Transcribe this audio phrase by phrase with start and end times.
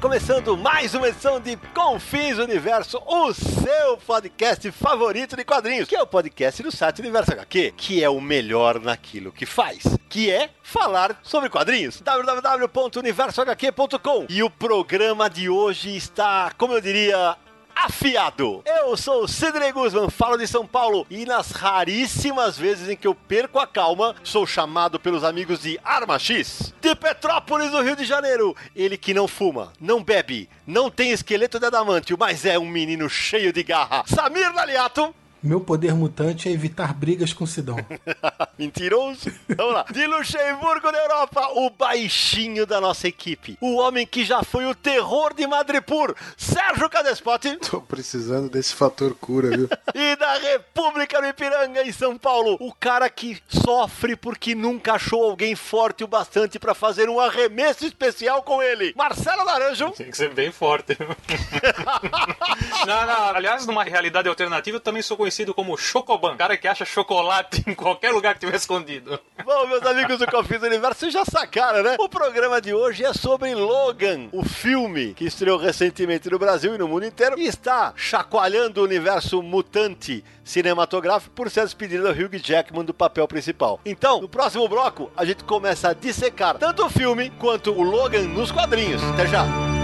[0.00, 6.00] Começando mais uma edição de Confins Universo, o seu podcast favorito de quadrinhos, que é
[6.00, 10.50] o podcast do site Universo HQ, que é o melhor naquilo que faz, que é
[10.62, 12.00] falar sobre quadrinhos.
[12.00, 14.26] www.universohq.com.
[14.28, 17.36] E o programa de hoje está, como eu diria,
[17.84, 18.62] afiado.
[18.64, 23.06] Eu sou o Sidney Guzman, falo de São Paulo e nas raríssimas vezes em que
[23.06, 27.94] eu perco a calma, sou chamado pelos amigos de Arma X, de Petrópolis, no Rio
[27.94, 28.56] de Janeiro.
[28.74, 33.08] Ele que não fuma, não bebe, não tem esqueleto de adamantio, mas é um menino
[33.08, 34.02] cheio de garra.
[34.06, 35.14] Samir Naliato.
[35.40, 37.76] Meu poder mutante é evitar brigas com Sidão.
[38.58, 39.32] Mentiroso.
[39.48, 39.84] Vamos lá.
[39.88, 43.56] De Luxemburgo, na Europa, o baixinho da nossa equipe.
[43.60, 47.56] O homem que já foi o terror de Madripoor, Sérgio Cadespote.
[47.58, 49.68] Tô precisando desse fator cura, viu?
[49.94, 55.22] e da República do Ipiranga, em São Paulo, o cara que sofre porque nunca achou
[55.22, 58.92] alguém forte o bastante para fazer um arremesso especial com ele.
[58.96, 59.90] Marcelo Naranjo.
[59.92, 60.96] Tem que ser bem forte.
[62.86, 63.36] não, não.
[63.36, 66.36] Aliás, numa realidade alternativa, eu também sou conhecido como Chocoban.
[66.36, 69.18] Cara que acha chocolate em qualquer lugar que tiver escondido.
[69.44, 71.96] Bom, meus amigos do Confins Universo, vocês já sacaram, né?
[71.98, 76.78] O programa de hoje é sobre Logan, o filme que estreou recentemente no Brasil e
[76.78, 82.38] no mundo inteiro e está chacoalhando o universo mutante cinematográfico por ser despedido do Hugh
[82.38, 83.80] Jackman do papel principal.
[83.84, 88.24] Então, no próximo bloco, a gente começa a dissecar tanto o filme quanto o Logan
[88.24, 89.02] nos quadrinhos.
[89.02, 89.77] Até já!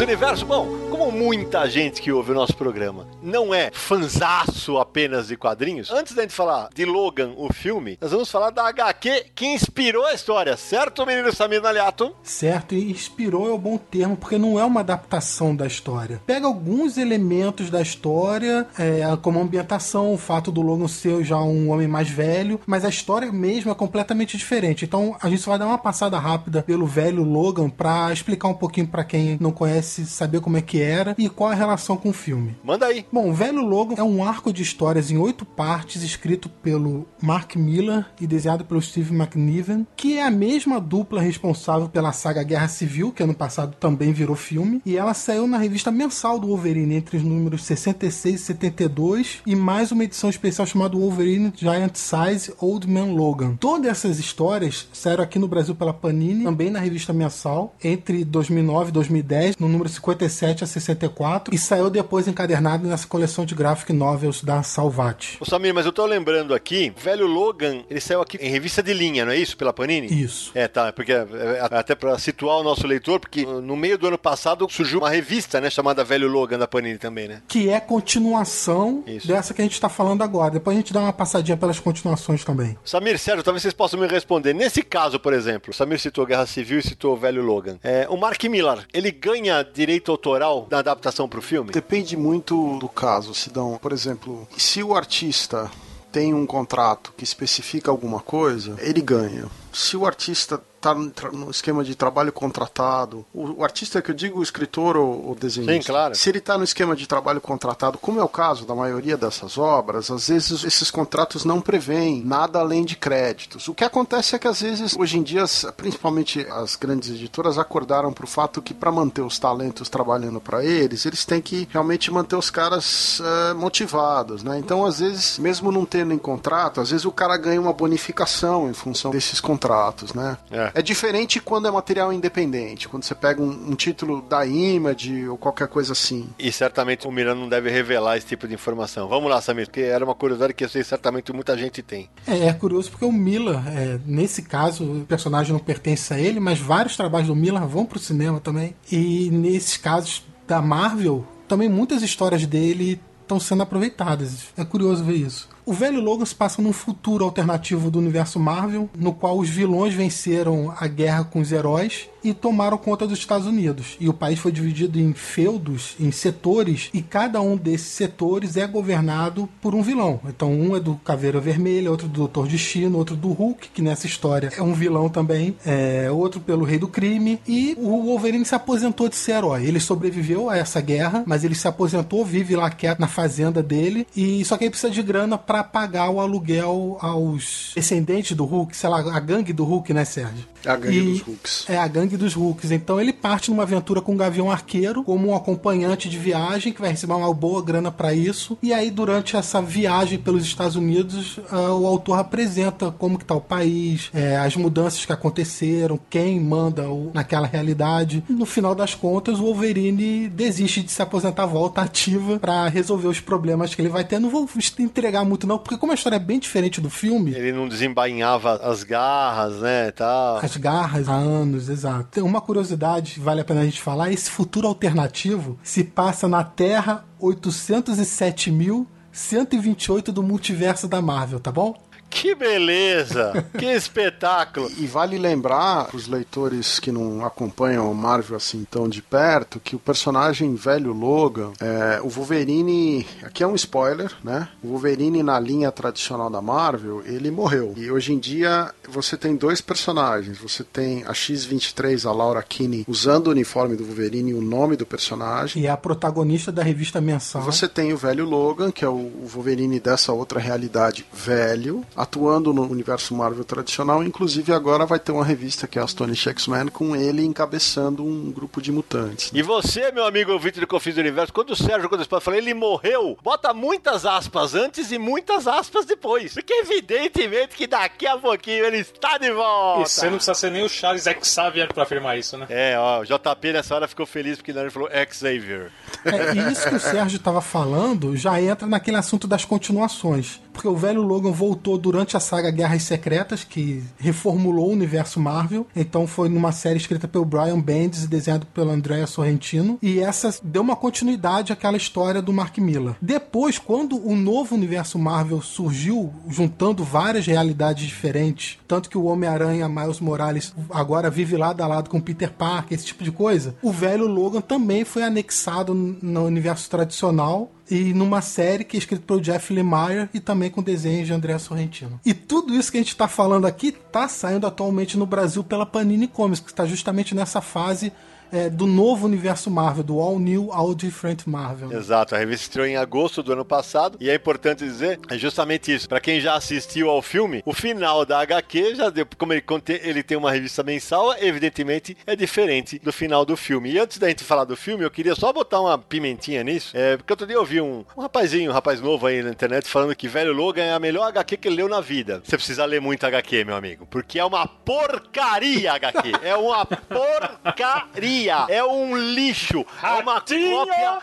[0.00, 0.46] Universo.
[0.46, 5.90] Bom, como muita gente que ouve o nosso programa não é fanzaço apenas de quadrinhos,
[5.90, 10.04] antes da gente falar de Logan, o filme, nós vamos falar da HQ que inspirou
[10.04, 12.14] a história, certo, menino Samir Naliato?
[12.22, 16.20] Certo, e inspirou é o bom termo, porque não é uma adaptação da história.
[16.26, 21.38] Pega alguns elementos da história, é, como a ambientação, o fato do Logan ser já
[21.38, 24.84] um homem mais velho, mas a história mesmo é completamente diferente.
[24.84, 28.54] Então a gente só vai dar uma passada rápida pelo velho Logan para explicar um
[28.54, 32.10] pouquinho para quem não conhece, saber como é que era e qual a relação com
[32.10, 32.56] o filme.
[32.62, 33.06] Manda aí.
[33.14, 38.04] Bom, Velho Logan é um arco de histórias em oito partes, escrito pelo Mark Miller
[38.20, 43.12] e desenhado pelo Steve McNiven, que é a mesma dupla responsável pela saga Guerra Civil,
[43.12, 47.16] que ano passado também virou filme, e ela saiu na revista mensal do Wolverine entre
[47.16, 52.90] os números 66 e 72, e mais uma edição especial chamada Wolverine Giant Size Old
[52.90, 53.54] Man Logan.
[53.60, 58.88] Todas essas histórias saíram aqui no Brasil pela Panini, também na revista mensal, entre 2009
[58.88, 63.92] e 2010, no número 57 a 64, e saiu depois encadernado nessa coleção de graphic
[63.92, 65.36] novels da Salvat.
[65.40, 68.92] Ô Samir, mas eu tô lembrando aqui, velho Logan, ele saiu aqui em revista de
[68.92, 69.56] linha, não é isso?
[69.56, 70.06] Pela Panini?
[70.06, 70.50] Isso.
[70.54, 71.26] É, tá, porque é,
[71.70, 75.60] até pra situar o nosso leitor, porque no meio do ano passado surgiu uma revista,
[75.60, 77.42] né, chamada Velho Logan da Panini também, né?
[77.48, 79.26] Que é continuação Isso.
[79.26, 80.52] dessa que a gente tá falando agora.
[80.52, 82.76] Depois a gente dá uma passadinha pelas continuações também.
[82.84, 84.54] Samir, Sérgio, talvez vocês possam me responder.
[84.54, 87.78] Nesse caso, por exemplo, o Samir citou Guerra Civil e citou o Velho Logan.
[87.82, 91.70] É, o Mark Millar, ele ganha direito autoral na adaptação pro filme?
[91.70, 93.78] Depende muito do caso, Sidão.
[93.80, 95.70] Por exemplo, se o artista
[96.12, 99.46] tem um contrato que especifica alguma coisa, ele ganha.
[99.74, 100.94] Se o artista está
[101.32, 105.34] no esquema de trabalho contratado, o, o, artista que eu digo, o escritor ou o
[105.34, 106.14] desenhista, Sim, claro.
[106.14, 109.56] se ele está no esquema de trabalho contratado, como é o caso da maioria dessas
[109.56, 113.66] obras, às vezes esses contratos não prevêem nada além de créditos.
[113.68, 115.44] O que acontece é que às vezes, hoje em dia,
[115.76, 120.62] principalmente as grandes editoras acordaram para o fato que para manter os talentos trabalhando para
[120.62, 124.58] eles, eles têm que realmente manter os caras uh, motivados, né?
[124.58, 128.68] Então, às vezes, mesmo não tendo em contrato, às vezes o cara ganha uma bonificação
[128.68, 130.36] em função desses contratos contratos, né?
[130.50, 130.72] É.
[130.74, 135.38] É diferente quando é material independente, quando você pega um, um título da Image ou
[135.38, 136.28] qualquer coisa assim.
[136.38, 139.08] E certamente o Miran não deve revelar esse tipo de informação.
[139.08, 142.10] Vamos lá, Samir, porque era uma curiosidade que eu sei certamente muita gente tem.
[142.26, 146.38] É, é curioso porque o Miller, é, nesse caso, o personagem não pertence a ele,
[146.38, 148.74] mas vários trabalhos do Miller vão pro cinema também.
[148.92, 154.46] E nesses casos da Marvel, também muitas histórias dele estão sendo aproveitadas.
[154.56, 155.48] É curioso ver isso.
[155.66, 159.94] O velho Logan se passa num futuro alternativo do universo Marvel, no qual os vilões
[159.94, 163.96] venceram a guerra com os heróis e tomaram conta dos Estados Unidos.
[164.00, 168.66] E o país foi dividido em feudos, em setores, e cada um desses setores é
[168.66, 170.20] governado por um vilão.
[170.26, 174.06] Então, um é do Caveira Vermelha, outro do Doutor Destino, outro do Hulk, que nessa
[174.06, 177.38] história é um vilão também, é, outro pelo Rei do Crime.
[177.46, 179.66] E o Wolverine se aposentou de ser herói.
[179.66, 184.06] Ele sobreviveu a essa guerra, mas ele se aposentou, vive lá quieto na fazenda dele,
[184.16, 188.76] e só que ele precisa de grana para pagar o aluguel aos descendentes do Hulk,
[188.76, 190.44] sei lá, a gangue do Hulk, né, Sérgio?
[190.66, 191.64] A gangue E- dos Hulks.
[191.68, 192.70] É a gangue dos Hulks.
[192.70, 196.80] Então ele parte numa aventura com o Gavião Arqueiro como um acompanhante de viagem que
[196.80, 198.56] vai receber uma boa grana pra isso.
[198.62, 203.34] E aí durante essa viagem pelos Estados Unidos, ah, o autor apresenta como que tá
[203.34, 208.24] o país, é, as mudanças que aconteceram, quem manda o- naquela realidade.
[208.26, 213.20] No final das contas, o Wolverine desiste de se aposentar, volta ativa pra resolver os
[213.20, 214.18] problemas que ele vai ter.
[214.18, 214.48] Não vou
[214.78, 218.54] entregar muito não, porque como a história é bem diferente do filme, Ele não desembainhava
[218.62, 220.38] as garras, né, tal.
[220.38, 222.08] as garras há anos, exato.
[222.10, 226.42] Tem uma curiosidade, vale a pena a gente falar, esse futuro alternativo se passa na
[226.44, 231.74] Terra 807.128 do multiverso da Marvel, tá bom?
[232.14, 233.32] Que beleza!
[233.58, 234.70] que espetáculo!
[234.78, 239.76] E vale lembrar, os leitores que não acompanham o Marvel assim tão de perto, que
[239.76, 244.48] o personagem velho Logan, é, o Wolverine, aqui é um spoiler, né?
[244.62, 247.74] O Wolverine na linha tradicional da Marvel, ele morreu.
[247.76, 250.38] E hoje em dia você tem dois personagens.
[250.38, 254.76] Você tem a X-23, a Laura Kinney, usando o uniforme do Wolverine e o nome
[254.76, 255.62] do personagem.
[255.62, 257.42] E é a protagonista da revista mensal.
[257.42, 262.52] Você tem o velho Logan, que é o o Wolverine dessa outra realidade velho, atuando
[262.52, 264.02] no universo Marvel tradicional.
[264.02, 268.30] Inclusive agora vai ter uma revista que é a Astonish X-Men com ele encabeçando um
[268.30, 269.30] grupo de mutantes.
[269.34, 272.40] E você, meu amigo ouvinte do Confins do Universo, quando o Sérgio, quando eu falei,
[272.40, 276.34] ele morreu, bota muitas aspas antes e muitas aspas depois.
[276.34, 279.82] Porque evidentemente que daqui a pouquinho ele está de volta.
[279.82, 282.46] E você não precisa ser nem o Charles Xavier pra afirmar isso, né?
[282.48, 285.70] É, ó, o JP nessa hora ficou feliz porque ele falou Xavier.
[286.04, 290.40] É, e isso que o Sérgio estava falando já entra naquele assunto das continuações.
[290.52, 295.66] Porque o velho Logan voltou durante a saga Guerras Secretas, que reformulou o universo Marvel.
[295.74, 299.78] Então foi numa série escrita pelo Brian Bendis e desenhado pelo Andrea Sorrentino.
[299.80, 302.96] E essa deu uma continuidade àquela história do Mark Miller.
[303.00, 309.68] Depois, quando o novo universo Marvel surgiu, juntando várias realidades diferentes, tanto que o Homem-Aranha
[309.68, 313.70] Miles Morales agora vive lado a lado com Peter Parker, esse tipo de coisa, o
[313.70, 319.20] velho Logan também foi anexado no universo tradicional e numa série que é escrita pelo
[319.20, 322.00] Jeff Lemire e também com desenhos de André Sorrentino.
[322.04, 325.64] E tudo isso que a gente está falando aqui tá saindo atualmente no Brasil pela
[325.64, 327.92] Panini Comics, que está justamente nessa fase
[328.34, 331.72] é, do novo universo Marvel, do All New, All Different Marvel.
[331.72, 335.72] Exato, a revista estreou em agosto do ano passado e é importante dizer é justamente
[335.72, 335.88] isso.
[335.88, 339.44] Pra quem já assistiu ao filme, o final da HQ já deu, como ele,
[339.82, 343.70] ele tem uma revista mensal, evidentemente é diferente do final do filme.
[343.70, 346.96] E antes da gente falar do filme, eu queria só botar uma pimentinha nisso, é,
[346.96, 349.94] porque outro dia eu vi um, um rapazinho, um rapaz novo aí na internet falando
[349.94, 352.20] que Velho Logan é a melhor HQ que ele leu na vida.
[352.24, 356.12] Você precisa ler muito HQ, meu amigo, porque é uma porcaria HQ.
[356.24, 358.23] É uma porcaria.
[358.28, 359.64] É um lixo.
[359.82, 360.98] É uma cópia.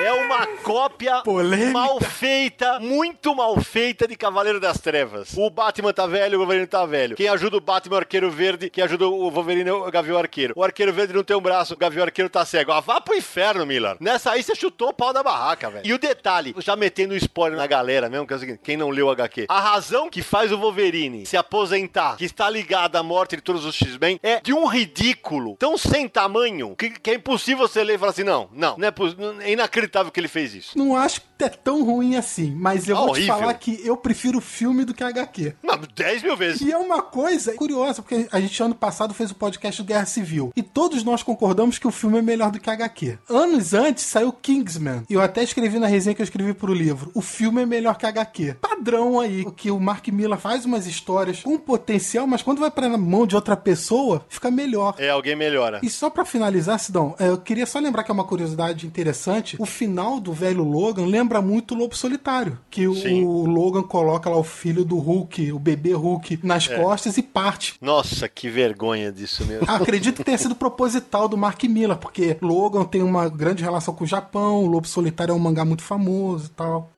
[0.00, 1.70] É uma cópia Polêmica.
[1.70, 5.34] mal feita, muito mal feita de Cavaleiro das Trevas.
[5.36, 7.16] O Batman tá velho, o Wolverine tá velho.
[7.16, 10.18] Quem ajuda o Batman é o Arqueiro Verde, quem ajuda o Wolverine é o Gavião
[10.18, 10.54] Arqueiro.
[10.56, 12.72] O Arqueiro Verde não tem um braço, o Gavião Arqueiro tá cego.
[12.72, 13.96] Ah, vá pro inferno, Miller.
[14.00, 15.86] Nessa aí você chutou o pau da barraca, velho.
[15.86, 18.90] E o detalhe, já metendo spoiler na galera mesmo, que é o seguinte, quem não
[18.90, 19.46] leu o HQ.
[19.48, 23.64] A razão que faz o Wolverine se aposentar, que está ligada à morte de todos
[23.64, 27.94] os X-Men, é de um ridículo tão sem tamanho que, que é impossível você ler
[27.94, 30.78] e falar assim, não, não, não é, não- é inacreditável que ele fez isso.
[30.78, 33.34] Não acho que é tão ruim assim, mas eu Ah, vou horrível.
[33.34, 35.54] te falar que eu prefiro o filme do que HQ.
[35.62, 36.60] Não, 10 mil vezes.
[36.62, 40.06] E é uma coisa curiosa, porque a gente ano passado fez o podcast do Guerra
[40.06, 40.52] Civil.
[40.56, 43.18] E todos nós concordamos que o filme é melhor do que HQ.
[43.28, 45.02] Anos antes saiu Kingsman.
[45.10, 47.10] E eu até escrevi na resenha que eu escrevi pro livro.
[47.14, 48.54] O filme é melhor que HQ.
[48.60, 49.42] Padrão aí.
[49.42, 53.26] O que o Mark Miller faz umas histórias com potencial, mas quando vai pra mão
[53.26, 54.94] de outra pessoa, fica melhor.
[54.98, 55.80] É, alguém melhora.
[55.82, 59.56] E só pra finalizar, Sidão, é, eu queria só lembrar que é uma curiosidade interessante.
[59.58, 62.58] O final do velho Logan lembra muito o Lobo Solitário.
[62.70, 63.24] Que o, Sim.
[63.24, 66.78] o Logan coloca lá o filho do Hulk, o bebê Hulk, nas É.
[66.80, 67.74] costas e parte.
[67.80, 69.66] Nossa, que vergonha disso mesmo.
[69.68, 74.04] Acredito que tenha sido proposital do Mark Miller, porque Logan tem uma grande relação com
[74.04, 76.90] o Japão, o Lobo Solitário é um mangá muito famoso e tal.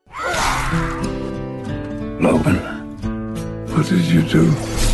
[2.20, 2.61] Logan,
[3.75, 4.86] what did you do?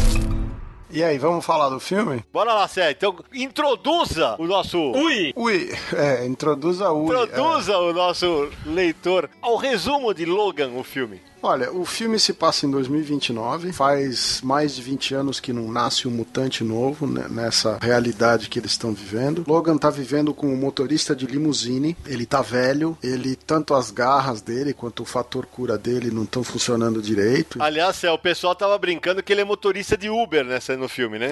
[0.95, 2.23] E aí, vamos falar do filme?
[2.31, 2.91] Bora lá, Sé.
[2.91, 4.79] Então, introduza o nosso.
[4.79, 5.33] Ui!
[5.35, 7.05] Ui, é, introduza o.
[7.05, 11.19] Introduza o nosso leitor ao resumo de Logan, o filme.
[11.43, 13.73] Olha, o filme se passa em 2029.
[13.73, 18.59] Faz mais de 20 anos que não nasce um mutante novo né, nessa realidade que
[18.59, 19.45] eles estão vivendo.
[19.49, 21.97] Logan tá vivendo com um motorista de limusine.
[22.07, 22.97] Ele tá velho.
[23.03, 27.61] Ele, tanto as garras dele quanto o fator cura dele não estão funcionando direito.
[27.61, 31.19] Aliás, Sé, o pessoal tava brincando que ele é motorista de Uber nessa, no filme,
[31.19, 31.31] né?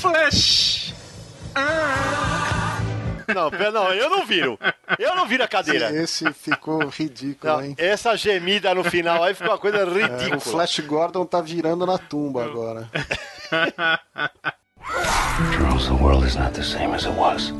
[0.00, 0.94] Flash!
[3.32, 4.58] Não, pera, não, eu não viro.
[4.98, 5.90] Eu não viro a cadeira.
[5.94, 7.74] Esse ficou ridículo, Não, hein?
[7.78, 10.36] essa gemida no final aí ficou uma coisa É, ridícula.
[10.36, 12.88] o Flash Gordon tá virando na tumba agora.
[15.56, 17.52] Charles, the world is not the same as it was.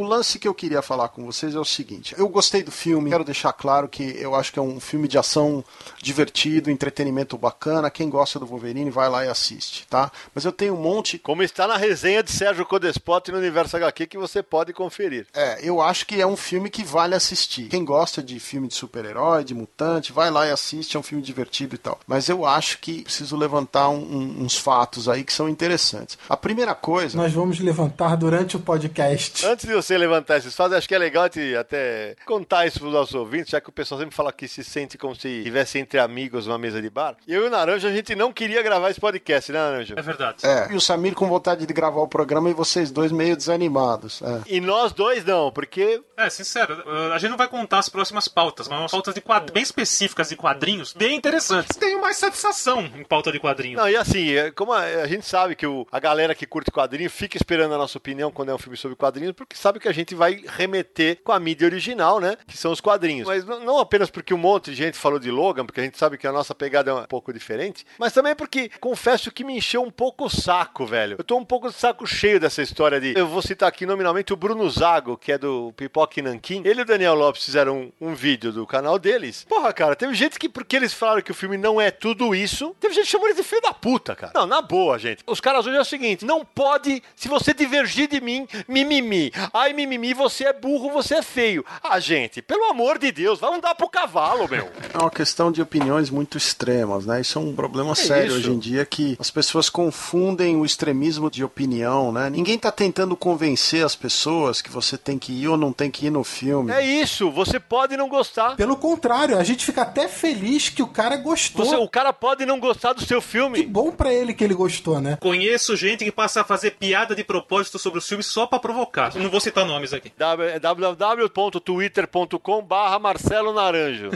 [0.00, 3.10] O lance que eu queria falar com vocês é o seguinte: eu gostei do filme,
[3.10, 5.62] quero deixar claro que eu acho que é um filme de ação
[6.02, 7.90] divertido, entretenimento bacana.
[7.90, 10.10] Quem gosta do Wolverine vai lá e assiste, tá?
[10.34, 11.18] Mas eu tenho um monte.
[11.18, 15.26] Como está na resenha de Sérgio Codespot no Universo HQ que você pode conferir.
[15.34, 17.68] É, eu acho que é um filme que vale assistir.
[17.68, 21.22] Quem gosta de filme de super-herói, de mutante, vai lá e assiste, é um filme
[21.22, 22.00] divertido e tal.
[22.06, 26.16] Mas eu acho que preciso levantar um- um- uns fatos aí que são interessantes.
[26.26, 27.16] A primeira coisa.
[27.18, 29.44] Nós vamos levantar durante o podcast.
[29.44, 32.92] Antes de você levantar esses fatos, acho que é legal de até contar isso pros
[32.92, 35.98] nossos ouvintes, já que o pessoal sempre fala que se sente como se estivesse entre
[35.98, 37.16] amigos numa mesa de bar.
[37.26, 39.94] Eu e o Naranja, a gente não queria gravar esse podcast, né, Naranja?
[39.96, 40.46] É verdade.
[40.46, 40.72] É.
[40.72, 44.22] E o Samir com vontade de gravar o programa e vocês dois meio desanimados.
[44.22, 44.42] É.
[44.46, 48.68] E nós dois não, porque É, sincero, a gente não vai contar as próximas pautas,
[48.68, 49.50] mas umas pautas de quad...
[49.52, 51.76] bem específicas de quadrinhos, bem interessantes.
[51.76, 53.80] Tenho mais satisfação em pauta de quadrinhos.
[53.80, 56.70] Não, e assim, é, como a, a gente sabe que o- a galera que curte
[56.70, 59.88] quadrinho fica esperando a nossa opinião quando é um filme sobre quadrinhos, porque sabe que
[59.88, 62.36] a gente vai remeter com a mídia original, né?
[62.46, 63.26] Que são os quadrinhos.
[63.26, 66.16] Mas não, apenas porque um monte de gente falou de Logan, porque a gente sabe
[66.18, 69.82] que a nossa pegada é um pouco diferente, mas também porque confesso que me encheu
[69.82, 71.16] um pouco o saco, velho.
[71.18, 73.14] Eu tô um pouco de saco cheio dessa história de.
[73.16, 76.62] Eu vou citar aqui nominalmente o Bruno Zago, que é do Pipoque Nankin.
[76.64, 79.44] Ele e o Daniel Lopes fizeram um, um vídeo do canal deles.
[79.48, 82.74] Porra, cara, teve gente que, porque eles falaram que o filme não é tudo isso,
[82.80, 84.32] teve gente que chamou eles de filho da puta, cara.
[84.34, 85.22] Não, na boa, gente.
[85.26, 89.32] Os caras hoje é o seguinte: não pode, se você divergir de mim, mimimi.
[89.60, 91.62] Ai, mimimi, você é burro, você é feio.
[91.82, 94.70] Ah, gente, pelo amor de Deus, vamos dar pro cavalo, meu.
[94.94, 97.20] É uma questão de opiniões muito extremas, né?
[97.20, 98.36] Isso é um problema sério isso.
[98.38, 102.30] hoje em dia que as pessoas confundem o extremismo de opinião, né?
[102.30, 106.06] Ninguém tá tentando convencer as pessoas que você tem que ir ou não tem que
[106.06, 106.72] ir no filme.
[106.72, 108.56] É isso, você pode não gostar.
[108.56, 111.66] Pelo contrário, a gente fica até feliz que o cara gostou.
[111.66, 113.62] Você, o cara pode não gostar do seu Que filme.
[113.66, 115.18] bom pra ele que ele gostou, né?
[115.20, 119.14] Conheço gente que passa a fazer piada de propósito sobre os filmes só pra provocar.
[119.16, 120.12] Não vou citar nomes aqui.
[120.52, 124.10] É www.twitter.com barra Marcelo Naranjo.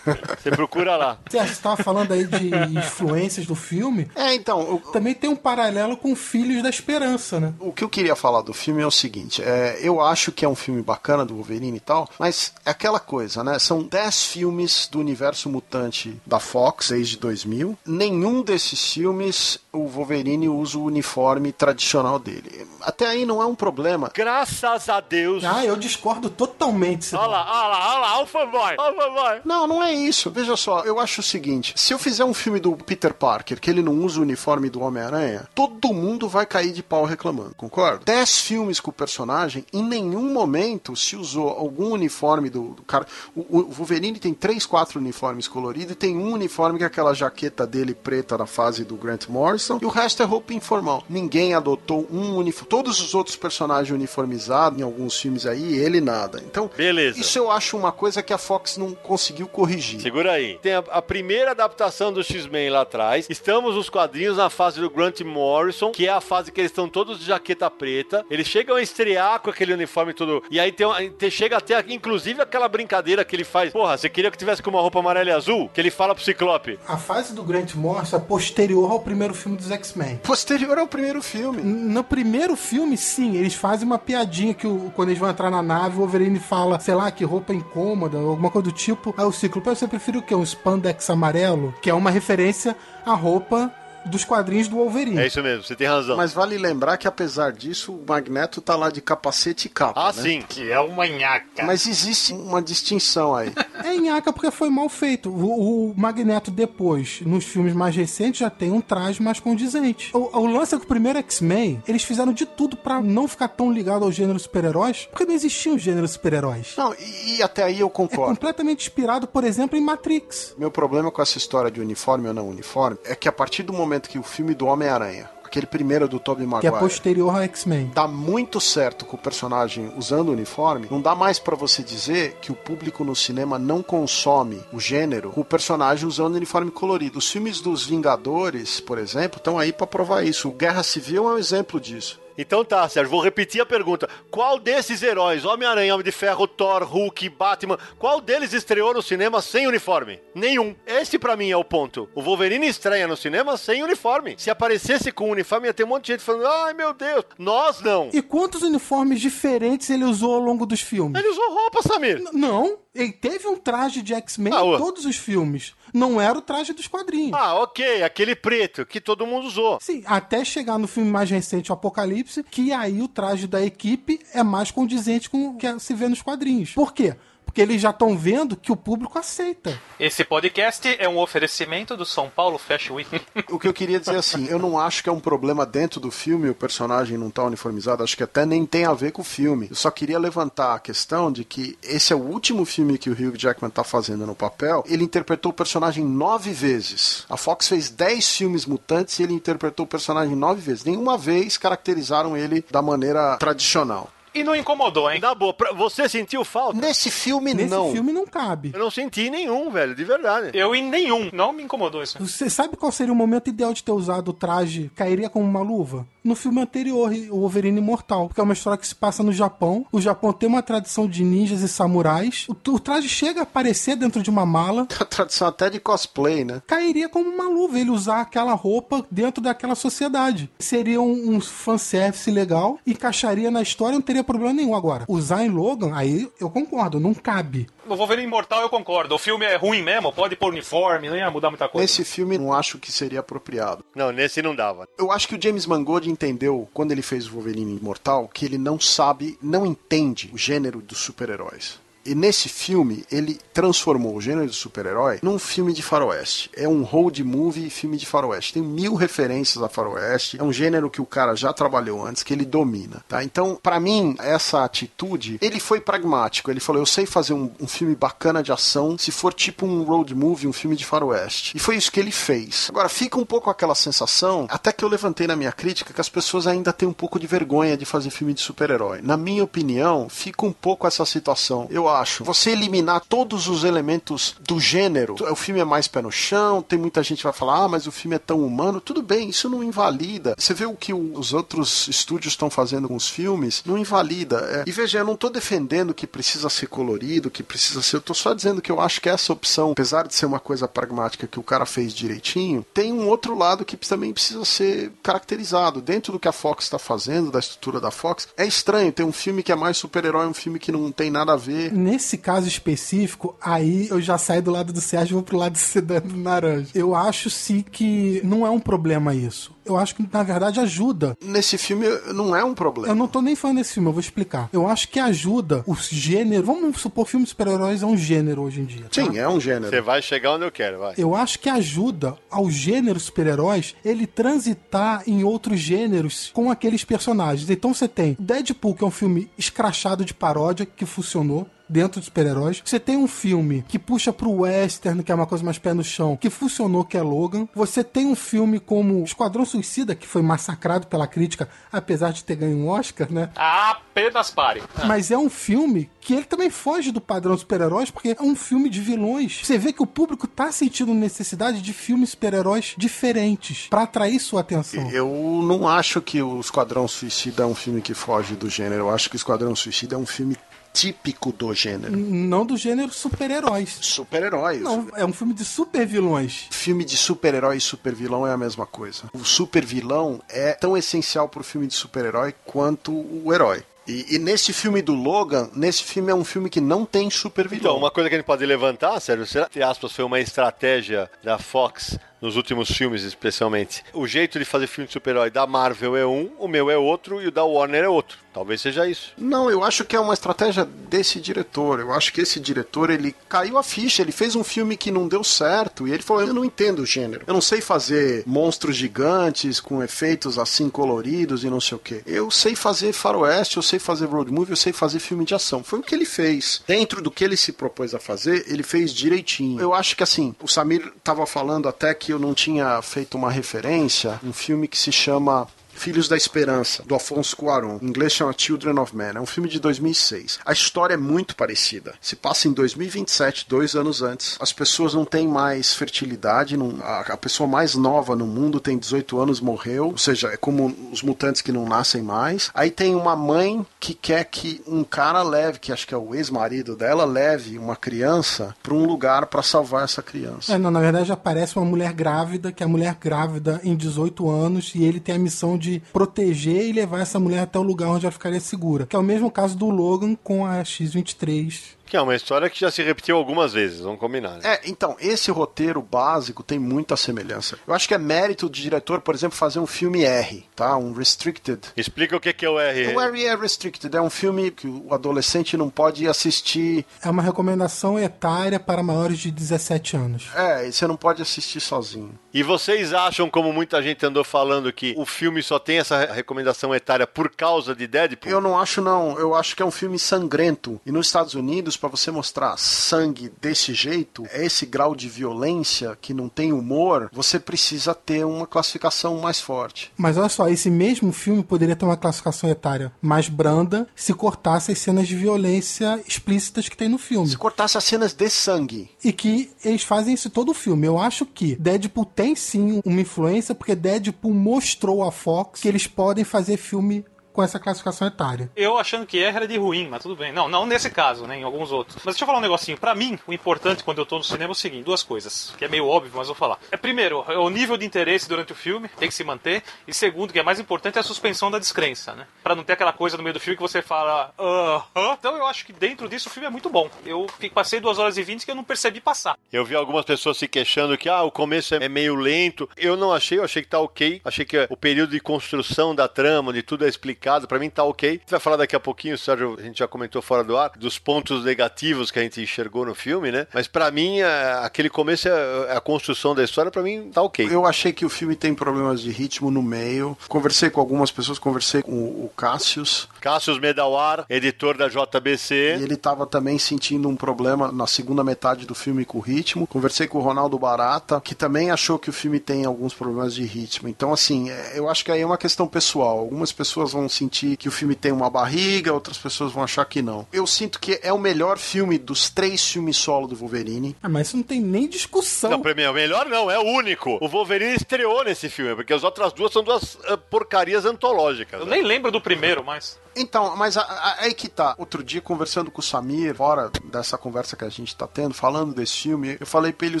[0.38, 1.18] Você procura lá.
[1.28, 4.10] Você estava falando aí de influências do filme.
[4.14, 7.54] É, então, o, Também tem um paralelo com Filhos da Esperança, né?
[7.58, 10.48] o que eu queria falar do filme é o seguinte: é, eu acho que é
[10.48, 13.58] um filme bacana do Wolverine e tal, mas é aquela coisa, né?
[13.58, 17.76] São 10 filmes do universo mutante da Fox desde 2000.
[17.86, 22.66] Nenhum desses filmes o Wolverine usa o uniforme tradicional dele.
[22.80, 24.10] Até aí não é um problema.
[24.14, 25.13] Graças a Deus.
[25.46, 27.14] Ah, eu discordo totalmente.
[27.14, 29.40] Olha lá, olha lá, olha lá, olha o fanboy, olha o fanboy.
[29.44, 30.30] Não, não é isso.
[30.30, 33.70] Veja só, eu acho o seguinte: se eu fizer um filme do Peter Parker que
[33.70, 38.02] ele não usa o uniforme do Homem-Aranha, todo mundo vai cair de pau reclamando, concorda?
[38.04, 43.06] Dez filmes com o personagem, em nenhum momento se usou algum uniforme do, do cara.
[43.34, 47.14] O, o Wolverine tem três, quatro uniformes coloridos e tem um uniforme que é aquela
[47.14, 51.02] jaqueta dele preta na fase do Grant Morrison, e o resto é roupa informal.
[51.08, 52.68] Ninguém adotou um uniforme.
[52.68, 56.42] Todos os outros personagens uniformizados em alguns filmes aí, ele nada.
[56.44, 57.20] Então, Beleza.
[57.20, 60.00] isso eu acho uma coisa que a Fox não conseguiu corrigir.
[60.00, 60.58] Segura aí.
[60.62, 63.26] Tem a, a primeira adaptação do X-Men lá atrás.
[63.28, 66.88] Estamos nos quadrinhos na fase do Grant Morrison, que é a fase que eles estão
[66.88, 68.24] todos de jaqueta preta.
[68.30, 70.42] Eles chegam a estrear com aquele uniforme todo.
[70.50, 73.72] E aí tem, uma- tem- chega até, inclusive, aquela brincadeira que ele faz.
[73.72, 75.68] Porra, você queria que tivesse com uma roupa amarela e azul?
[75.74, 76.78] Que ele fala pro Ciclope.
[76.88, 80.16] A fase do Grant Morrison é posterior ao primeiro filme dos X-Men.
[80.22, 81.62] Posterior ao primeiro filme.
[81.62, 85.62] No primeiro filme, sim, eles fazem uma piadinha que o, quando eles vão entrar na
[85.62, 89.14] nave, o Wolverine fala, sei lá, que roupa incômoda, alguma coisa do tipo.
[89.16, 90.34] Aí o Ciclope, você prefere o quê?
[90.34, 91.74] Um spandex amarelo?
[91.82, 93.72] Que é uma referência à roupa
[94.06, 95.18] dos quadrinhos do Wolverine.
[95.18, 96.16] É isso mesmo, você tem razão.
[96.16, 100.00] Mas vale lembrar que apesar disso, o Magneto tá lá de capacete e capa.
[100.00, 100.22] ah, né?
[100.22, 100.42] sim.
[100.48, 101.64] Que é uma nhaca.
[101.64, 103.52] Mas existe uma distinção aí.
[103.82, 105.30] É nhaca porque foi mal feito.
[105.30, 110.10] O, o Magneto depois, nos filmes mais recentes, já tem um traje mais condizente.
[110.14, 113.48] O, o lance é que o primeiro X-Men, eles fizeram de tudo pra não ficar
[113.48, 116.74] tão ligado ao gênero super-heróis, porque não existiam gêneros super-heróis.
[116.76, 118.34] Não, e, e até aí eu É concordo.
[118.34, 120.54] completamente inspirado, por exemplo, em Matrix.
[120.58, 123.72] Meu problema com essa história de uniforme ou não uniforme é que a partir do
[123.72, 127.42] momento que o filme do Homem-Aranha, aquele primeiro do Tobey Que é Maguire, posterior ao
[127.42, 127.90] X-Men.
[127.94, 132.38] dá muito certo com o personagem usando o uniforme, não dá mais pra você dizer
[132.40, 136.70] que o público no cinema não consome o gênero com o personagem usando o uniforme
[136.70, 137.18] colorido.
[137.18, 140.48] Os filmes dos Vingadores, por exemplo, estão aí pra provar isso.
[140.48, 142.20] O Guerra Civil é um exemplo disso.
[142.36, 144.08] Então tá, Sérgio, vou repetir a pergunta.
[144.30, 149.40] Qual desses heróis, Homem-Aranha, Homem de Ferro, Thor, Hulk, Batman, qual deles estreou no cinema
[149.40, 150.20] sem uniforme?
[150.34, 150.74] Nenhum.
[150.86, 152.08] Esse pra mim é o ponto.
[152.14, 154.34] O Wolverine estreia no cinema sem uniforme.
[154.38, 157.80] Se aparecesse com uniforme, ia ter um monte de gente falando, ai meu Deus, nós
[157.80, 158.10] não.
[158.12, 161.18] E quantos uniformes diferentes ele usou ao longo dos filmes?
[161.20, 162.18] Ele usou roupa, Samir.
[162.18, 165.72] N- Não, ele teve um traje de X-Men Ah, em todos os filmes.
[165.94, 167.38] Não era o traje dos quadrinhos.
[167.38, 169.78] Ah, ok, aquele preto que todo mundo usou.
[169.80, 174.18] Sim, até chegar no filme mais recente, o Apocalipse, que aí o traje da equipe
[174.34, 176.72] é mais condizente com o que se vê nos quadrinhos.
[176.72, 177.14] Por quê?
[177.54, 179.80] Porque eles já estão vendo que o público aceita.
[180.00, 183.08] Esse podcast é um oferecimento do São Paulo Fashion Week.
[183.48, 186.10] O que eu queria dizer assim, eu não acho que é um problema dentro do
[186.10, 189.24] filme o personagem não tá uniformizado, acho que até nem tem a ver com o
[189.24, 189.68] filme.
[189.70, 193.12] Eu só queria levantar a questão de que esse é o último filme que o
[193.12, 194.82] Hugh Jackman tá fazendo no papel.
[194.88, 197.24] Ele interpretou o personagem nove vezes.
[197.30, 200.84] A Fox fez dez filmes mutantes e ele interpretou o personagem nove vezes.
[200.84, 204.10] Nenhuma vez caracterizaram ele da maneira tradicional.
[204.34, 205.20] E não incomodou, hein?
[205.20, 206.78] Na boa, pra- você sentiu falta?
[206.78, 207.92] Nesse filme, Nesse não.
[207.92, 208.72] filme não cabe.
[208.74, 210.50] Eu não senti nenhum, velho, de verdade.
[210.54, 211.30] Eu em nenhum.
[211.32, 212.18] Não me incomodou isso.
[212.18, 214.90] Você sabe qual seria o momento ideal de ter usado o traje?
[214.94, 216.06] Cairia como uma luva?
[216.24, 218.28] No filme anterior, o Wolverine Imortal.
[218.28, 219.84] Porque é uma história que se passa no Japão.
[219.92, 222.46] O Japão tem uma tradição de ninjas e samurais.
[222.48, 224.86] O, o traje chega a aparecer dentro de uma mala.
[224.98, 226.62] A tradição até de cosplay, né?
[226.66, 230.50] Cairia como uma luva ele usar aquela roupa dentro daquela sociedade.
[230.58, 234.74] Seria um, um fanservice legal, encaixaria na história, não teria problema nenhum.
[234.74, 237.68] Agora, usar em Logan, aí eu concordo, não cabe.
[237.86, 239.14] No Wolverine Imortal eu concordo.
[239.14, 241.82] O filme é ruim mesmo, pode pôr uniforme, não ia mudar muita coisa.
[241.82, 243.84] Nesse filme, não acho que seria apropriado.
[243.94, 244.88] Não, nesse não dava.
[244.98, 248.58] Eu acho que o James Mangold entendeu, quando ele fez o Wolverine Imortal, que ele
[248.58, 251.78] não sabe, não entende o gênero dos super-heróis.
[252.04, 256.50] E nesse filme, ele transformou o gênero de super-herói num filme de faroeste.
[256.56, 258.54] É um road movie filme de faroeste.
[258.54, 260.38] Tem mil referências a faroeste.
[260.38, 263.04] É um gênero que o cara já trabalhou antes, que ele domina.
[263.08, 263.22] Tá?
[263.24, 266.50] Então, pra mim, essa atitude, ele foi pragmático.
[266.50, 269.82] Ele falou: eu sei fazer um, um filme bacana de ação se for tipo um
[269.82, 271.56] road movie, um filme de faroeste.
[271.56, 272.66] E foi isso que ele fez.
[272.70, 276.08] Agora, fica um pouco aquela sensação, até que eu levantei na minha crítica, que as
[276.08, 279.00] pessoas ainda têm um pouco de vergonha de fazer filme de super-herói.
[279.02, 281.66] Na minha opinião, fica um pouco essa situação.
[281.70, 282.24] Eu acho.
[282.24, 285.14] Você eliminar todos os elementos do gênero.
[285.30, 287.86] O filme é mais pé no chão, tem muita gente que vai falar, ah, mas
[287.86, 288.80] o filme é tão humano.
[288.80, 290.34] Tudo bem, isso não invalida.
[290.38, 294.36] Você vê o que os outros estúdios estão fazendo com os filmes, não invalida.
[294.50, 294.64] É.
[294.66, 297.96] E veja, eu não tô defendendo que precisa ser colorido, que precisa ser.
[297.96, 300.66] Eu tô só dizendo que eu acho que essa opção, apesar de ser uma coisa
[300.66, 305.80] pragmática que o cara fez direitinho, tem um outro lado que também precisa ser caracterizado.
[305.80, 309.12] Dentro do que a Fox está fazendo, da estrutura da Fox, é estranho ter um
[309.12, 311.72] filme que é mais super-herói, um filme que não tem nada a ver.
[311.84, 315.58] Nesse caso específico, aí eu já saio do lado do Sérgio e vou pro lado
[316.00, 316.70] do Naranja.
[316.74, 319.53] Eu acho sim que não é um problema isso.
[319.64, 321.16] Eu acho que, na verdade, ajuda.
[321.22, 322.88] Nesse filme não é um problema.
[322.88, 324.48] Eu não tô nem falando desse filme, eu vou explicar.
[324.52, 326.46] Eu acho que ajuda os gêneros.
[326.46, 328.86] Vamos supor que filme de super-heróis é um gênero hoje em dia.
[328.86, 328.88] tá?
[328.90, 329.68] Sim, é um gênero.
[329.70, 330.94] Você vai chegar onde eu quero, vai.
[330.98, 337.48] Eu acho que ajuda ao gênero super-heróis ele transitar em outros gêneros com aqueles personagens.
[337.48, 341.46] Então você tem Deadpool, que é um filme escrachado de paródia que funcionou.
[341.66, 342.60] Dentro de super-heróis.
[342.62, 345.82] Você tem um filme que puxa pro western, que é uma coisa mais pé no
[345.82, 347.48] chão, que funcionou, que é Logan.
[347.54, 352.34] Você tem um filme como Esquadrão Suicida, que foi massacrado pela crítica, apesar de ter
[352.34, 353.30] ganho um Oscar, né?
[353.36, 354.62] Apenas pare.
[354.84, 358.68] Mas é um filme que ele também foge do padrão super-heróis, porque é um filme
[358.68, 359.40] de vilões.
[359.44, 364.40] Você vê que o público tá sentindo necessidade de filmes super-heróis diferentes pra atrair sua
[364.40, 364.90] atenção.
[364.90, 365.08] Eu
[365.44, 368.82] não acho que o Esquadrão Suicida é um filme que foge do gênero.
[368.82, 370.36] Eu acho que o Esquadrão Suicida é um filme
[370.74, 371.96] típico do gênero.
[371.96, 373.78] Não do gênero super-heróis.
[373.80, 374.60] Super-heróis.
[374.60, 376.48] Não, é um filme de super-vilões.
[376.50, 379.04] Filme de super-herói e super-vilão é a mesma coisa.
[379.14, 383.62] O super-vilão é tão essencial pro filme de super-herói quanto o herói.
[383.86, 387.72] E, e nesse filme do Logan, nesse filme é um filme que não tem super-vilão.
[387.72, 391.08] Então, uma coisa que a gente pode levantar, Sérgio, será que, aspas, foi uma estratégia
[391.22, 393.84] da Fox nos últimos filmes, especialmente?
[393.92, 397.22] O jeito de fazer filme de super-herói da Marvel é um, o meu é outro
[397.22, 398.18] e o da Warner é outro.
[398.34, 399.12] Talvez seja isso.
[399.16, 401.78] Não, eu acho que é uma estratégia desse diretor.
[401.78, 405.06] Eu acho que esse diretor, ele caiu a ficha, ele fez um filme que não
[405.06, 407.22] deu certo e ele falou: "Eu não entendo o gênero.
[407.28, 412.02] Eu não sei fazer monstros gigantes com efeitos assim coloridos e não sei o quê.
[412.04, 415.62] Eu sei fazer faroeste, eu sei fazer road movie, eu sei fazer filme de ação".
[415.62, 416.60] Foi o que ele fez.
[416.66, 419.60] Dentro do que ele se propôs a fazer, ele fez direitinho.
[419.60, 423.30] Eu acho que assim, o Samir tava falando até que eu não tinha feito uma
[423.30, 427.78] referência, um filme que se chama Filhos da Esperança, do Afonso Cuarón.
[427.82, 429.12] Em inglês chama Children of Men.
[429.16, 430.40] É um filme de 2006.
[430.44, 431.94] A história é muito parecida.
[432.00, 434.36] Se passa em 2027, dois anos antes.
[434.40, 436.56] As pessoas não têm mais fertilidade.
[436.56, 439.88] Não, a, a pessoa mais nova no mundo tem 18 anos, morreu.
[439.88, 442.50] Ou seja, é como os mutantes que não nascem mais.
[442.54, 446.14] Aí tem uma mãe que quer que um cara leve, que acho que é o
[446.14, 450.52] ex-marido dela, leve uma criança para um lugar para salvar essa criança.
[450.54, 454.30] É, não, na verdade aparece uma mulher grávida, que é a mulher grávida em 18
[454.30, 457.88] anos, e ele tem a missão de proteger e levar essa mulher até o lugar
[457.88, 458.86] onde ela ficaria segura.
[458.86, 461.74] Que é o mesmo caso do Logan com a X-23.
[461.86, 464.38] Que é uma história que já se repetiu algumas vezes, vamos combinar.
[464.38, 464.40] Né?
[464.44, 467.58] É, então, esse roteiro básico tem muita semelhança.
[467.66, 470.76] Eu acho que é mérito do diretor, por exemplo, fazer um filme R, tá?
[470.76, 471.60] Um Restricted.
[471.76, 472.94] Explica o que que é o R.
[472.94, 476.84] O R é Restricted, é um filme que o adolescente não pode assistir.
[477.02, 480.30] É uma recomendação etária para maiores de 17 anos.
[480.34, 482.18] É, e você não pode assistir sozinho.
[482.32, 486.74] E vocês acham, como muita gente andou falando, que o filme só tem essa recomendação
[486.74, 488.30] etária por causa de Deadpool?
[488.30, 489.18] Eu não acho, não.
[489.18, 490.80] Eu acho que é um filme sangrento.
[490.84, 495.96] E nos Estados Unidos, concebidos para você mostrar sangue desse jeito, esse grau de violência
[496.00, 499.92] que não tem humor, você precisa ter uma classificação mais forte.
[499.96, 504.72] Mas olha só, esse mesmo filme poderia ter uma classificação etária mais branda se cortasse
[504.72, 507.28] as cenas de violência explícitas que tem no filme.
[507.28, 508.90] Se cortasse as cenas de sangue.
[509.02, 510.86] E que eles fazem isso todo o filme.
[510.86, 515.86] Eu acho que Deadpool tem sim uma influência, porque Deadpool mostrou à Fox que eles
[515.86, 518.48] podem fazer filme com essa classificação etária.
[518.54, 520.32] Eu achando que R era de ruim, mas tudo bem.
[520.32, 521.36] Não, não nesse caso, né?
[521.36, 521.96] Em alguns outros.
[521.96, 522.78] Mas deixa eu falar um negocinho.
[522.78, 525.52] Pra mim, o importante quando eu tô no cinema é o seguinte: duas coisas.
[525.58, 526.58] Que é meio óbvio, mas vou falar.
[526.70, 529.64] É primeiro, é o nível de interesse durante o filme, tem que se manter.
[529.86, 532.26] E segundo, que é mais importante, é a suspensão da descrença, né?
[532.42, 535.16] Pra não ter aquela coisa no meio do filme que você fala, aham.
[535.18, 536.88] Então eu acho que dentro disso o filme é muito bom.
[537.04, 539.36] Eu passei duas horas e vinte que eu não percebi passar.
[539.52, 542.68] Eu vi algumas pessoas se queixando que ah, o começo é meio lento.
[542.76, 544.20] Eu não achei, eu achei que tá ok.
[544.24, 547.84] Achei que o período de construção da trama, de tudo é explicado, pra mim tá
[547.84, 548.08] ok.
[548.08, 550.70] A gente vai falar daqui a pouquinho, Sérgio, a gente já comentou fora do ar,
[550.76, 553.46] dos pontos negativos que a gente enxergou no filme, né?
[553.52, 557.48] Mas pra mim, é, aquele começo, é, a construção da história, pra mim tá ok.
[557.50, 560.16] Eu achei que o filme tem problemas de ritmo no meio.
[560.28, 563.08] Conversei com algumas pessoas, conversei com o Cassius.
[563.24, 565.78] Cassius Medawar, editor da JBC.
[565.78, 569.66] E ele tava também sentindo um problema na segunda metade do filme com o ritmo.
[569.66, 573.42] Conversei com o Ronaldo Barata, que também achou que o filme tem alguns problemas de
[573.42, 573.88] ritmo.
[573.88, 576.18] Então, assim, é, eu acho que aí é uma questão pessoal.
[576.18, 580.02] Algumas pessoas vão sentir que o filme tem uma barriga, outras pessoas vão achar que
[580.02, 580.26] não.
[580.30, 583.96] Eu sinto que é o melhor filme dos três filmes solo do Wolverine.
[584.02, 585.50] Ah, mas isso não tem nem discussão.
[585.50, 587.16] Não, pra mim, é o melhor não, é o único.
[587.22, 591.58] O Wolverine estreou nesse filme, porque as outras duas são duas uh, porcarias antológicas.
[591.58, 591.76] Eu né?
[591.76, 593.02] nem lembro do primeiro, mas.
[593.16, 594.74] Então, mas aí que tá.
[594.78, 598.74] Outro dia, conversando com o Samir, fora dessa conversa que a gente tá tendo, falando
[598.74, 600.00] desse filme, eu falei pra ele o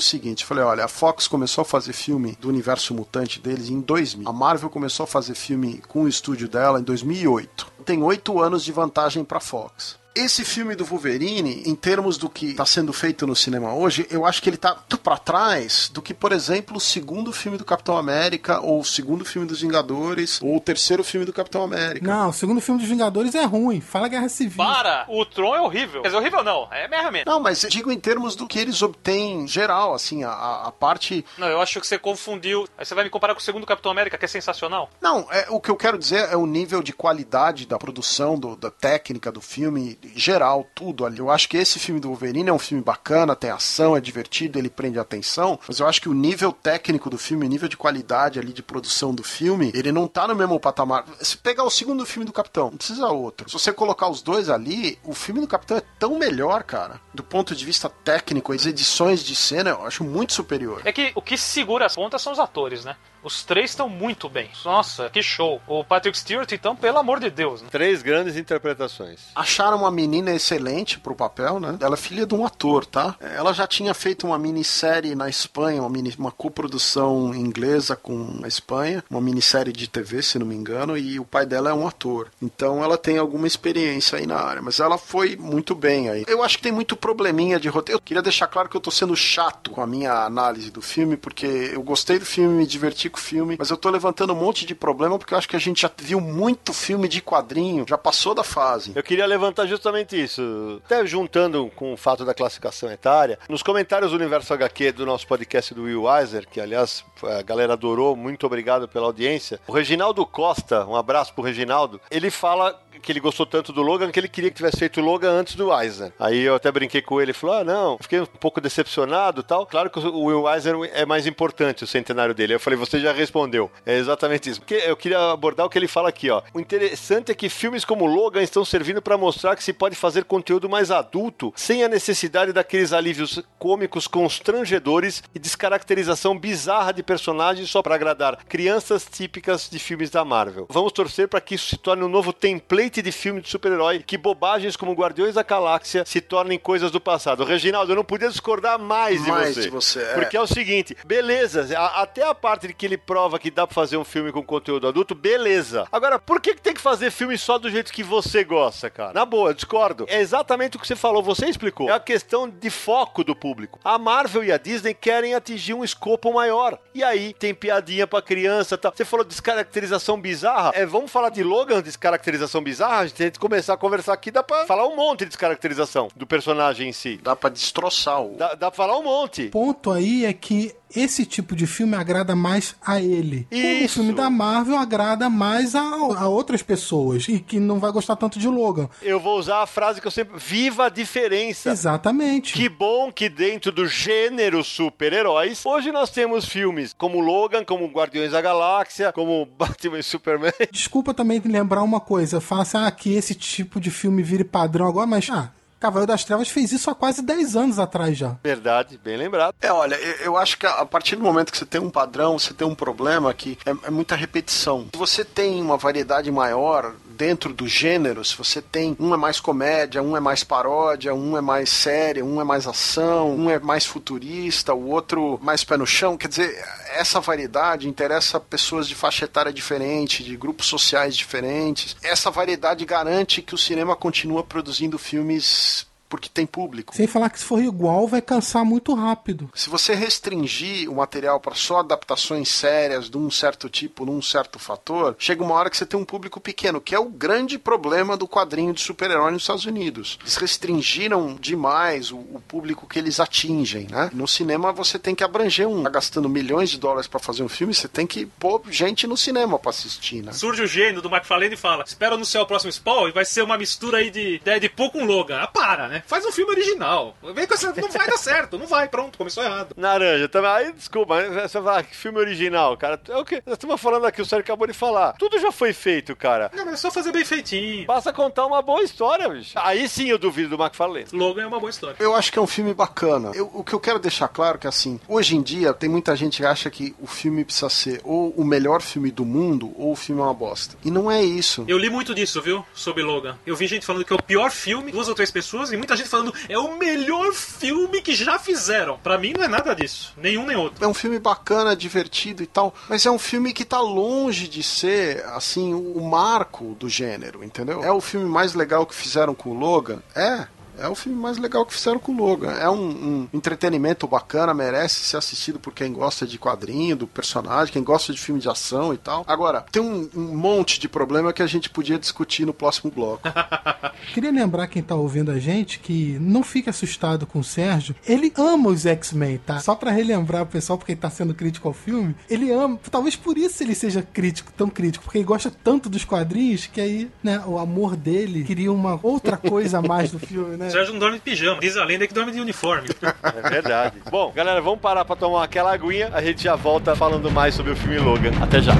[0.00, 4.28] seguinte: falei, olha, a Fox começou a fazer filme do universo mutante deles em 2000.
[4.28, 7.72] A Marvel começou a fazer filme com o estúdio dela em 2008.
[7.84, 9.98] Tem oito anos de vantagem pra Fox.
[10.14, 14.24] Esse filme do Wolverine, em termos do que está sendo feito no cinema hoje, eu
[14.24, 17.64] acho que ele tá muito para trás do que, por exemplo, o segundo filme do
[17.64, 22.06] Capitão América, ou o segundo filme dos Vingadores, ou o terceiro filme do Capitão América.
[22.06, 23.80] Não, o segundo filme dos Vingadores é ruim.
[23.80, 24.56] Fala Guerra Civil.
[24.56, 25.04] Para!
[25.08, 26.00] O Tron é horrível.
[26.02, 26.68] Quer dizer, horrível não.
[26.70, 27.26] É meramente.
[27.26, 30.30] Não, mas digo em termos do que eles obtêm geral, assim, a,
[30.66, 31.24] a parte.
[31.36, 32.68] Não, eu acho que você confundiu.
[32.78, 34.88] Aí você vai me comparar com o segundo Capitão América, que é sensacional.
[35.00, 38.54] Não, é, o que eu quero dizer é o nível de qualidade da produção, do-
[38.54, 41.18] da técnica do filme, geral, tudo ali.
[41.18, 44.58] Eu acho que esse filme do Wolverine é um filme bacana, tem ação, é divertido,
[44.58, 47.68] ele prende a atenção, mas eu acho que o nível técnico do filme, o nível
[47.68, 51.04] de qualidade ali de produção do filme, ele não tá no mesmo patamar.
[51.20, 53.48] Se pegar o segundo filme do Capitão, não precisa outro.
[53.48, 57.00] Se você colocar os dois ali, o filme do Capitão é tão melhor, cara.
[57.12, 60.82] Do ponto de vista técnico, as edições de cena, eu acho muito superior.
[60.84, 62.96] É que o que segura as pontas são os atores, né?
[63.24, 64.50] Os três estão muito bem.
[64.64, 65.60] Nossa, que show.
[65.66, 67.68] O Patrick Stewart, então, pelo amor de Deus, né?
[67.70, 69.20] Três grandes interpretações.
[69.34, 71.78] Acharam uma menina excelente pro papel, né?
[71.80, 73.16] Ela é filha de um ator, tá?
[73.20, 78.48] Ela já tinha feito uma minissérie na Espanha, uma, mini, uma coprodução inglesa com a
[78.48, 81.88] Espanha, uma minissérie de TV, se não me engano, e o pai dela é um
[81.88, 82.30] ator.
[82.42, 86.24] Então ela tem alguma experiência aí na área, mas ela foi muito bem aí.
[86.28, 87.98] Eu acho que tem muito probleminha de roteiro.
[87.98, 91.16] Eu queria deixar claro que eu tô sendo chato com a minha análise do filme,
[91.16, 94.74] porque eu gostei do filme, me diverti filme, mas eu tô levantando um monte de
[94.74, 98.34] problema porque eu acho que a gente já viu muito filme de quadrinho, já passou
[98.34, 98.92] da fase.
[98.94, 100.80] Eu queria levantar justamente isso.
[100.84, 105.26] Até juntando com o fato da classificação etária, nos comentários do Universo HQ do nosso
[105.26, 109.60] podcast do Will Weiser, que aliás a galera adorou, muito obrigado pela audiência.
[109.66, 114.10] O Reginaldo Costa, um abraço pro Reginaldo, ele fala que ele gostou tanto do Logan
[114.10, 116.12] que ele queria que tivesse feito o Logan antes do Eisner.
[116.18, 119.66] Aí eu até brinquei com ele falou: ah, não, fiquei um pouco decepcionado tal.
[119.66, 122.54] Claro que o Will Eisner é mais importante, o centenário dele.
[122.54, 123.70] Eu falei: você já respondeu.
[123.84, 124.60] É exatamente isso.
[124.60, 126.42] Porque eu queria abordar o que ele fala aqui, ó.
[126.52, 130.24] O interessante é que filmes como Logan estão servindo para mostrar que se pode fazer
[130.24, 137.70] conteúdo mais adulto sem a necessidade daqueles alívios cômicos constrangedores e descaracterização bizarra de personagens
[137.70, 140.66] só para agradar crianças típicas de filmes da Marvel.
[140.70, 144.16] Vamos torcer para que isso se torne um novo template de filme de super-herói, que
[144.18, 147.44] bobagens como Guardiões da Galáxia se tornem coisas do passado.
[147.44, 149.60] Reginaldo, eu não podia discordar mais de Mais você.
[149.62, 150.14] de você, é.
[150.14, 153.66] Porque é o seguinte, beleza, a- até a parte de que ele prova que dá
[153.66, 155.86] pra fazer um filme com conteúdo adulto, beleza.
[155.92, 159.12] Agora, por que, que tem que fazer filme só do jeito que você gosta, cara?
[159.12, 160.06] Na boa, eu discordo.
[160.08, 161.88] É exatamente o que você falou, você explicou.
[161.88, 163.78] É a questão de foco do público.
[163.84, 166.78] A Marvel e a Disney querem atingir um escopo maior.
[166.94, 168.92] E aí tem piadinha pra criança e tal.
[168.94, 170.72] Você falou de descaracterização bizarra.
[170.74, 172.83] É, vamos falar de Logan, descaracterização bizarra.
[172.84, 172.94] Filmes.
[172.94, 175.26] Ah, a gente tem que começar a conversar aqui, dá pra falar um monte de
[175.26, 177.18] descaracterização do personagem em si.
[177.22, 178.36] Dá pra destroçar o.
[178.36, 179.46] Dá, dá pra falar um monte.
[179.46, 183.46] O ponto aí é que esse tipo de filme agrada mais a ele.
[183.50, 183.94] Como o Isso.
[183.94, 188.38] filme da Marvel agrada mais a, a outras pessoas e que não vai gostar tanto
[188.38, 188.88] de Logan.
[189.02, 190.38] Eu vou usar a frase que eu sempre.
[190.38, 191.70] Viva a diferença!
[191.70, 192.52] Exatamente.
[192.52, 198.32] Que bom que dentro do gênero super-heróis, hoje nós temos filmes como Logan, como Guardiões
[198.32, 200.52] da Galáxia, como Batman e Superman.
[200.70, 202.40] Desculpa também lembrar uma coisa.
[202.40, 205.50] Fala ah, que esse tipo de filme vire padrão agora, mas, ah,
[205.84, 208.36] Cavaleiro das Trevas fez isso há quase 10 anos atrás já.
[208.42, 209.54] Verdade, bem lembrado.
[209.60, 211.90] É, olha, eu, eu acho que a a partir do momento que você tem um
[211.90, 214.86] padrão, você tem um problema que é, é muita repetição.
[214.92, 219.40] Se você tem uma variedade maior dentro do gênero, se você tem um é mais
[219.40, 223.58] comédia, um é mais paródia, um é mais séria, um é mais ação, um é
[223.58, 226.54] mais futurista, o outro mais pé no chão, quer dizer,
[226.94, 231.96] essa variedade interessa pessoas de faixa etária diferente, de grupos sociais diferentes.
[232.02, 236.94] Essa variedade garante que o cinema continua produzindo filmes porque tem público.
[236.94, 239.50] Sem falar que se for igual, vai cansar muito rápido.
[239.54, 244.58] Se você restringir o material para só adaptações sérias de um certo tipo, num certo
[244.58, 248.16] fator, chega uma hora que você tem um público pequeno, que é o grande problema
[248.16, 250.18] do quadrinho de super-herói nos Estados Unidos.
[250.20, 254.10] Eles restringiram demais o, o público que eles atingem, né?
[254.12, 257.48] No cinema você tem que abranger um, tá gastando milhões de dólares para fazer um
[257.48, 260.32] filme, você tem que pôr gente no cinema para assistir, né?
[260.32, 263.24] Surge o gênio do McFarlane e fala: Espero no céu o próximo Spawn e vai
[263.24, 265.40] ser uma mistura aí de Deadpool com Logan.
[265.40, 266.03] Ah, para, né?
[266.06, 267.16] Faz um filme original.
[267.34, 267.72] Vem com essa.
[267.74, 269.74] Não vai dar certo, não vai, pronto, começou errado.
[269.76, 270.50] Naranja, também.
[270.50, 273.00] Aí, desculpa, você fala, ah, que filme original, cara.
[273.08, 275.14] É o que nós estamos falando aqui, o Sérgio acabou de falar.
[275.14, 276.50] Tudo já foi feito, cara.
[276.54, 277.86] Não, mas é só fazer bem feitinho.
[277.86, 279.52] Basta contar uma boa história, bicho.
[279.56, 281.06] Aí sim eu duvido do McFarlane.
[281.12, 281.96] Logan é uma boa história.
[281.98, 283.32] Eu acho que é um filme bacana.
[283.34, 286.14] Eu- o que eu quero deixar claro é que, assim, hoje em dia tem muita
[286.16, 289.92] gente que acha que o filme precisa ser ou o melhor filme do mundo ou
[289.92, 290.76] o filme é uma bosta.
[290.84, 291.64] E não é isso.
[291.66, 292.64] Eu li muito disso, viu?
[292.74, 293.36] Sobre Logan.
[293.46, 295.96] Eu vi gente falando que é o pior filme, duas ou três pessoas, e muita
[295.96, 298.98] gente falando é o melhor filme que já fizeram.
[298.98, 300.14] Pra mim não é nada disso.
[300.16, 300.82] Nenhum nem outro.
[300.82, 304.62] É um filme bacana, divertido e tal, mas é um filme que tá longe de
[304.62, 307.84] ser, assim, o marco do gênero, entendeu?
[307.84, 310.00] É o filme mais legal que fizeram com o Logan?
[310.14, 310.46] É.
[310.78, 312.52] É o filme mais legal que fizeram com o Logan.
[312.52, 317.72] É um, um entretenimento bacana, merece ser assistido por quem gosta de quadrinho, do personagem,
[317.72, 319.24] quem gosta de filme de ação e tal.
[319.26, 323.22] Agora, tem um, um monte de problema que a gente podia discutir no próximo bloco.
[324.12, 327.94] Queria lembrar quem tá ouvindo a gente que não fique assustado com o Sérgio.
[328.06, 329.60] Ele ama os X-Men, tá?
[329.60, 332.14] Só pra relembrar o pessoal, porque ele tá sendo crítico ao filme.
[332.28, 336.04] Ele ama, talvez por isso ele seja crítico, tão crítico, porque ele gosta tanto dos
[336.04, 340.56] quadrinhos que aí, né, o amor dele queria uma outra coisa a mais do filme,
[340.56, 340.63] né?
[340.68, 341.60] O Sérgio não dorme de pijama.
[341.60, 342.88] Diz a lenda que dorme de uniforme.
[343.44, 343.96] É verdade.
[344.10, 346.10] Bom, galera, vamos parar pra tomar aquela aguinha.
[346.12, 348.30] A gente já volta falando mais sobre o filme Logan.
[348.40, 348.72] Até já.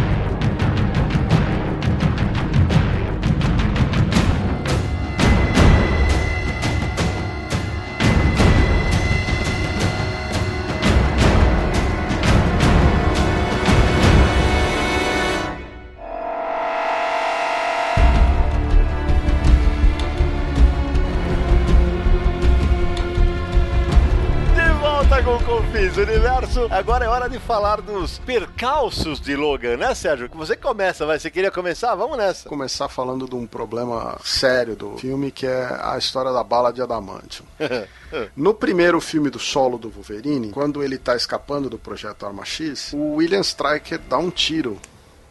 [26.01, 26.67] Universo.
[26.71, 30.29] Agora é hora de falar dos percalços de Logan, né, Sérgio?
[30.29, 31.19] Que você começa, vai.
[31.19, 31.95] Você queria começar?
[31.95, 32.49] Vamos nessa.
[32.49, 36.83] Começar falando de um problema sério do filme, que é a história da bala de
[36.83, 37.47] adamantium.
[38.37, 42.93] No primeiro filme do solo do Wolverine, quando ele tá escapando do projeto Arma X,
[42.93, 44.79] o William Stryker dá um tiro.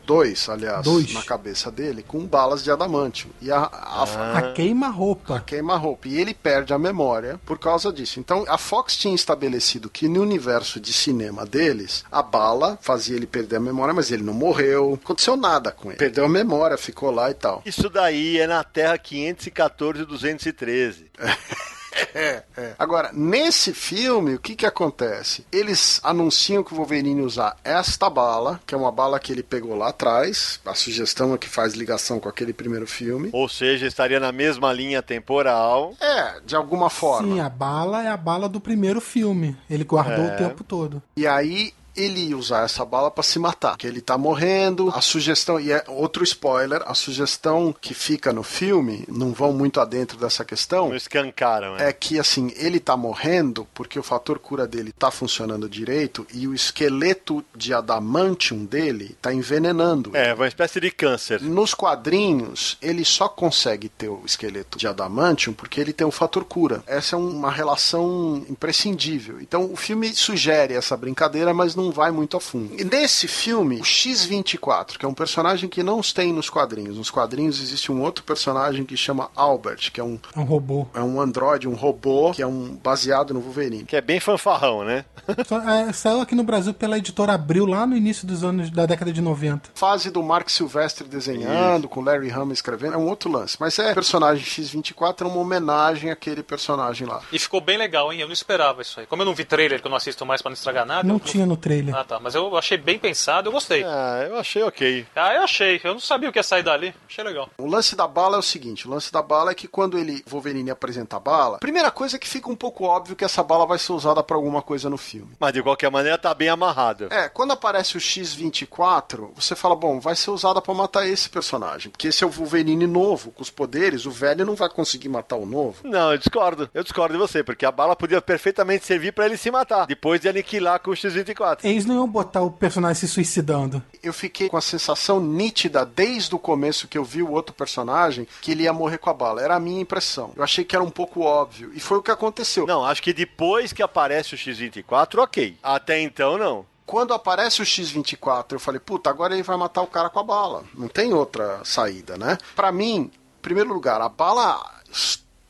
[0.05, 1.13] Dois, aliás, Dois.
[1.13, 3.31] na cabeça dele, com balas de adamantium.
[3.41, 5.39] E a, a, A queima-roupa.
[5.45, 6.07] queima-roupa.
[6.07, 8.19] E ele perde a memória por causa disso.
[8.19, 13.27] Então, a Fox tinha estabelecido que no universo de cinema deles, a bala fazia ele
[13.27, 14.87] perder a memória, mas ele não morreu.
[14.87, 15.97] Não aconteceu nada com ele.
[15.97, 17.61] Perdeu a memória, ficou lá e tal.
[17.65, 21.11] Isso daí é na Terra 514 213.
[22.15, 22.73] É, é.
[22.77, 25.45] Agora, nesse filme, o que que acontece?
[25.51, 29.75] Eles anunciam que o Wolverine usar esta bala, que é uma bala que ele pegou
[29.75, 30.59] lá atrás.
[30.65, 33.29] A sugestão é que faz ligação com aquele primeiro filme.
[33.33, 35.93] Ou seja, estaria na mesma linha temporal.
[35.99, 37.27] É, de alguma forma.
[37.35, 39.55] Sim, a bala é a bala do primeiro filme.
[39.69, 40.33] Ele guardou É.
[40.35, 41.01] o tempo todo.
[41.15, 44.89] E aí ele ia usar essa bala pra se matar, que ele tá morrendo.
[44.95, 49.79] A sugestão e é outro spoiler, a sugestão que fica no filme, não vão muito
[49.79, 51.89] adentro dessa questão, Não escancaram, né?
[51.89, 56.47] é que assim, ele tá morrendo porque o fator cura dele tá funcionando direito e
[56.47, 60.11] o esqueleto de adamantium dele tá envenenando.
[60.15, 61.41] É, uma espécie de câncer.
[61.41, 66.43] Nos quadrinhos, ele só consegue ter o esqueleto de adamantium porque ele tem o fator
[66.43, 66.83] cura.
[66.85, 69.39] Essa é uma relação imprescindível.
[69.41, 72.73] Então, o filme sugere essa brincadeira, mas não não vai muito a fundo.
[72.79, 76.97] E nesse filme, o X-24, que é um personagem que não tem nos quadrinhos.
[76.97, 80.87] Nos quadrinhos existe um outro personagem que chama Albert, que é um, É um robô.
[80.93, 83.83] é um androide, um robô, que é um baseado no Wolverine.
[83.85, 85.05] Que é bem fanfarrão, né?
[85.87, 89.11] É, saiu aqui no Brasil pela editora Abril lá no início dos anos da década
[89.13, 89.69] de 90.
[89.73, 93.55] Fase do Mark Silvestre desenhando, com Larry Hama escrevendo, é um outro lance.
[93.59, 97.21] Mas é personagem X-24, é uma homenagem àquele personagem lá.
[97.31, 98.19] E ficou bem legal, hein?
[98.19, 99.05] Eu não esperava isso aí.
[99.05, 101.07] Como eu não vi trailer, que eu não assisto mais pra não estragar nada.
[101.07, 101.72] Não eu tinha no trailer.
[101.93, 102.19] Ah, tá.
[102.19, 103.83] Mas eu achei bem pensado, eu gostei.
[103.83, 105.05] Ah, eu achei ok.
[105.15, 105.79] Ah, eu achei.
[105.83, 106.93] Eu não sabia o que ia sair dali.
[107.07, 107.49] Achei legal.
[107.57, 110.23] O lance da bala é o seguinte: o lance da bala é que quando ele,
[110.27, 113.65] Wolverine, apresenta a bala, primeira coisa é que fica um pouco óbvio que essa bala
[113.65, 115.31] vai ser usada pra alguma coisa no filme.
[115.39, 117.07] Mas de qualquer maneira tá bem amarrado.
[117.11, 121.91] É, quando aparece o X-24, você fala, bom, vai ser usada pra matar esse personagem.
[121.91, 125.35] Porque esse é o Wolverine novo, com os poderes, o velho não vai conseguir matar
[125.37, 125.77] o novo.
[125.83, 126.69] Não, eu discordo.
[126.73, 130.19] Eu discordo de você, porque a bala podia perfeitamente servir pra ele se matar, depois
[130.19, 131.59] de aniquilar com o X-24.
[131.63, 133.81] Eles não iam botar o personagem se suicidando.
[134.01, 138.27] Eu fiquei com a sensação nítida desde o começo que eu vi o outro personagem
[138.41, 139.41] que ele ia morrer com a bala.
[139.41, 140.31] Era a minha impressão.
[140.35, 141.71] Eu achei que era um pouco óbvio.
[141.73, 142.67] E foi o que aconteceu.
[142.67, 145.57] Não, acho que depois que aparece o X-24, ok.
[145.63, 146.65] Até então, não.
[146.85, 150.23] Quando aparece o X-24, eu falei, puta, agora ele vai matar o cara com a
[150.23, 150.63] bala.
[150.75, 152.37] Não tem outra saída, né?
[152.55, 154.81] Pra mim, em primeiro lugar, a bala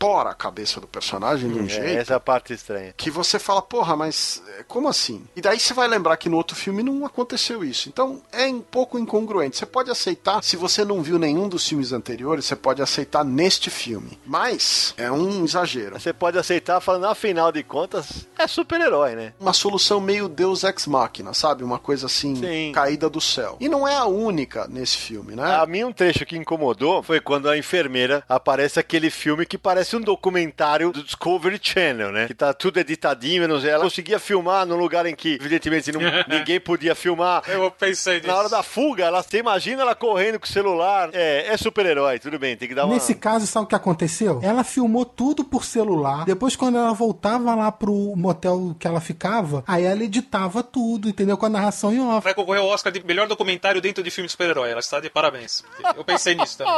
[0.04, 2.93] estoura a cabeça do personagem de um É, jeito essa é a parte estranha.
[2.97, 5.26] que você fala, porra, mas é, como assim?
[5.36, 7.88] E daí você vai lembrar que no outro filme não aconteceu isso.
[7.88, 9.58] Então é um pouco incongruente.
[9.58, 13.70] Você pode aceitar, se você não viu nenhum dos filmes anteriores, você pode aceitar neste
[13.70, 14.20] filme.
[14.26, 15.97] Mas é um exagero.
[15.99, 19.34] Você pode aceitar falando, afinal de contas, é super-herói, né?
[19.39, 21.64] Uma solução meio Deus Ex Machina, sabe?
[21.64, 22.72] Uma coisa assim, Sim.
[22.74, 23.58] caída do céu.
[23.60, 25.56] E não é a única nesse filme, né?
[25.56, 29.92] A mim um trecho que incomodou foi quando a enfermeira aparece aquele filme que parece
[29.97, 32.27] um documentário do Discovery Channel, né?
[32.27, 33.69] Que tá tudo editadinho, não sei.
[33.71, 37.43] Ela conseguia filmar num lugar em que, evidentemente, não- ninguém podia filmar.
[37.47, 38.27] Eu pensei nisso.
[38.27, 41.09] Na hora da fuga, ela, você imagina ela correndo com o celular.
[41.13, 42.93] É, é super-herói, tudo bem, tem que dar uma...
[42.93, 44.39] Nesse caso, sabe o que aconteceu?
[44.43, 46.25] Ela filmou tudo por celular.
[46.25, 51.37] Depois, quando ela voltava lá pro motel que ela ficava, aí ela editava tudo, entendeu?
[51.37, 52.23] Com a narração em off.
[52.23, 54.69] Vai concorrer ao Oscar de melhor documentário dentro de filme de super-herói.
[54.71, 55.63] Ela está de parabéns.
[55.95, 56.73] Eu pensei nisso também.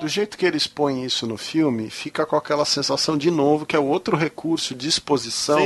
[0.00, 3.76] Do jeito que eles põem isso no filme, fica com aquela sensação de novo que
[3.76, 5.60] é outro recurso de exposição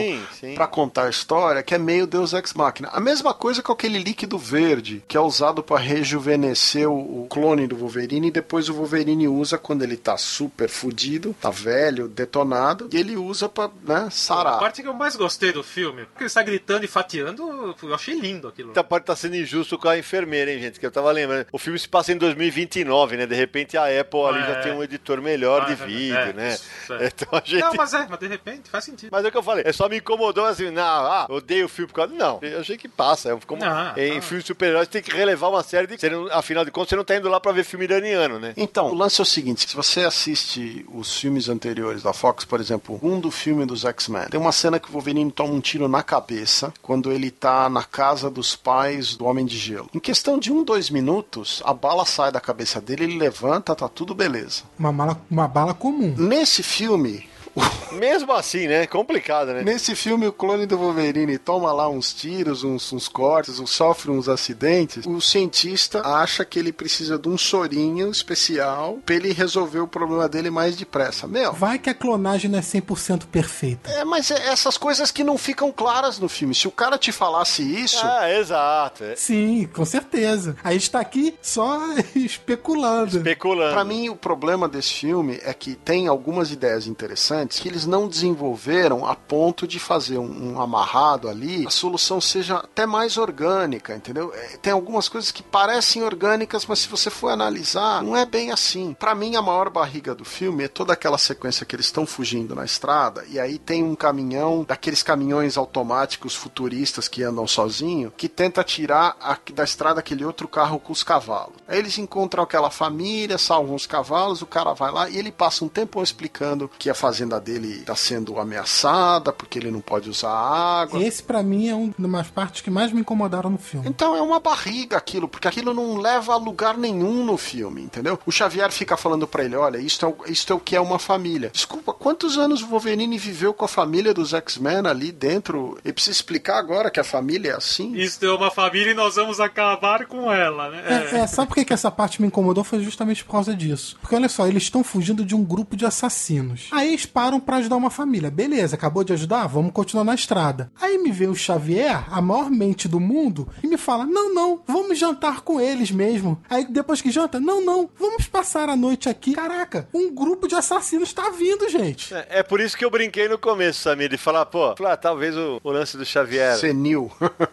[0.54, 2.88] pra contar a história, que é meio Deus Ex Machina.
[2.92, 7.76] A mesma coisa com aquele líquido verde, que é usado pra rejuvenescer o, clone do
[7.76, 12.96] Wolverine e depois o Wolverine usa quando ele tá super fudido, tá velho, detonado, e
[12.96, 14.58] ele usa pra, né, A sarar.
[14.58, 18.18] parte que eu mais gostei do filme, porque ele está gritando e fatiando, eu achei
[18.18, 18.70] lindo aquilo.
[18.70, 20.78] Então pode estar sendo injusto com a enfermeira, hein, gente?
[20.80, 21.46] Que eu tava lembrando.
[21.52, 23.26] O filme se passa em 2029, né?
[23.26, 24.62] De repente a Apple ali Ah, já é.
[24.62, 26.58] tem um editor melhor Ah, de é vídeo, É, né?
[26.90, 27.06] É.
[27.12, 27.60] Então a gente.
[27.60, 29.10] Não, mas é, mas de repente faz sentido.
[29.12, 31.68] Mas é o que eu falei, é só me incomodou assim, não, ah, odeio o
[31.68, 32.14] filme por causa.
[32.14, 33.30] Não, eu achei que passa.
[33.32, 34.22] É como, Não, em tá.
[34.22, 36.10] filme de super-heróis tem que relevar uma série de.
[36.10, 38.52] não- afinal de contas, você não tá indo lá pra ver filme iraniano, né?
[38.56, 42.60] Então, o lance é o seguinte: se você assiste os filmes anteriores da Fox, por
[42.60, 45.88] exemplo, um do filme dos X-Men, tem uma cena que o Wolverine toma um tiro
[45.88, 49.88] na cabeça quando ele tá na casa dos pais do Homem de Gelo.
[49.94, 53.88] Em questão de um, dois minutos, a bala sai da cabeça dele, ele levanta, tá
[53.88, 54.62] tudo beleza.
[54.78, 56.14] Uma, mala, uma bala comum.
[56.18, 57.24] Nesse filme.
[57.92, 58.86] Mesmo assim, né?
[58.86, 59.62] Complicado, né?
[59.62, 64.28] Nesse filme, o clone do Wolverine toma lá uns tiros, uns, uns cortes, sofre uns
[64.30, 65.04] acidentes.
[65.06, 70.26] O cientista acha que ele precisa de um sorinho especial pra ele resolver o problema
[70.28, 71.26] dele mais depressa.
[71.26, 73.90] Meu, Vai que a clonagem não é 100% perfeita.
[73.90, 76.54] É, mas é essas coisas que não ficam claras no filme.
[76.54, 79.04] Se o cara te falasse isso, Ah, exato.
[79.16, 80.56] Sim, com certeza.
[80.64, 81.78] A gente tá aqui só
[82.16, 83.18] especulando.
[83.18, 83.72] Especulando.
[83.74, 88.08] pra mim o problema desse filme é que tem algumas ideias interessantes que eles não
[88.08, 93.94] desenvolveram a ponto de fazer um, um amarrado ali, a solução seja até mais orgânica,
[93.94, 94.32] entendeu?
[94.34, 98.50] É, tem algumas coisas que parecem orgânicas, mas se você for analisar, não é bem
[98.50, 98.94] assim.
[98.98, 102.54] Pra mim a maior barriga do filme é toda aquela sequência que eles estão fugindo
[102.54, 108.28] na estrada e aí tem um caminhão, daqueles caminhões automáticos futuristas que andam sozinho, que
[108.28, 111.54] tenta tirar a- da estrada aquele outro carro com os cavalos.
[111.68, 115.64] Aí eles encontram aquela família, salvam os cavalos, o cara vai lá e ele passa
[115.64, 120.30] um tempão explicando que a fazenda dele está sendo ameaçada porque ele não pode usar
[120.30, 121.02] água.
[121.02, 123.88] Esse, pra mim, é uma das partes que mais me incomodaram no filme.
[123.88, 128.18] Então é uma barriga aquilo, porque aquilo não leva a lugar nenhum no filme, entendeu?
[128.26, 130.80] O Xavier fica falando pra ele, olha, isto é, o- isto é o que é
[130.80, 131.50] uma família.
[131.52, 135.78] Desculpa, quantos anos o Wolverine viveu com a família dos X-Men ali dentro?
[135.84, 137.94] Ele precisa explicar agora que a família é assim?
[137.96, 140.82] Isso é uma família e nós vamos acabar com ela, né?
[141.12, 142.64] É, é, sabe por que, que essa parte me incomodou?
[142.64, 143.96] Foi justamente por causa disso.
[144.00, 146.68] Porque olha só, eles estão fugindo de um grupo de assassinos.
[146.70, 148.32] Aí eles param pra ajudar uma família.
[148.32, 149.46] Beleza, acabou de ajudar?
[149.46, 150.72] Vamos continuar na estrada.
[150.80, 154.60] Aí me vem o Xavier, a maior mente do mundo, e me fala: não, não,
[154.66, 156.42] vamos jantar com eles mesmo.
[156.50, 159.34] Aí depois que janta, não, não, vamos passar a noite aqui.
[159.34, 162.12] Caraca, um grupo de assassinos tá vindo, gente.
[162.12, 165.36] É, é por isso que eu brinquei no começo, Samir, de falar, pô, falar, talvez
[165.36, 167.08] o, o lance do Xavier, Senil.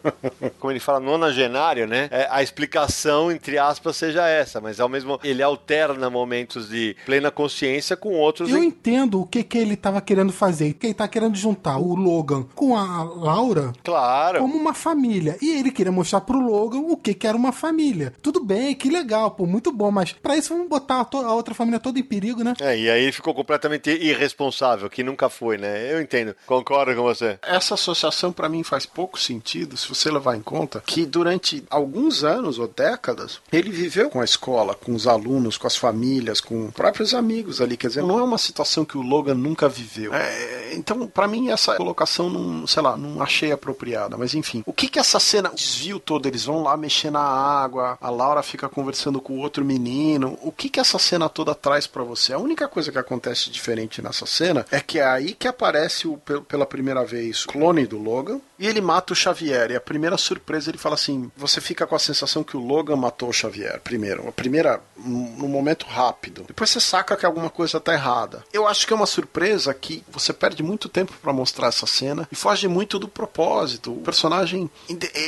[0.57, 2.07] como ele fala, nonagenário, né?
[2.11, 7.29] É, a explicação, entre aspas, seja essa, mas ao mesmo ele alterna momentos de plena
[7.29, 8.49] consciência com outros.
[8.49, 11.77] Eu em- entendo o que, que ele tava querendo fazer, que ele tá querendo juntar
[11.77, 14.39] o Logan com a Laura Claro.
[14.39, 15.37] como uma família.
[15.41, 18.13] E ele queria mostrar pro Logan o que que era uma família.
[18.21, 21.33] Tudo bem, que legal, pô, muito bom, mas pra isso vamos botar a, to- a
[21.33, 22.53] outra família toda em perigo, né?
[22.59, 25.91] É, e aí ele ficou completamente irresponsável, que nunca foi, né?
[25.93, 26.35] Eu entendo.
[26.45, 27.39] Concordo com você.
[27.41, 32.23] Essa associação para mim faz pouco sentido se você levar em conta que durante alguns
[32.23, 36.69] anos ou décadas ele viveu com a escola, com os alunos, com as famílias, com
[36.71, 37.75] próprios amigos ali.
[37.77, 40.13] Quer dizer, não é uma situação que o Logan nunca viveu.
[40.13, 44.17] É, então, para mim, essa colocação, não, sei lá, não achei apropriada.
[44.17, 47.19] Mas enfim, o que que essa cena, o desvio todo, eles vão lá mexer na
[47.21, 50.37] água, a Laura fica conversando com o outro menino.
[50.41, 52.33] O que que essa cena toda traz para você?
[52.33, 56.17] A única coisa que acontece diferente nessa cena é que é aí que aparece o,
[56.17, 59.71] pel- pela primeira vez o clone do Logan e ele mata o Xavier.
[59.71, 62.95] E a primeira surpresa ele fala assim: você fica com a sensação que o Logan
[62.95, 63.79] matou o Xavier.
[63.83, 66.43] Primeiro, a primeira, num momento rápido.
[66.47, 68.43] Depois você saca que alguma coisa tá errada.
[68.53, 69.38] Eu acho que é uma surpresa
[69.73, 73.91] que você perde muito tempo para mostrar essa cena e foge muito do propósito.
[73.91, 74.69] O personagem,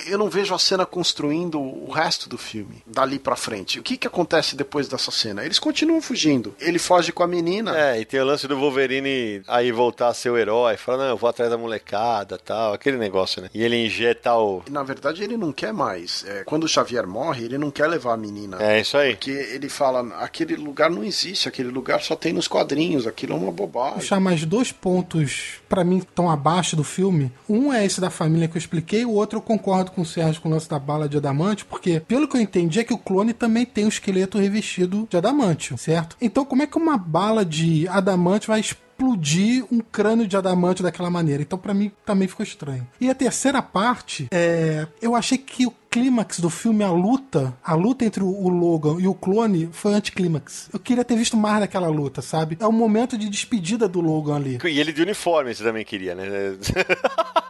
[0.08, 3.80] eu não vejo a cena construindo o resto do filme dali pra frente.
[3.80, 5.46] O que que acontece depois dessa cena?
[5.46, 6.56] Eles continuam fugindo.
[6.60, 7.78] Ele foge com a menina.
[7.78, 11.06] É, e tem o lance do Wolverine aí voltar a ser o herói, falar, não,
[11.06, 13.50] eu vou atrás da molecada tal, aquele negócio, né?
[13.54, 14.64] E ele injeta o.
[14.70, 16.24] Na verdade, ele não quer mais.
[16.28, 18.58] É, quando o Xavier morre, ele não quer levar a menina.
[18.62, 19.12] É isso aí.
[19.16, 23.36] Porque ele fala, aquele lugar não existe, aquele lugar só tem nos quadrinhos, aquilo é
[23.38, 24.01] uma bobagem.
[24.02, 27.32] Puxar mais dois pontos pra mim que estão abaixo do filme.
[27.48, 30.42] Um é esse da família que eu expliquei, o outro eu concordo com o Sérgio
[30.42, 32.98] com o lance da bala de adamante, porque pelo que eu entendi é que o
[32.98, 36.18] clone também tem o esqueleto revestido de adamantio, certo?
[36.22, 38.60] Então como é que uma bala de adamante vai
[39.06, 41.42] um crânio de adamante daquela maneira?
[41.42, 42.88] Então pra mim também ficou estranho.
[43.00, 47.76] E a terceira parte, é, eu achei que o clímax do filme, a luta, a
[47.76, 50.70] luta entre o Logan e o clone foi anticlímax.
[50.72, 52.58] Eu queria ter visto mais daquela luta, sabe?
[52.60, 54.58] É o momento de despedida do Logan ali.
[54.64, 56.26] E ele de uniforme, você também queria, né?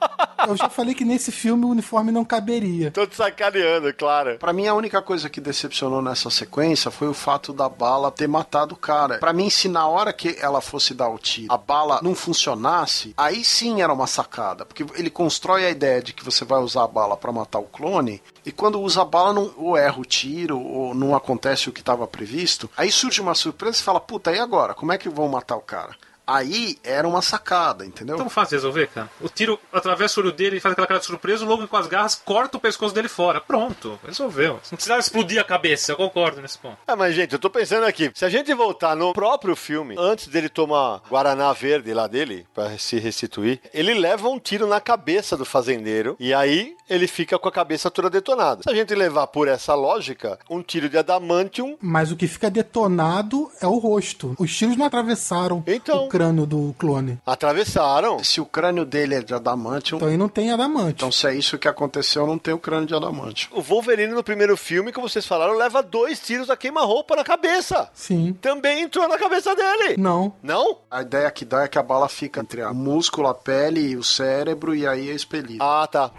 [0.48, 2.92] Eu já falei que nesse filme o uniforme não caberia.
[2.92, 4.38] Tô te sacaneando, claro.
[4.38, 8.28] Pra mim, a única coisa que decepcionou nessa sequência foi o fato da bala ter
[8.28, 9.18] matado o cara.
[9.18, 13.14] Pra mim, se na hora que ela fosse dar o tiro, a bala não funcionasse,
[13.18, 14.66] aí sim era uma sacada.
[14.66, 17.64] Porque ele constrói a ideia de que você vai usar a bala pra matar o
[17.64, 21.72] clone, e quando usa a bala, não, ou erra o tiro, ou não acontece o
[21.72, 22.70] que estava previsto.
[22.76, 24.74] Aí surge uma surpresa e fala: puta, e agora?
[24.74, 25.96] Como é que vão matar o cara?
[26.34, 28.16] Aí era uma sacada, entendeu?
[28.18, 29.10] Tão fácil de resolver, cara.
[29.20, 31.78] O tiro atravessa o olho dele, ele faz aquela cara de surpresa, o Logan com
[31.78, 33.42] as garras corta o pescoço dele fora.
[33.42, 34.54] Pronto, resolveu.
[34.54, 36.78] Não precisava explodir a cabeça, eu concordo nesse ponto.
[36.88, 40.28] Ah, mas gente, eu tô pensando aqui, se a gente voltar no próprio filme, antes
[40.28, 45.36] dele tomar Guaraná Verde lá dele, pra se restituir, ele leva um tiro na cabeça
[45.36, 48.64] do fazendeiro, e aí ele fica com a cabeça toda detonada.
[48.64, 52.50] Se a gente levar por essa lógica, um tiro de adamantium Mas o que fica
[52.50, 54.36] detonado é o rosto.
[54.38, 56.06] Os tiros não atravessaram Então.
[56.06, 57.20] o crânio do clone.
[57.26, 58.24] atravessaram.
[58.24, 60.94] Se o crânio dele é de adamantium, Então aí não tem adamante.
[60.98, 63.50] então se é isso que aconteceu, não tem o crânio de adamantium.
[63.58, 67.90] O Wolverine no primeiro filme, como vocês falaram, leva dois tiros a queima-roupa na cabeça.
[67.94, 68.34] Sim.
[68.42, 69.96] Também entrou na cabeça dele.
[69.98, 70.34] Não.
[70.44, 70.78] Não?
[70.90, 73.96] A ideia que dá é que a bala fica entre o músculo, a pele e
[73.98, 75.64] o cérebro, e aí é expelido.
[75.64, 76.12] Ah, tá.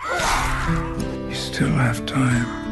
[1.29, 2.72] You still have time.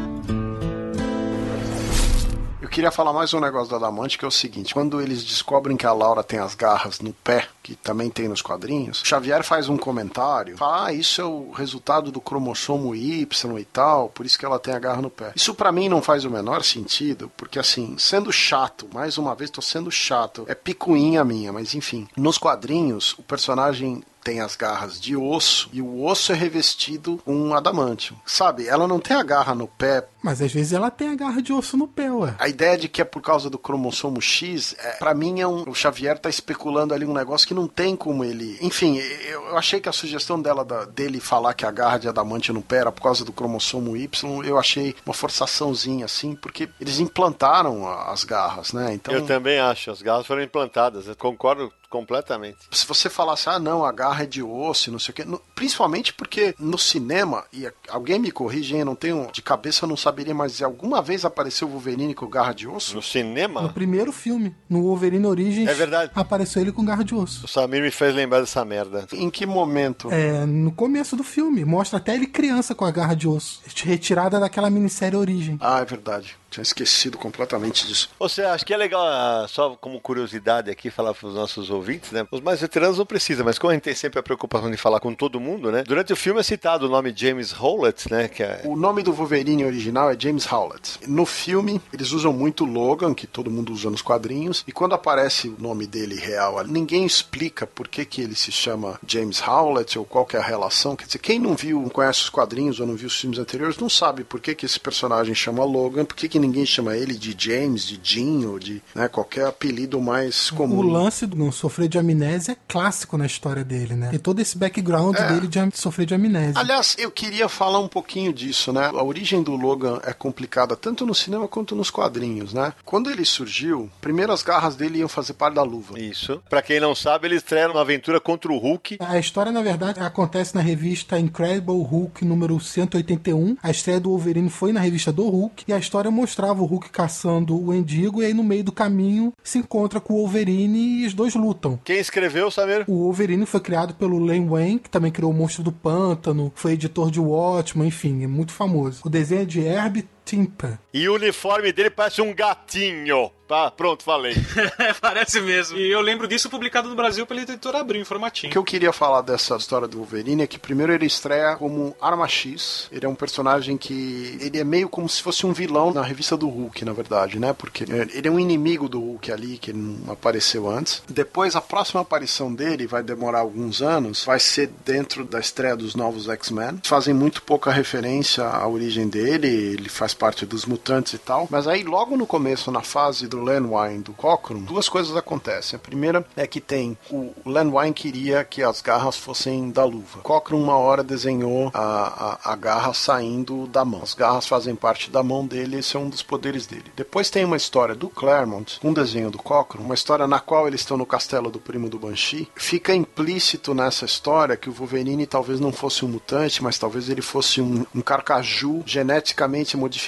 [2.71, 5.85] Queria falar mais um negócio do Adamante, que é o seguinte: quando eles descobrem que
[5.85, 9.77] a Laura tem as garras no pé, que também tem nos quadrinhos, Xavier faz um
[9.77, 14.45] comentário, fala, ah, isso é o resultado do cromossomo Y e tal, por isso que
[14.45, 15.31] ela tem a garra no pé.
[15.35, 19.49] Isso pra mim não faz o menor sentido, porque assim, sendo chato, mais uma vez
[19.49, 24.99] tô sendo chato, é picuinha minha, mas enfim, nos quadrinhos, o personagem tem as garras
[24.99, 28.17] de osso e o osso é revestido com um adamantium.
[28.25, 31.41] Sabe, ela não tem a garra no pé Mas às vezes ela tem a garra
[31.41, 32.35] de osso no pé, ué.
[32.37, 35.67] a ideia de que é por causa do cromossomo X, é, para mim é um,
[35.67, 38.57] o Xavier tá especulando ali um negócio que não tem como ele.
[38.61, 42.51] Enfim, eu, achei que a sugestão dela da- dele falar que a garra de adamante
[42.51, 46.99] no pé era por causa do cromossomo Y, eu achei uma forçaçãozinha assim, porque eles
[46.99, 48.93] implantaram as garras, né?
[48.93, 49.91] Então Eu também acho.
[49.91, 51.07] As garras foram implantadas.
[51.07, 52.57] Eu concordo completamente.
[52.71, 55.25] Se você falasse, ah, não, a garra é de osso, não sei o quê.
[55.25, 59.29] No, principalmente porque no cinema, e alguém me corrige, hein, eu não tenho.
[59.31, 62.95] De cabeça eu não saberia, mas alguma vez apareceu o Wolverine com garra de osso?
[62.95, 63.61] No cinema?
[63.61, 66.11] No primeiro filme, no Wolverine Origins, É verdade.
[66.15, 67.45] apareceu ele com garra de osso.
[67.45, 69.05] O Samir me fez lembrar dessa merda.
[69.13, 70.09] Em que momento?
[70.11, 74.39] É, no começo do filme, mostra até ele criança com a garra de osso, retirada
[74.39, 75.57] daquela minissérie Origem.
[75.59, 76.37] Ah, é verdade.
[76.51, 78.09] Tinha esquecido completamente disso.
[78.19, 82.11] Você acha que é legal, ah, só como curiosidade aqui, falar para os nossos ouvintes,
[82.11, 82.27] né?
[82.29, 84.99] Os mais veteranos não precisam, mas como a gente tem sempre a preocupação de falar
[84.99, 85.83] com todo mundo, né?
[85.87, 88.27] Durante o filme é citado o nome James Howlett, né?
[88.27, 88.61] Que é...
[88.65, 90.99] O nome do Wolverine original é James Howlett.
[91.07, 95.47] No filme, eles usam muito Logan, que todo mundo usa nos quadrinhos, e quando aparece
[95.47, 100.03] o nome dele real, ninguém explica por que, que ele se chama James Howlett ou
[100.03, 100.97] qual que é a relação.
[100.97, 103.77] Quer dizer, quem não viu, não conhece os quadrinhos ou não viu os filmes anteriores,
[103.77, 107.13] não sabe por que, que esse personagem chama Logan, por que, que ninguém chama ele
[107.15, 110.77] de James, de Jim ou de né, qualquer apelido mais comum.
[110.77, 114.09] O lance do não sofrer de amnésia é clássico na história dele, né?
[114.13, 115.27] E todo esse background É.
[115.27, 116.53] dele de sofrer de amnésia.
[116.59, 118.87] Aliás, eu queria falar um pouquinho disso, né?
[118.87, 122.73] A origem do Logan é complicada tanto no cinema quanto nos quadrinhos, né?
[122.83, 125.99] Quando ele surgiu, primeiro as garras dele iam fazer parte da luva.
[125.99, 126.41] Isso.
[126.49, 128.97] Pra quem não sabe, eles estrearam uma aventura contra o Hulk.
[128.99, 133.57] A história, na verdade, acontece na revista Incredible Hulk número 181.
[133.61, 135.63] A estreia do Wolverine foi na revista do Hulk.
[135.67, 138.21] E a história mostrava o Hulk caçando o Endigo.
[138.21, 141.77] E aí, no meio do caminho, se encontra com o Wolverine e os dois lutam.
[141.83, 142.85] Quem escreveu, Samir?
[142.87, 146.73] O Wolverine foi criado pelo Len Wayne, que também criou o Monstro do Pântano, foi
[146.73, 149.01] editor de Watchmen, enfim, é muito famoso.
[149.03, 150.77] O desenho é de Herb Timper.
[150.93, 153.31] E o uniforme dele parece um gatinho.
[153.51, 154.33] Tá, pronto, falei.
[155.01, 155.77] Parece mesmo.
[155.77, 158.93] E eu lembro disso publicado no Brasil pela editora Abril, em O que eu queria
[158.93, 162.87] falar dessa história do Wolverine é que primeiro ele estreia como Arma X.
[162.93, 164.37] Ele é um personagem que.
[164.39, 167.51] Ele é meio como se fosse um vilão na revista do Hulk, na verdade, né?
[167.51, 171.03] Porque ele é um inimigo do Hulk ali, que não apareceu antes.
[171.09, 175.93] Depois, a próxima aparição dele vai demorar alguns anos, vai ser dentro da estreia dos
[175.93, 176.79] novos X-Men.
[176.83, 181.47] Fazem muito pouca referência à origem dele, ele faz parte dos mutantes e tal.
[181.49, 185.77] Mas aí, logo no começo, na fase do Len Wein do Cochran, duas coisas acontecem.
[185.77, 190.19] A primeira é que tem o Len Wein queria que as garras fossem da luva.
[190.21, 194.01] Cochran uma hora desenhou a, a, a garra saindo da mão.
[194.03, 196.91] As garras fazem parte da mão dele, esse é um dos poderes dele.
[196.95, 200.81] Depois tem uma história do Claremont, um desenho do Cochran, uma história na qual eles
[200.81, 202.47] estão no castelo do primo do Banshee.
[202.55, 207.21] Fica implícito nessa história que o Wolverine talvez não fosse um mutante, mas talvez ele
[207.21, 210.00] fosse um, um carcaju geneticamente modificado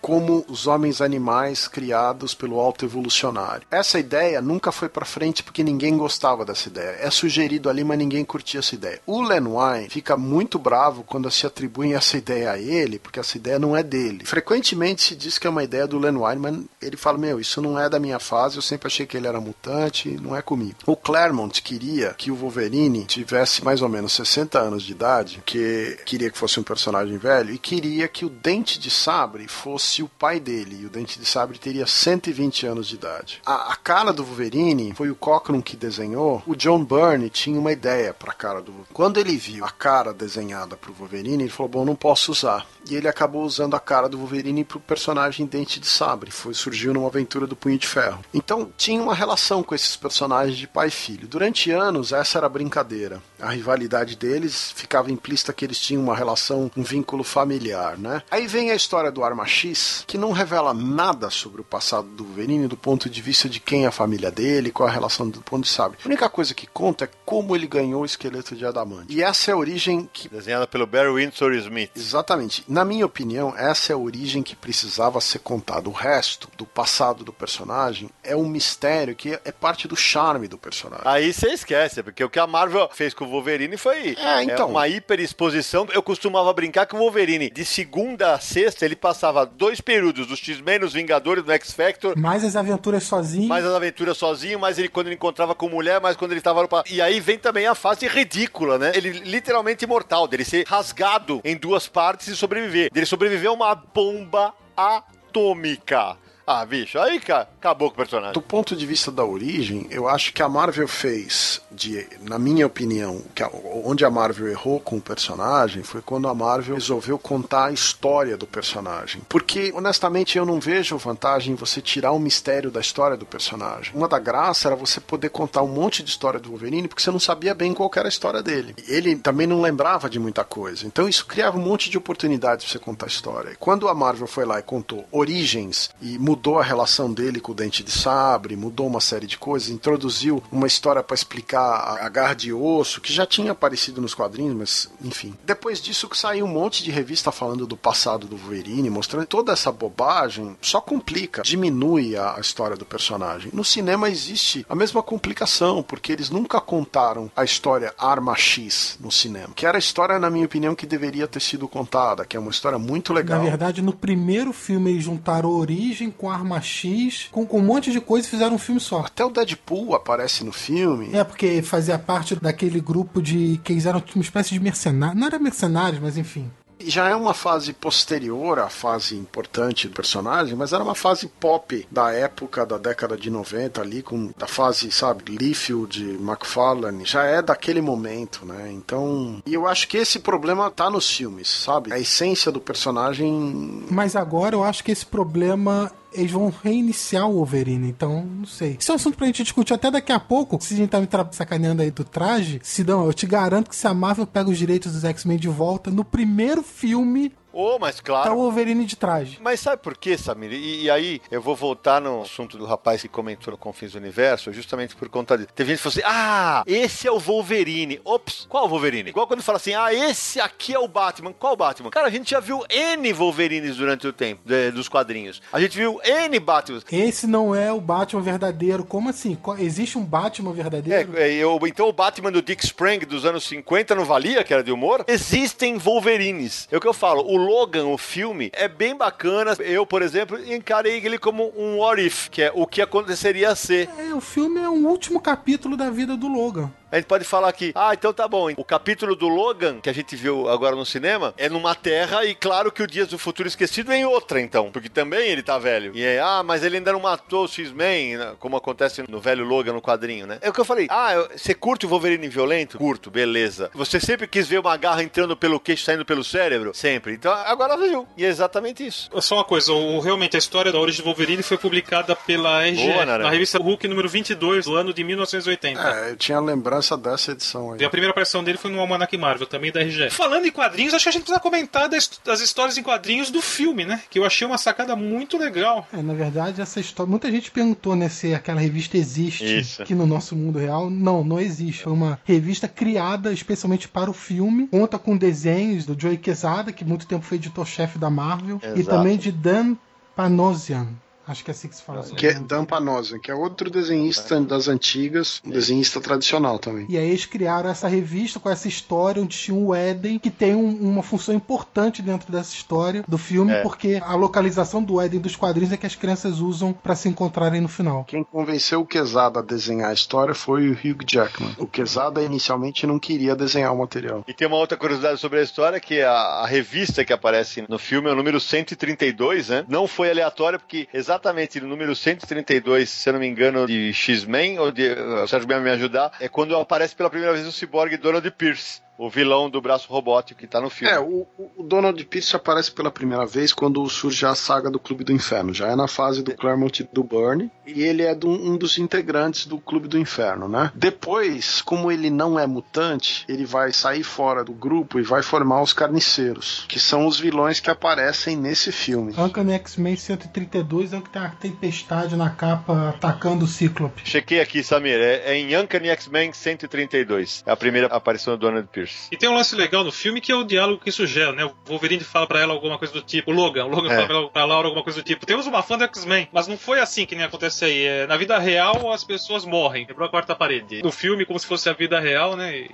[0.00, 3.66] como os homens animais criados pelo alto evolucionário.
[3.70, 6.96] Essa ideia nunca foi pra frente porque ninguém gostava dessa ideia.
[7.00, 9.00] É sugerido ali, mas ninguém curtia essa ideia.
[9.06, 13.36] O Len Wein fica muito bravo quando se atribuem essa ideia a ele, porque essa
[13.36, 14.24] ideia não é dele.
[14.24, 17.60] Frequentemente se diz que é uma ideia do Len Wein, mas ele fala: Meu, isso
[17.60, 20.76] não é da minha fase, eu sempre achei que ele era mutante, não é comigo.
[20.86, 25.98] O Claremont queria que o Wolverine tivesse mais ou menos 60 anos de idade, que
[26.04, 30.08] queria que fosse um personagem velho, e queria que o Dente de Sabre fosse o
[30.08, 33.42] pai dele, e o Dente de Sabre teria 120 anos de idade.
[33.44, 36.42] A, a cara do Wolverine foi o Cochran que desenhou.
[36.46, 38.94] O John Byrne tinha uma ideia para a cara do Wolverine.
[38.94, 42.66] Quando ele viu a cara desenhada para o Wolverine, ele falou: Bom, não posso usar.
[42.88, 46.30] E ele acabou usando a cara do Wolverine para o personagem Dente de Sabre.
[46.30, 48.24] Foi surgiu numa aventura do Punho de Ferro.
[48.32, 51.26] Então tinha uma relação com esses personagens de pai e filho.
[51.26, 53.22] Durante anos essa era a brincadeira.
[53.44, 58.22] A rivalidade deles ficava implícita que eles tinham uma relação, um vínculo familiar, né?
[58.30, 62.24] Aí vem a história do Arma X, que não revela nada sobre o passado do
[62.24, 65.28] Wolverine do ponto de vista de quem é a família dele, qual é a relação
[65.28, 65.98] do ponto de sabre.
[66.02, 69.14] A única coisa que conta é como ele ganhou o esqueleto de adamante.
[69.14, 71.90] E essa é a origem que Desenhada pelo Barry Windsor Smith.
[71.94, 72.64] Exatamente.
[72.66, 75.88] Na minha opinião, essa é a origem que precisava ser contada.
[75.88, 80.56] O resto do passado do personagem é um mistério que é parte do charme do
[80.56, 81.04] personagem.
[81.04, 84.68] Aí você esquece, porque o que a Marvel fez com o Wolverine foi É, então.
[84.70, 85.86] uma hiperexposição.
[85.92, 90.38] Eu costumava brincar que o Wolverine, de segunda a sexta, ele passava dois períodos dos
[90.38, 93.48] X-Men, nos Vingadores, no X-Factor, Mais as aventuras sozinho.
[93.48, 96.62] mais as aventuras sozinho, mais ele quando ele encontrava com mulher, mais quando ele tava
[96.62, 96.68] no...
[96.90, 98.92] E aí vem também a fase ridícula, né?
[98.94, 102.90] Ele literalmente imortal, dele ser rasgado em duas partes e sobreviver.
[102.92, 106.16] Dele sobreviver a uma bomba atômica.
[106.46, 108.34] Ah, bicho, aí acabou com o personagem.
[108.34, 112.66] Do ponto de vista da origem, eu acho que a Marvel fez, de, na minha
[112.66, 113.42] opinião, que
[113.82, 118.36] onde a Marvel errou com o personagem foi quando a Marvel resolveu contar a história
[118.36, 119.22] do personagem.
[119.26, 123.94] Porque, honestamente, eu não vejo vantagem em você tirar o mistério da história do personagem.
[123.94, 127.10] Uma da graça era você poder contar um monte de história do Wolverine, porque você
[127.10, 128.74] não sabia bem qual era a história dele.
[128.86, 130.86] Ele também não lembrava de muita coisa.
[130.86, 133.50] Então isso criava um monte de oportunidades pra você contar a história.
[133.52, 137.52] E quando a Marvel foi lá e contou origens e mudou a relação dele com
[137.52, 142.08] o Dente de Sabre, mudou uma série de coisas, introduziu uma história para explicar a
[142.08, 145.34] garra de osso, que já tinha aparecido nos quadrinhos, mas enfim.
[145.44, 149.52] Depois disso que saiu um monte de revista falando do passado do Wolverine, mostrando toda
[149.52, 153.50] essa bobagem, só complica, diminui a, a história do personagem.
[153.52, 159.10] No cinema existe a mesma complicação, porque eles nunca contaram a história Arma X no
[159.10, 162.40] cinema, que era a história, na minha opinião, que deveria ter sido contada, que é
[162.40, 163.38] uma história muito legal.
[163.38, 167.58] Na verdade, no primeiro filme eles juntaram a origem com a Arma X, com, com
[167.58, 169.00] um monte de coisa e fizeram um filme só.
[169.00, 171.10] Até o Deadpool aparece no filme.
[171.12, 173.60] É, porque fazia parte daquele grupo de.
[173.62, 175.18] que eles eram uma espécie de mercenários.
[175.18, 176.50] Não era mercenários, mas enfim.
[176.86, 181.86] Já é uma fase posterior à fase importante do personagem, mas era uma fase pop
[181.90, 187.40] da época da década de 90 ali, com da fase, sabe, Liefeld, McFarlane, já é
[187.40, 188.70] daquele momento, né?
[188.72, 191.92] Então, e eu acho que esse problema tá nos filmes, sabe?
[191.92, 197.34] A essência do personagem Mas agora eu acho que esse problema eles vão reiniciar o
[197.34, 198.76] Wolverine, então não sei.
[198.78, 200.58] Isso é um assunto pra gente discutir até daqui a pouco.
[200.62, 203.86] Se a gente tá me sacaneando aí do traje, Sidão, eu te garanto que se
[203.86, 208.02] a Marvel pega os direitos dos X-Men de volta, no primeiro filme Ô, mas tá
[208.02, 208.34] o claro.
[208.36, 209.38] Wolverine de traje.
[209.40, 210.52] Mas sabe por quê, Samir?
[210.52, 213.98] E, e aí, eu vou voltar no assunto do rapaz que comentou no Confins do
[213.98, 215.48] Universo, justamente por conta disso.
[215.54, 218.00] Teve gente que falou assim: ah, esse é o Wolverine.
[218.04, 219.10] Ops, qual Wolverine?
[219.10, 221.32] Igual quando fala assim: ah, esse aqui é o Batman.
[221.32, 221.90] Qual Batman?
[221.90, 225.40] Cara, a gente já viu N Wolverines durante o tempo de- dos quadrinhos.
[225.52, 226.80] A gente viu N Batman.
[226.90, 228.84] Esse não é o Batman verdadeiro.
[228.84, 229.38] Como assim?
[229.58, 231.16] Existe um Batman verdadeiro?
[231.16, 234.52] É, é, eu- então o Batman do Dick Sprang dos anos 50 não valia, que
[234.52, 235.04] era de humor?
[235.06, 236.66] Existem Wolverines.
[236.70, 237.22] É o que eu falo.
[237.22, 239.54] O Logan, o filme, é bem bacana.
[239.60, 243.88] Eu, por exemplo, encarei ele como um what if, que é o que aconteceria ser.
[243.98, 246.70] É, o filme é um último capítulo da vida do Logan.
[246.94, 248.52] A gente pode falar que, ah, então tá bom.
[248.56, 252.36] O capítulo do Logan, que a gente viu agora no cinema, é numa terra e
[252.36, 254.70] claro que o Dias do Futuro Esquecido é em outra, então.
[254.70, 255.90] Porque também ele tá velho.
[255.92, 259.44] E é, ah, mas ele ainda não matou o X-Men, né, como acontece no velho
[259.44, 260.38] Logan no quadrinho, né?
[260.40, 260.86] É o que eu falei.
[260.88, 262.78] Ah, você curte o Wolverine violento?
[262.78, 263.72] Curto, beleza.
[263.74, 266.72] Você sempre quis ver uma garra entrando pelo queixo, saindo pelo cérebro?
[266.74, 267.14] Sempre.
[267.14, 268.06] Então agora viu.
[268.16, 269.10] E é exatamente isso.
[269.20, 272.86] Só uma coisa, o, realmente a história da origem do Wolverine foi publicada pela RGE,
[272.86, 275.80] Boa, na revista Hulk número 22 do ano de 1980.
[275.80, 276.40] É, eu tinha
[276.84, 277.80] lembrança dessa edição aí.
[277.80, 280.10] E a primeira aparição dele foi no Almanac Marvel, também da RGE.
[280.10, 283.40] Falando em quadrinhos, acho que a gente precisa comentar das, das histórias em quadrinhos do
[283.40, 284.02] filme, né?
[284.10, 285.86] Que eu achei uma sacada muito legal.
[285.92, 287.10] É, na verdade, essa história.
[287.10, 289.82] Muita gente perguntou, né, se aquela revista existe Isso.
[289.82, 290.90] aqui no nosso mundo real.
[290.90, 291.84] Não, não existe.
[291.84, 294.68] Foi uma revista criada especialmente para o filme.
[294.68, 298.60] Conta com desenhos do Joey Quesada, que muito tempo foi editor-chefe da Marvel.
[298.62, 298.96] E Exato.
[298.96, 299.76] também de Dan
[300.14, 300.88] Panosian.
[301.26, 302.02] Acho que é assim que se fala.
[302.02, 302.34] Que é.
[302.34, 306.86] Dan Panosian, que é outro desenhista das antigas, um desenhista tradicional também.
[306.88, 310.54] E aí eles criaram essa revista com essa história onde tinha o Éden, que tem
[310.54, 313.62] um- uma função importante dentro dessa história do filme, É.
[313.62, 317.60] porque a localização do Éden dos quadrinhos é que as crianças usam para se encontrarem
[317.60, 318.04] no final.
[318.04, 321.54] Quem convenceu o Quesada a desenhar a história foi o Hugh Jackman.
[321.58, 324.24] O Quesada inicialmente não queria desenhar o material.
[324.28, 327.78] E tem uma outra curiosidade sobre a história, que a, a revista que aparece no
[327.78, 329.64] filme é o número 132, né?
[329.68, 331.13] Não foi aleatório, porque exatamente
[331.60, 334.92] no número 132, se eu não me engano, de X-Men, ou de.
[334.92, 339.10] O Sérgio me ajudar, é quando aparece pela primeira vez o ciborgue Donald Pierce, o
[339.10, 340.92] vilão do braço robótico que tá no filme.
[340.94, 341.26] É, o,
[341.56, 345.52] o Donald Pierce aparece pela primeira vez quando surge a saga do Clube do Inferno.
[345.52, 347.50] Já é na fase do Claremont e do Byrne.
[347.66, 350.70] E ele é do- um dos integrantes do Clube do Inferno, né?
[350.74, 355.62] Depois, como ele não é mutante, ele vai sair fora do grupo e vai formar
[355.62, 359.12] os Carniceiros, que são os vilões que aparecem nesse filme.
[359.16, 364.02] Uncanny X-Men 132 é o que tem a tempestade na capa atacando o Cíclope.
[364.04, 367.42] Chequei aqui, Samir, é, é em Uncanny X-Men 132.
[367.46, 368.83] É a primeira aparição do Donald Pierce.
[369.10, 371.44] E tem um lance legal no filme que é o diálogo que isso gera, né?
[371.44, 374.06] O Wolverine fala pra ela alguma coisa do tipo, o Logan, o Logan É.
[374.06, 376.80] fala pra, Laura alguma coisa do tipo, temos uma fã do X-Men, mas não foi
[376.80, 377.84] assim que nem acontece aí.
[377.84, 380.82] É, na vida real, as pessoas morrem, quebrou a quarta parede.
[380.82, 382.56] No filme, como se fosse a vida real, né?
[382.58, 382.68] E,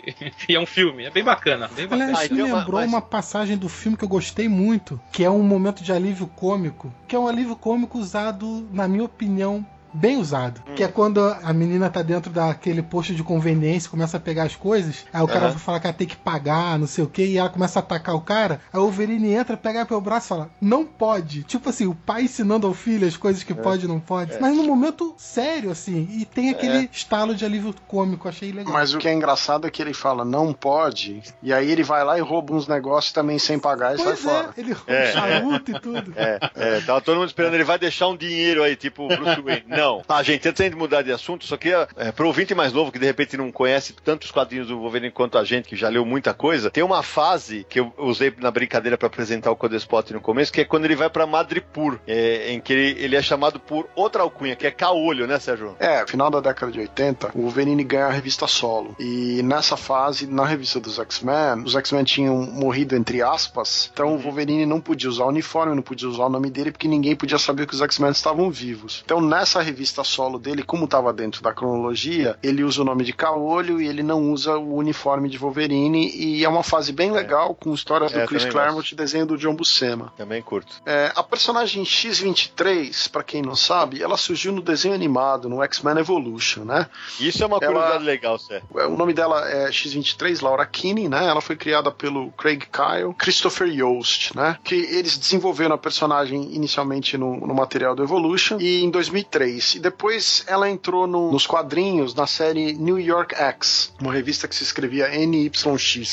[0.51, 2.05] e é um filme, é bem bacana, bem bacana.
[2.05, 5.25] Aliás, Ah, isso me lembrou mas- uma passagem do filme que eu gostei muito, que
[5.25, 9.65] é um momento de alívio cômico, que é um alívio cômico usado, na minha opinião,
[9.93, 10.63] bem usado.
[10.69, 10.75] Hum.
[10.75, 14.57] Que é quando a menina tá dentro daquele posto de conveniência, começa a pegar as
[14.57, 15.51] coisas, aí o cara Aham.
[15.51, 17.83] vai falar que ela tem que pagar, não sei o que, e ela começa a
[17.83, 21.43] atacar o cara, aí o Wolverine entra, pega pelo braço e fala, não pode.
[21.45, 23.45] Tipo assim, o pai ensinando ao filho as coisas É.
[23.45, 24.39] que pode e não pode.
[24.41, 26.89] Mas num momento sério, assim, e tem aquele É.
[26.93, 28.73] estalo de alívio cômico, achei legal.
[28.73, 32.05] Mas o que é engraçado é que ele fala, não pode, e aí ele vai
[32.05, 34.51] lá e rouba uns negócios também sem pagar e sai Pois fora.
[34.57, 35.13] é, ele rouba É.
[35.13, 36.13] charuto e tudo.
[36.17, 39.41] É, é, tava todo mundo esperando, ele vai deixar um dinheiro aí, tipo o Bruce
[39.41, 39.65] Wayne.
[39.81, 40.03] não.
[40.09, 42.99] Ah, gente, antes de mudar de assunto, só queria, é, pro ouvinte mais novo que
[42.99, 46.05] de repente não conhece tanto os quadrinhos do Wolverine quanto a gente, que já leu
[46.05, 50.21] muita coisa, tem uma fase que eu usei na brincadeira para apresentar o Codespot no
[50.21, 53.59] começo, que é quando ele vai pra Madripoor, é, em que ele, ele é chamado
[53.59, 55.75] por outra alcunha, que é Caolho, né, Sérgio?
[55.79, 58.95] É, final da década de 80, o Wolverine ganha a revista solo.
[58.99, 64.19] E nessa fase, na revista dos X-Men, os X-Men tinham morrido entre aspas, então o
[64.19, 67.39] Wolverine não podia usar o uniforme, não podia usar o nome dele, porque ninguém podia
[67.39, 69.03] saber que os X-Men estavam vivos.
[69.05, 73.13] Então nessa revista solo dele, como estava dentro da cronologia, ele usa o nome de
[73.13, 77.55] Caolho e ele não usa o uniforme de Wolverine, e é uma fase bem legal,
[77.55, 80.13] com histórias do É, Chris Claremont e desenho do John Buscema.
[80.17, 80.73] Também curto.
[80.85, 85.99] É, a personagem X-23, pra quem não sabe, ela surgiu no desenho animado, no X-Men
[85.99, 86.87] Evolution, né?
[87.19, 88.67] Isso é uma Ela- curiosidade legal, Sérgio.
[88.77, 91.27] É, O nome dela é X-23, Laura Kinney, né?
[91.27, 94.57] Ela foi criada pelo Craig Kyle, Christopher Yost, né?
[94.65, 99.60] Que eles desenvolveram a personagem inicialmente no, no material do Evolution e em 2003.
[99.75, 104.55] E depois ela entrou no- nos quadrinhos na série New York X, uma revista que
[104.55, 105.65] se escrevia NYX,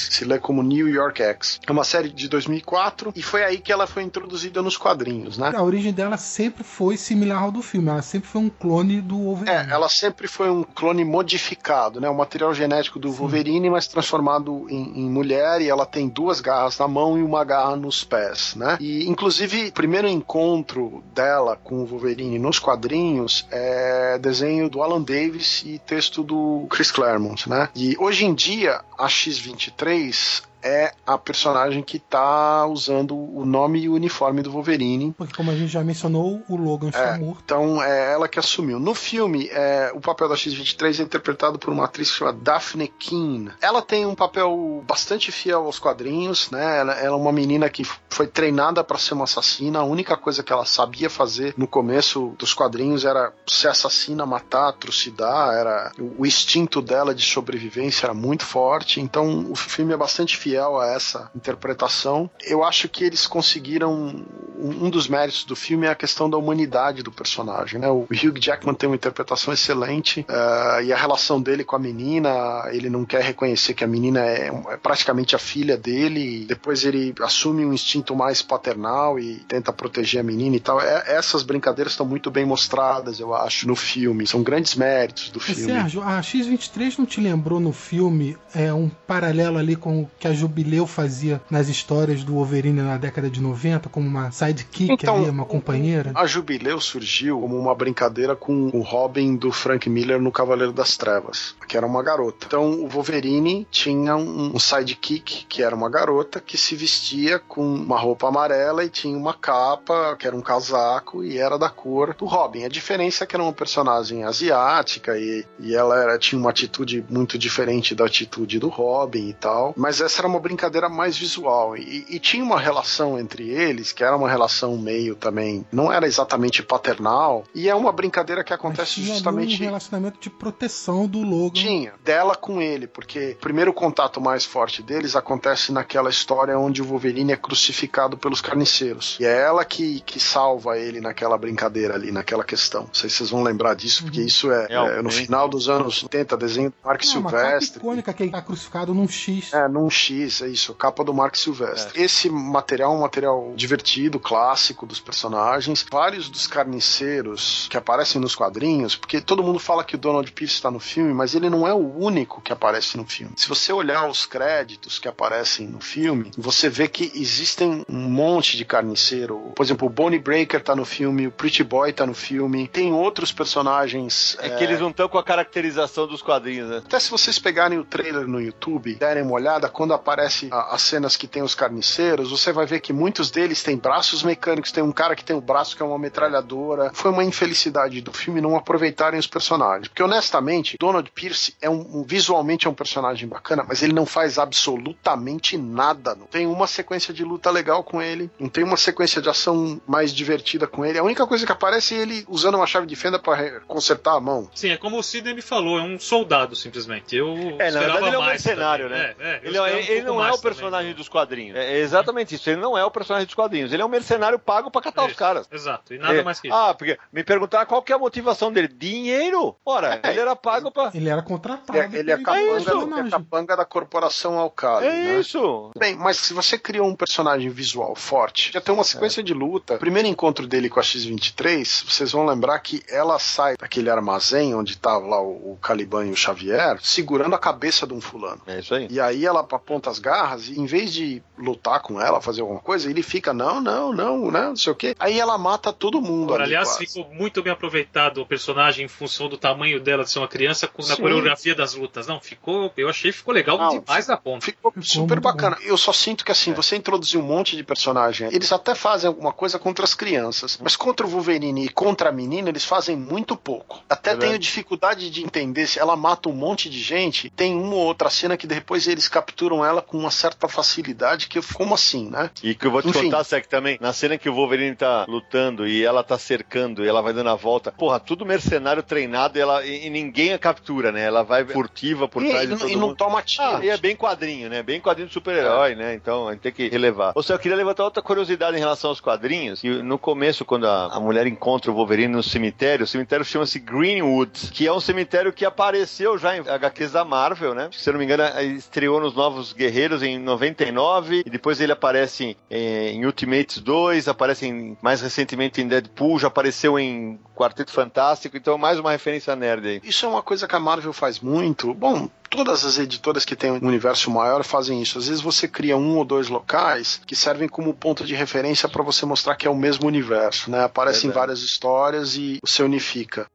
[0.10, 1.60] se lê como New York X.
[1.66, 5.52] É uma série de 2004 e foi aí que ela foi introduzida nos quadrinhos, né?
[5.56, 7.90] A origem dela sempre foi similar ao do filme.
[7.90, 9.56] Ela sempre foi um clone do Wolverine.
[9.58, 12.10] É, ela sempre foi um clone modificado, né?
[12.10, 16.78] O material genético do Wolverine, mas transformado em, em mulher, e ela tem duas garras
[16.78, 18.78] na mão e uma garra nos pés, né?
[18.80, 25.02] E, inclusive, o primeiro encontro dela com o Wolverine nos quadrinhos é desenho do Alan
[25.02, 27.70] Davis e texto do Chris Claremont, né?
[27.76, 33.90] E hoje em dia, a X-23 é a personagem que tá usando o nome e
[33.90, 37.42] o uniforme do Wolverine Porque, como a gente já mencionou, o Logan está é, morto.
[37.44, 38.80] então é ela que assumiu.
[38.80, 43.52] No filme, é, o papel da X-23 é interpretado por uma atriz chamada Daphne Keane.
[43.62, 46.80] Ela tem um papel bastante fiel aos quadrinhos, né?
[46.80, 49.80] Ela, ela é uma menina que foi treinada para ser uma assassina.
[49.80, 54.74] A única coisa que ela sabia fazer no começo dos quadrinhos era ser assassina, matar,
[54.74, 55.54] trucidar.
[55.54, 59.00] Era o, o instinto dela de sobrevivência era muito forte.
[59.00, 62.30] Então o filme é bastante fiel a essa interpretação.
[62.46, 64.24] Eu acho que eles conseguiram
[64.58, 67.88] um, dos méritos do filme é a questão da humanidade do personagem, né?
[67.90, 72.68] O Hugh Jackman tem uma interpretação excelente eh, e a relação dele com a menina,
[72.72, 76.46] ele não quer reconhecer que a menina é, é praticamente a filha dele.
[76.46, 80.82] Depois ele assume um instinto mais paternal e tenta proteger a menina e tal.
[80.82, 84.26] É- essas brincadeiras estão muito bem mostradas, eu acho, no filme.
[84.26, 85.64] São grandes méritos do filme.
[85.64, 90.28] Sérgio, a X-23 não te lembrou no filme é, um paralelo ali com o que
[90.28, 95.18] a Jubileu fazia nas histórias do Wolverine na década de 90, como uma sidekick Então,
[95.18, 96.12] ali, uma companheira?
[96.16, 100.96] A Jubileu surgiu como uma brincadeira com o Robin do Frank Miller no Cavaleiro das
[100.98, 102.46] Trevas, que era uma garota.
[102.48, 108.00] Então o Wolverine tinha um, sidekick, que era uma garota, que se vestia com uma
[108.00, 112.26] roupa amarela e tinha uma capa, que era um casaco, e era da cor do
[112.26, 112.64] Robin.
[112.64, 117.04] A diferença é que era uma personagem asiática e, e ela era- tinha uma atitude
[117.10, 119.74] muito diferente da atitude do Robin e tal.
[119.78, 121.76] Mas essa era uma brincadeira mais visual.
[121.78, 125.66] E, e tinha uma relação entre eles, que era uma relação meio também.
[125.72, 127.44] Não era exatamente paternal.
[127.54, 129.56] E é uma brincadeira que Mas acontece tinha justamente.
[129.62, 131.54] um relacionamento de proteção do Logan.
[131.54, 136.82] Tinha, dela com ele, porque o primeiro contato mais forte deles acontece naquela história onde
[136.82, 139.18] o Wolverine é crucificado pelos carniceiros.
[139.20, 142.84] E é ela que, que salva ele naquela brincadeira ali, naquela questão.
[142.84, 145.16] Não sei se vocês vão lembrar disso, porque isso é, é no Realmente.
[145.16, 147.80] final dos anos 80, desenho do Mark É uma Silvestre.
[147.80, 149.54] icônica que ele tá crucificado num X.
[149.54, 152.02] É, num X, é isso, capa do Mark Silvestre.
[152.02, 155.86] Esse material é um material divertido, clássico dos personagens.
[155.90, 160.56] Vários dos carniceiros que aparecem nos quadrinhos, porque todo mundo fala que o Donald Pierce
[160.56, 163.34] está no filme, mas ele não é o único que aparece no filme.
[163.36, 168.58] Se você olhar os créditos que aparecem no filme, você vê que existem um monte
[168.58, 169.52] de carniceiro.
[169.56, 172.94] Por exemplo, o Bonnie Breaker tá no filme, o Pretty Boy tá no filme, tem
[172.94, 174.38] outros personagens.
[174.40, 176.78] É que eles não estão com a caracterização dos quadrinhos, né?
[176.78, 180.82] Até se vocês pegarem o trailer no YouTube, derem uma olhada, quando aparece a- as
[180.84, 184.72] cenas que tem os carniceiros, você vai ver que muitos deles têm braços mecânicos.
[184.72, 186.92] Tem um cara que tem o braço que é uma metralhadora.
[186.94, 189.90] Foi uma infelicidade do filme não aproveitarem os personagens.
[189.90, 194.06] Porque, honestamente, Donald Pierce é um, um- visualmente é um personagem bacana, mas ele não
[194.06, 196.16] faz absolutamente nada.
[196.16, 199.82] Não tem uma sequência de luta legal com ele, não tem uma sequência de ação
[199.88, 200.98] mais divertida com ele.
[200.98, 204.20] A única coisa que aparece é ele usando uma chave de fenda para consertar a
[204.22, 204.50] mão.
[204.56, 207.16] Sim, é como o Sidney me falou, é um soldado simplesmente.
[207.16, 207.28] Eu
[207.60, 209.02] É, na esperava verdade ele é um mercenário, também.
[209.04, 209.16] né?
[209.20, 210.96] É, é, Ele, é- um ele não é o personagem também.
[210.96, 211.56] dos quadrinhos.
[211.58, 212.50] É exatamente isso.
[212.50, 213.72] Ele não é o personagem dos quadrinhos.
[213.74, 215.48] Ele é um mercenário pago pra catar os Isso, caras.
[215.52, 216.56] Exato, e nada É, mais que isso.
[216.58, 218.68] Ah, porque me perguntaram qual que é a motivação dele.
[218.68, 219.56] Dinheiro!
[219.66, 220.92] Ora, ele era pago pra.
[220.94, 221.78] Ele era contratado.
[221.78, 223.12] Ele é, ele é capanga, é personagem.
[223.12, 225.20] capanga da corporação Alcali, É né?
[225.20, 225.72] isso!
[225.78, 229.76] Bem, mas se você criou um personagem visual forte, já tem uma sequência de luta.
[229.76, 234.54] O primeiro encontro dele com a X-23, vocês vão lembrar que ela sai daquele armazém
[234.56, 238.42] onde tava lá o, o Caliban e o Xavier, segurando a cabeça de um fulano.
[238.48, 238.88] É isso aí.
[238.90, 242.60] E aí ela aponta as garras e em vez de lutar com ela, fazer alguma
[242.60, 244.96] coisa, ele fica, não, não, não, né, não sei o quê.
[245.00, 246.88] Aí ela mata todo mundo Agora, ali, aliás, quase.
[246.88, 250.68] ficou muito bem aproveitado o personagem em função do tamanho dela de ser uma criança
[250.68, 251.02] com- na Sim.
[251.02, 252.08] coreografia das lutas.
[252.08, 252.72] Não, ficou.
[252.78, 254.46] Eu achei que ficou legal Não, demais da ponta.
[254.46, 255.58] Ficou Ficou super bacana.
[255.62, 258.30] Eu só sinto que assim, você introduziu um monte de personagem.
[258.32, 260.60] Eles até fazem alguma coisa contra as crianças.
[260.62, 263.80] Mas contra o Wolverine e contra a menina, eles fazem muito pouco.
[263.90, 264.28] Até Verdade.
[264.32, 267.30] tenho dificuldade de entender se ela mata um monte de gente.
[267.30, 271.28] Tem uma ou outra cena que depois eles capturam ela com uma certa facilidade.
[271.28, 272.30] Que como assim, né?
[272.44, 273.04] E que eu vou te Enfim.
[273.06, 276.88] contar, Sec, também, na cena que o Wolverine tá lutando e ela tá cercando e
[276.88, 280.40] ela vai dando a volta, porra, tudo mercenário treinado e, ela, e, e ninguém a
[280.40, 281.04] captura, né?
[281.04, 282.96] Ela vai furtiva por E, trás e- de todo e não mundo.
[282.98, 283.44] toma tiro.
[283.58, 284.62] Ah, e é bem quadrinho, né?
[284.64, 285.94] Bem quadrinho de super-herói, né?
[285.94, 287.14] Então a gente tem que relevar.
[287.16, 289.64] Ou seja, eu queria levantar outra curiosidade em relação aos quadrinhos.
[289.64, 293.60] E no começo, quando a, a mulher encontra o Wolverine no cemitério, o cemitério chama-se
[293.60, 297.70] Greenwood, que é um cemitério que apareceu já em HQs da Marvel, né?
[297.72, 298.24] Se eu não me engano,
[298.56, 302.58] estreou nos Novos Guerreiros em 99, e depois ele aparece em,
[302.96, 308.58] em Ultimates 2, aparece em- mais recentemente em Deadpool, já apareceu em Quarteto Fantástico, então
[308.58, 309.82] mais uma referência nerd aí.
[309.84, 311.74] Isso é uma coisa que a Marvel faz muito.
[311.74, 314.98] Bom, todas as editoras que têm um universo maior fazem isso.
[314.98, 318.84] Às vezes você cria um ou dois locais que servem como ponto de referência para
[318.84, 320.64] você mostrar que é o mesmo universo, né?
[320.64, 321.20] Aparecem Verdade.
[321.20, 323.26] várias histórias e você unifica.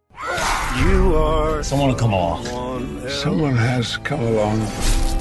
[0.87, 2.45] You are Someone come along.
[3.09, 5.12] someone has come along.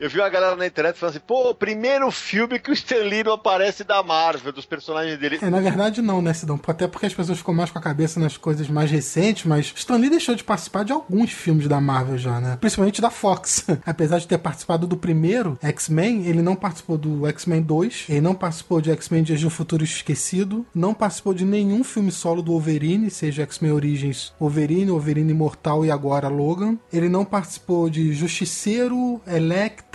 [0.00, 3.24] Eu vi uma galera na internet falando assim, pô, primeiro filme que o Stan Lee
[3.24, 5.40] não aparece da Marvel, dos personagens dele.
[5.42, 6.60] É, na verdade não, né, Sidão?
[6.68, 9.96] Até porque as pessoas ficam mais com a cabeça nas coisas mais recentes, mas Stan
[9.96, 12.56] Lee deixou de participar de alguns filmes da Marvel já, né?
[12.60, 13.66] Principalmente da Fox.
[13.84, 18.36] Apesar de ter participado do primeiro, X-Men, ele não participou do X-Men 2, ele não
[18.36, 22.52] participou de X-Men Dias de um Futuro Esquecido, não participou de nenhum filme solo do
[22.52, 26.78] Wolverine, seja X-Men Origins Wolverine, Wolverine Imortal e agora Logan.
[26.92, 29.87] Ele não participou de Justiceiro, Electra,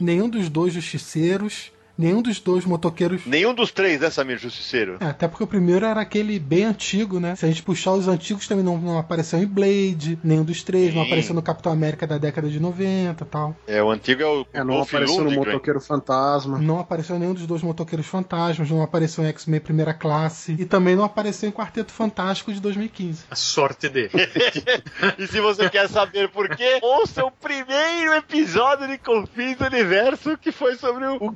[0.00, 1.72] nenhum dos dois Justiceiros.
[1.98, 4.96] Nenhum dos dois motoqueiros Nenhum dos três, né, Samir Justiceiro?
[5.00, 7.34] é, até porque o primeiro era aquele bem antigo, né?
[7.34, 10.94] Se a gente puxar os antigos também não, não apareceu em Blade, nenhum dos três,
[10.94, 11.08] não Sim.
[11.08, 13.56] apareceu no Capitão América da década de 90 e tal.
[13.66, 15.46] É, o antigo é o É, não Dolph apareceu no Lundgren.
[15.54, 16.58] Motoqueiro Fantasma.
[16.58, 20.94] Não apareceu nenhum dos dois motoqueiros fantasmas, não apareceu em X-Men Primeira Classe e também
[20.94, 23.24] não apareceu em Quarteto Fantástico de 2015.
[23.30, 24.10] A sorte dele.
[25.18, 30.36] E se você quer saber por quê, ouça o primeiro episódio de Confins do Universo,
[30.38, 31.32] que foi sobre o, o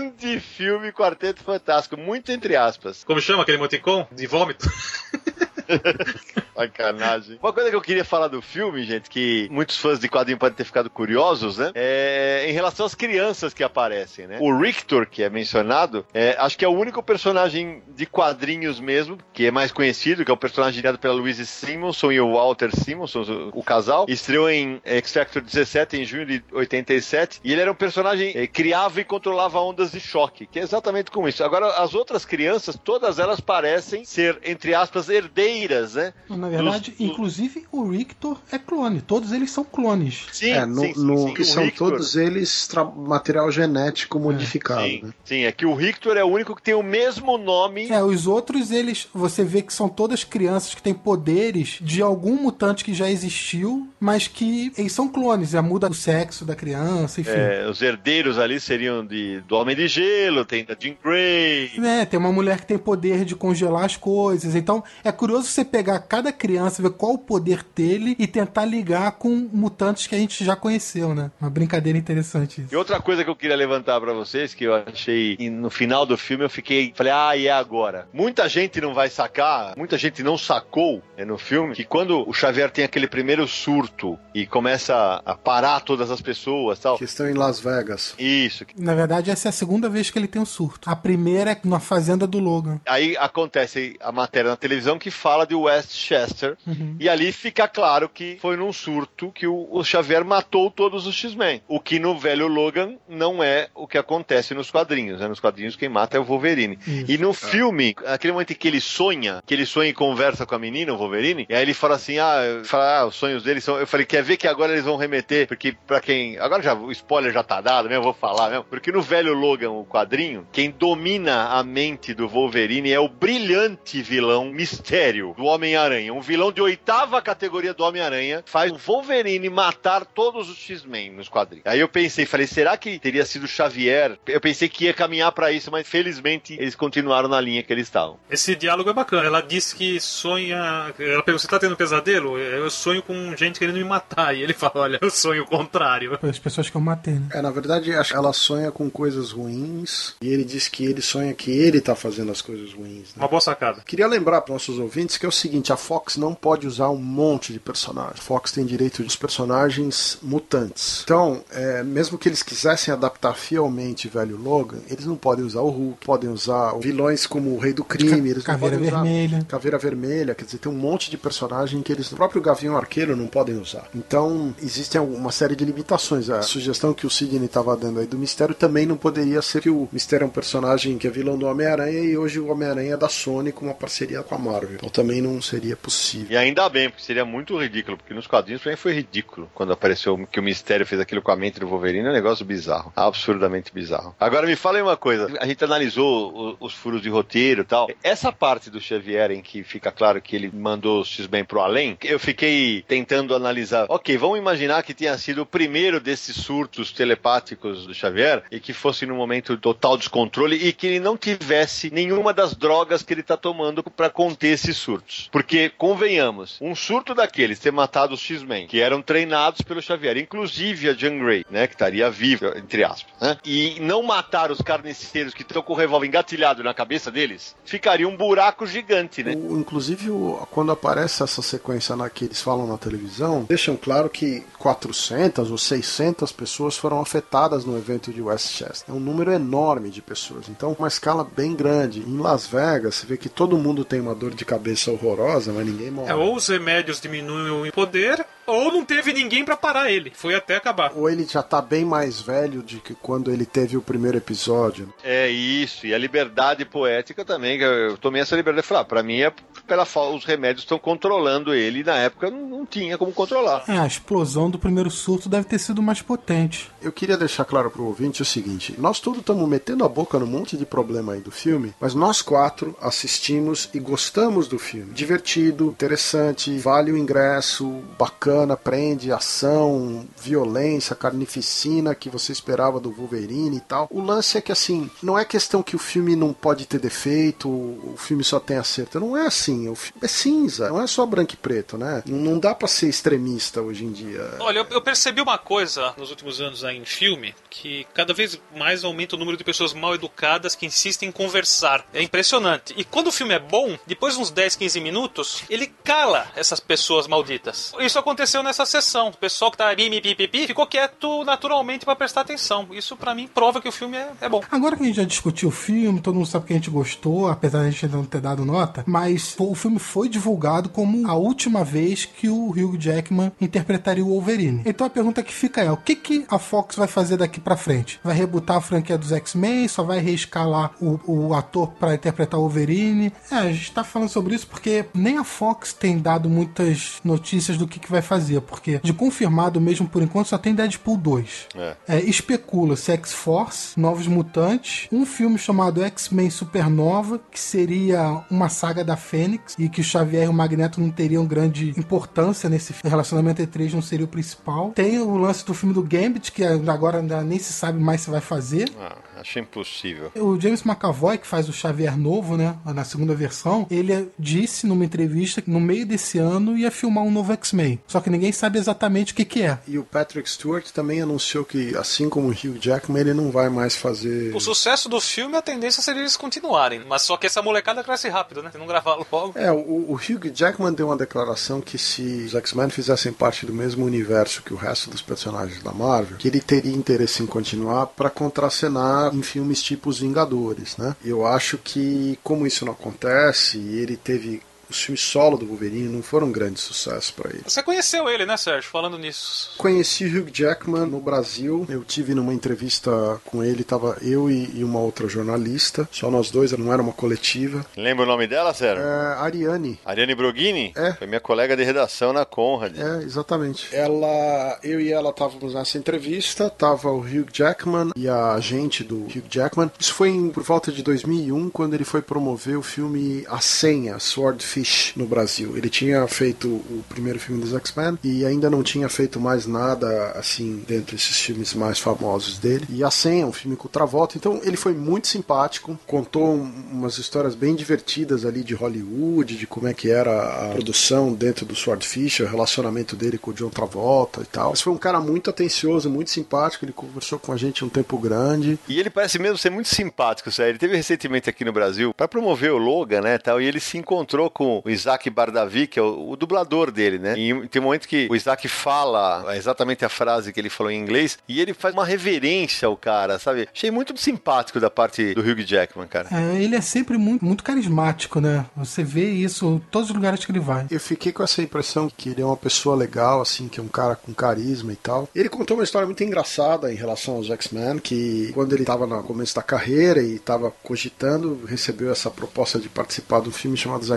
[0.00, 3.04] grande filme Quarteto Fantástico, muito entre aspas.
[3.04, 4.06] Como chama aquele emoticon?
[4.10, 4.66] De vômito?
[6.54, 7.38] Sacanagem.
[7.42, 10.56] Uma coisa que eu queria falar do filme, gente, que muitos fãs de quadrinho podem
[10.56, 11.72] ter ficado curiosos, né?
[11.74, 14.38] É em relação às crianças que aparecem, né?
[14.40, 19.18] O Rictor, que é mencionado, é, acho que é o único personagem de quadrinhos mesmo,
[19.32, 22.70] que é mais conhecido, que é o personagem criado pela Louise Simonson e o Walter
[22.74, 24.06] Simonson, o, casal.
[24.08, 27.40] Estreou em X Factor 17 em junho de 87.
[27.44, 31.10] E ele era um personagem que criava e controlava ondas de choque, que é exatamente
[31.10, 31.44] como isso.
[31.44, 36.12] Agora, as outras crianças, todas elas parecem ser, entre aspas, herdeiras, né?
[36.28, 40.26] Na verdade, Dos- inclusive o Rictor é clone, todos eles são clones.
[40.32, 41.34] Sim, é, no, sim, sim, no- sim.
[41.34, 44.82] que O são Rictor- todos eles material genético modificado.
[44.86, 45.12] Sim, né?
[45.24, 47.88] sim, é que o Rictor é o único que tem o mesmo nome.
[47.90, 52.34] É, os outros, eles, você vê que são todas crianças que têm poderes de algum
[52.40, 57.20] mutante que já existiu, mas que eles são clones, já muda o sexo da criança,
[57.20, 57.30] enfim.
[57.32, 61.70] É, os herdeiros ali seriam de, do Homem de Gelo, tem da Jean Grey.
[61.84, 64.54] É, tem uma mulher que tem poder de congelar as coisas.
[64.54, 69.12] Então, é curioso você pegar cada criança, ver qual o poder dele e tentar ligar
[69.12, 71.30] com mutantes que a gente já conheceu, né?
[71.40, 72.76] Uma brincadeira interessante E isso.
[72.78, 76.16] outra coisa que eu queria levantar pra vocês, que eu achei e no final do
[76.16, 78.08] filme, eu fiquei, falei, ah, e é agora?
[78.12, 82.32] Muita gente não vai sacar, muita gente não sacou né, no filme, que quando o
[82.32, 86.96] Xavier tem aquele primeiro surto e começa a parar todas as pessoas tal.
[86.98, 88.14] Que estão em Las Vegas.
[88.18, 88.64] Isso.
[88.76, 90.88] Na verdade, essa é a segunda vez que ele tem um surto.
[90.90, 92.80] A primeira é na fazenda do Logan.
[92.86, 96.56] Aí acontece a matéria na televisão que fala de West Manchester,
[96.98, 101.14] e ali fica claro que foi num surto que o, o Xavier matou todos os
[101.14, 101.62] X-Men.
[101.68, 105.20] O que no velho Logan não é o que acontece nos quadrinhos.
[105.20, 105.28] Né?
[105.28, 106.78] Nos quadrinhos quem mata é o Wolverine.
[107.08, 110.54] E no filme, aquele momento em que ele sonha, que ele sonha e conversa com
[110.54, 113.60] a menina, o Wolverine, e aí ele fala assim: ah, fala, ah os sonhos dele
[113.60, 113.78] são.
[113.78, 115.46] Eu falei, quer ver que agora eles vão remeter?
[115.46, 116.38] Porque pra quem.
[116.38, 117.96] Agora já o spoiler já tá dado, né?
[117.96, 118.64] Eu vou falar mesmo.
[118.64, 124.02] Porque no velho Logan, o quadrinho, quem domina a mente do Wolverine é o brilhante
[124.02, 126.12] vilão Mistério do Homem-Aranha.
[126.12, 131.28] Um vilão de oitava categoria do Homem-Aranha faz o Wolverine matar todos os X-Men nos
[131.28, 131.66] quadrinhos.
[131.66, 134.18] Aí eu pensei, falei, será que teria sido Xavier?
[134.26, 137.86] Eu pensei que ia caminhar pra isso, mas felizmente eles continuaram na linha que eles
[137.86, 138.18] estavam.
[138.30, 139.26] Esse diálogo é bacana.
[139.26, 140.92] Ela disse que sonha.
[140.98, 142.38] Ela perguntou: você tá tendo um pesadelo?
[142.38, 144.34] Eu sonho com gente querendo me matar.
[144.36, 146.18] E ele fala: olha, eu sonho o contrário.
[146.22, 147.28] As pessoas que eu matei, né?
[147.32, 151.02] É, na verdade, acho que ela sonha com coisas ruins e ele diz que ele
[151.02, 153.14] sonha que ele tá fazendo as coisas ruins.
[153.14, 153.16] Né?
[153.16, 153.82] Uma boa sacada.
[153.86, 156.96] Queria lembrar para nossos ouvintes que é o seguinte: a Fox não pode usar um
[156.96, 158.18] monte de personagens.
[158.18, 161.02] A Fox tem direito dos personagens mutantes.
[161.04, 165.70] Então, é, mesmo que eles quisessem adaptar fielmente velho Logan, eles não podem usar o
[165.70, 169.46] Hulk, podem usar vilões como o Rei do Crime, eles Caveira não podem usar Vermelha.
[169.48, 173.16] Caveira Vermelha, quer dizer, tem um monte de personagem que eles, o próprio Gavião Arqueiro
[173.16, 173.88] não podem usar.
[173.94, 176.28] Então, existem uma série de limitações.
[176.30, 179.70] A sugestão que o Sidney estava dando aí do Mistério também não poderia ser que
[179.70, 182.96] o Mistério é um personagem que é vilão do Homem-Aranha e hoje o Homem-Aranha é
[182.96, 184.78] da Sony com uma parceria com a Marvel.
[184.82, 186.26] Então também não seria possível.
[186.30, 190.26] E ainda bem, porque seria muito ridículo, porque nos quadrinhos mim foi ridículo quando apareceu
[190.30, 193.72] que o Mistério fez aquilo com a mente do Wolverine, é um negócio bizarro, absurdamente
[193.72, 194.14] bizarro.
[194.20, 197.88] Agora me fala aí uma coisa, a gente analisou os furos de roteiro e tal.
[198.02, 201.96] Essa parte do Xavier em que fica claro que ele mandou os X-Men pro além,
[202.02, 203.86] eu fiquei tentando analisar.
[203.88, 208.74] Ok, vamos imaginar que tenha sido o primeiro desses surtos telepáticos do Xavier e que
[208.74, 213.22] fosse num momento total descontrole e que ele não tivesse nenhuma das drogas que ele
[213.22, 215.28] tá tomando pra conter esses surtos.
[215.30, 220.88] Porque, convenhamos, um surto daqueles ter matado os X-Men, que eram treinados pelo Xavier, inclusive
[220.88, 225.32] a Jean Grey, né, que estaria viva, entre aspas, né, e não matar os carniceiros
[225.34, 229.34] que estão com o revólver engatilhado na cabeça deles, ficaria um buraco gigante, né?
[229.36, 234.08] O- inclusive, o- quando aparece essa sequência na que eles falam na televisão, deixam claro
[234.08, 238.84] que 400 ou 600 pessoas foram afetadas no evento de Westchester.
[238.88, 240.48] É um número enorme de pessoas.
[240.48, 242.00] Então, uma escala bem grande.
[242.00, 245.66] Em Las Vegas, você vê que todo mundo tem uma dor de cabeça horrorosa, mas
[245.66, 246.10] ninguém morre.
[246.10, 250.12] É, ou os remédios diminuem o poder, ou não teve ninguém pra parar ele.
[250.14, 250.92] Foi até acabar.
[250.94, 254.92] Ou ele já tá bem mais velho de que quando ele teve o primeiro episódio.
[255.02, 259.02] É isso, e a liberdade poética também, que eu tomei essa liberdade de falar, pra
[259.02, 259.32] mim é
[259.70, 263.62] pela os remédios estão controlando ele, e na época não, não tinha como controlar.
[263.68, 266.68] É, a explosão do primeiro surto deve ter sido mais potente.
[266.82, 270.26] Eu queria deixar claro pro ouvinte o seguinte: nós todos estamos metendo a boca num
[270.26, 274.92] monte de problema aí do filme, mas nós quatro assistimos e gostamos do filme.
[274.92, 283.58] Divertido, interessante, vale o ingresso, bacana, prende, ação, violência, carnificina que você esperava do Wolverine
[283.58, 283.86] e tal.
[283.88, 287.48] O lance é que assim, não é questão que o filme não pode ter defeito,
[287.48, 288.98] o filme só tem acerto.
[288.98, 292.02] Não é assim, o filme é cinza, não é só branco e preto, né?
[292.06, 294.36] Não dá pra ser extremista hoje em dia.
[294.40, 298.40] Olha, eu, eu percebi uma coisa nos últimos anos aí em filme, que cada vez
[298.56, 301.84] mais aumenta o número de pessoas mal educadas que insistem em conversar.
[301.92, 302.74] É impressionante.
[302.76, 306.60] E quando o filme é bom, depois de uns 10, 15 minutos, ele cala essas
[306.60, 307.72] pessoas malditas.
[307.80, 309.08] Isso aconteceu nessa sessão.
[309.08, 312.68] O pessoal que tá pi, pi, pi, pi, ficou quieto naturalmente pra prestar atenção.
[312.72, 314.42] Isso pra mim prova que o filme é, é bom.
[314.50, 317.28] Agora que a gente já discutiu o filme, todo mundo sabe que a gente gostou,
[317.28, 321.08] apesar de a gente ainda não ter dado nota, mas o filme foi divulgado como
[321.08, 324.62] a última vez que o Hugh Jackman interpretaria o Wolverine.
[324.64, 327.56] Então a pergunta que fica é: o que, que a Fox vai fazer daqui pra
[327.56, 328.00] frente?
[328.02, 329.68] Vai rebutar a franquia dos X-Men?
[329.68, 333.12] Só vai reescalar o, o ator pra interpretar o Wolverine?
[333.30, 337.56] É, a gente tá falando sobre isso porque nem a Fox tem dado muitas notícias
[337.56, 341.48] do que, que vai fazer, porque de confirmado mesmo por enquanto só tem Deadpool 2.
[341.54, 341.76] É.
[341.88, 348.96] É, especula-se X-Force, Novos Mutantes, um filme chamado X-Men Supernova, que seria uma saga da
[348.96, 353.64] Fênix, e que o Xavier e o Magneto não teriam grande importância nesse relacionamento entre
[353.64, 354.70] eles, não seria o principal.
[354.70, 358.10] Tem o lance do filme do Gambit, que agora ainda nem se sabe mais se
[358.10, 358.70] vai fazer.
[358.80, 360.10] Ah, acho impossível.
[360.16, 364.84] O James McAvoy, que faz o Xavier novo, né, na segunda versão, ele disse numa
[364.84, 367.80] entrevista que no meio desse ano ia filmar um novo X-Men.
[367.86, 369.58] Só que ninguém sabe exatamente o que, que é.
[369.66, 373.48] E o Patrick Stewart também anunciou que, assim como o Hugh Jackman, ele não vai
[373.48, 374.34] mais fazer.
[374.34, 376.82] O sucesso do filme, a tendência seria eles continuarem.
[376.88, 378.50] Mas só que essa molecada cresce rápido, né?
[378.50, 379.38] Se não gravar logo.
[379.38, 383.52] É, o, o Hugh Jackman deu uma declaração que se os X-Men fizessem parte do
[383.52, 387.86] mesmo universo que o resto dos personagens da Marvel, que ele teria interesse em continuar
[387.86, 390.96] para contracenar em filmes tipo Os Vingadores, né?
[391.04, 396.02] Eu acho que, como isso não acontece, ele teve Os filmes solo do Wolverine não
[396.02, 397.42] foram um grande sucesso para ele.
[397.46, 398.70] Você conheceu ele, né, Sérgio?
[398.70, 399.52] Falando nisso.
[399.58, 401.66] Conheci o Hugh Jackman no Brasil.
[401.68, 405.88] Eu tive numa entrevista com ele, tava eu e, e uma outra jornalista.
[405.90, 407.64] Só nós dois, não era uma coletiva.
[407.76, 408.84] Lembra o nome dela, Sérgio?
[408.84, 409.78] É, Ariane.
[409.84, 410.72] Ariane Brughini?
[410.76, 410.92] É.
[410.92, 412.78] Foi minha colega de redação na Conrad.
[412.78, 413.74] É, exatamente.
[413.74, 419.04] Ela, eu e ela estávamos nessa entrevista, tava o Hugh Jackman e a agente do
[419.04, 419.70] Hugh Jackman.
[419.78, 423.98] Isso foi em, por volta de 2001, quando ele foi promover o filme A Senha,
[423.98, 424.59] Swordfish,
[424.96, 425.56] no Brasil.
[425.56, 430.12] Ele tinha feito o primeiro filme dos X-Men e ainda não tinha feito mais nada
[430.12, 432.66] assim dentro desses filmes mais famosos dele.
[432.70, 434.16] E A Senha, um filme com o Travolta.
[434.16, 439.46] Então ele foi muito simpático, contou um- umas histórias bem divertidas ali de Hollywood, de
[439.46, 443.50] como é que era a produção dentro do Swordfish, o relacionamento dele com o John
[443.50, 444.50] Travolta e tal.
[444.50, 446.64] Mas foi um cara muito atencioso, muito simpático.
[446.64, 448.58] Ele conversou com a gente um tempo grande.
[448.68, 450.52] E ele parece mesmo ser muito simpático, sério.
[450.52, 453.78] Ele teve recentemente aqui no Brasil para promover o Logan, né, tal, e ele se
[453.78, 457.14] encontrou com o Isaac Bardavi, que é o, o dublador dele, né?
[457.18, 460.78] E tem um momento que o Isaac fala exatamente a frase que ele falou em
[460.78, 463.48] inglês e ele faz uma reverência ao cara, sabe?
[463.52, 466.08] Achei muito simpático da parte do Hugh Jackman, cara.
[466.10, 468.46] É, ele é sempre muito, muito carismático, né?
[468.56, 470.66] Você vê isso em todos os lugares que ele vai.
[470.70, 473.68] Eu fiquei com essa impressão que ele é uma pessoa legal, assim, que é um
[473.68, 475.08] cara com carisma e tal.
[475.14, 479.02] Ele contou uma história muito engraçada em relação aos X-Men, que quando ele estava no
[479.02, 483.82] começo da carreira e estava cogitando, recebeu essa proposta de participar de um filme chamado
[483.82, 483.90] Os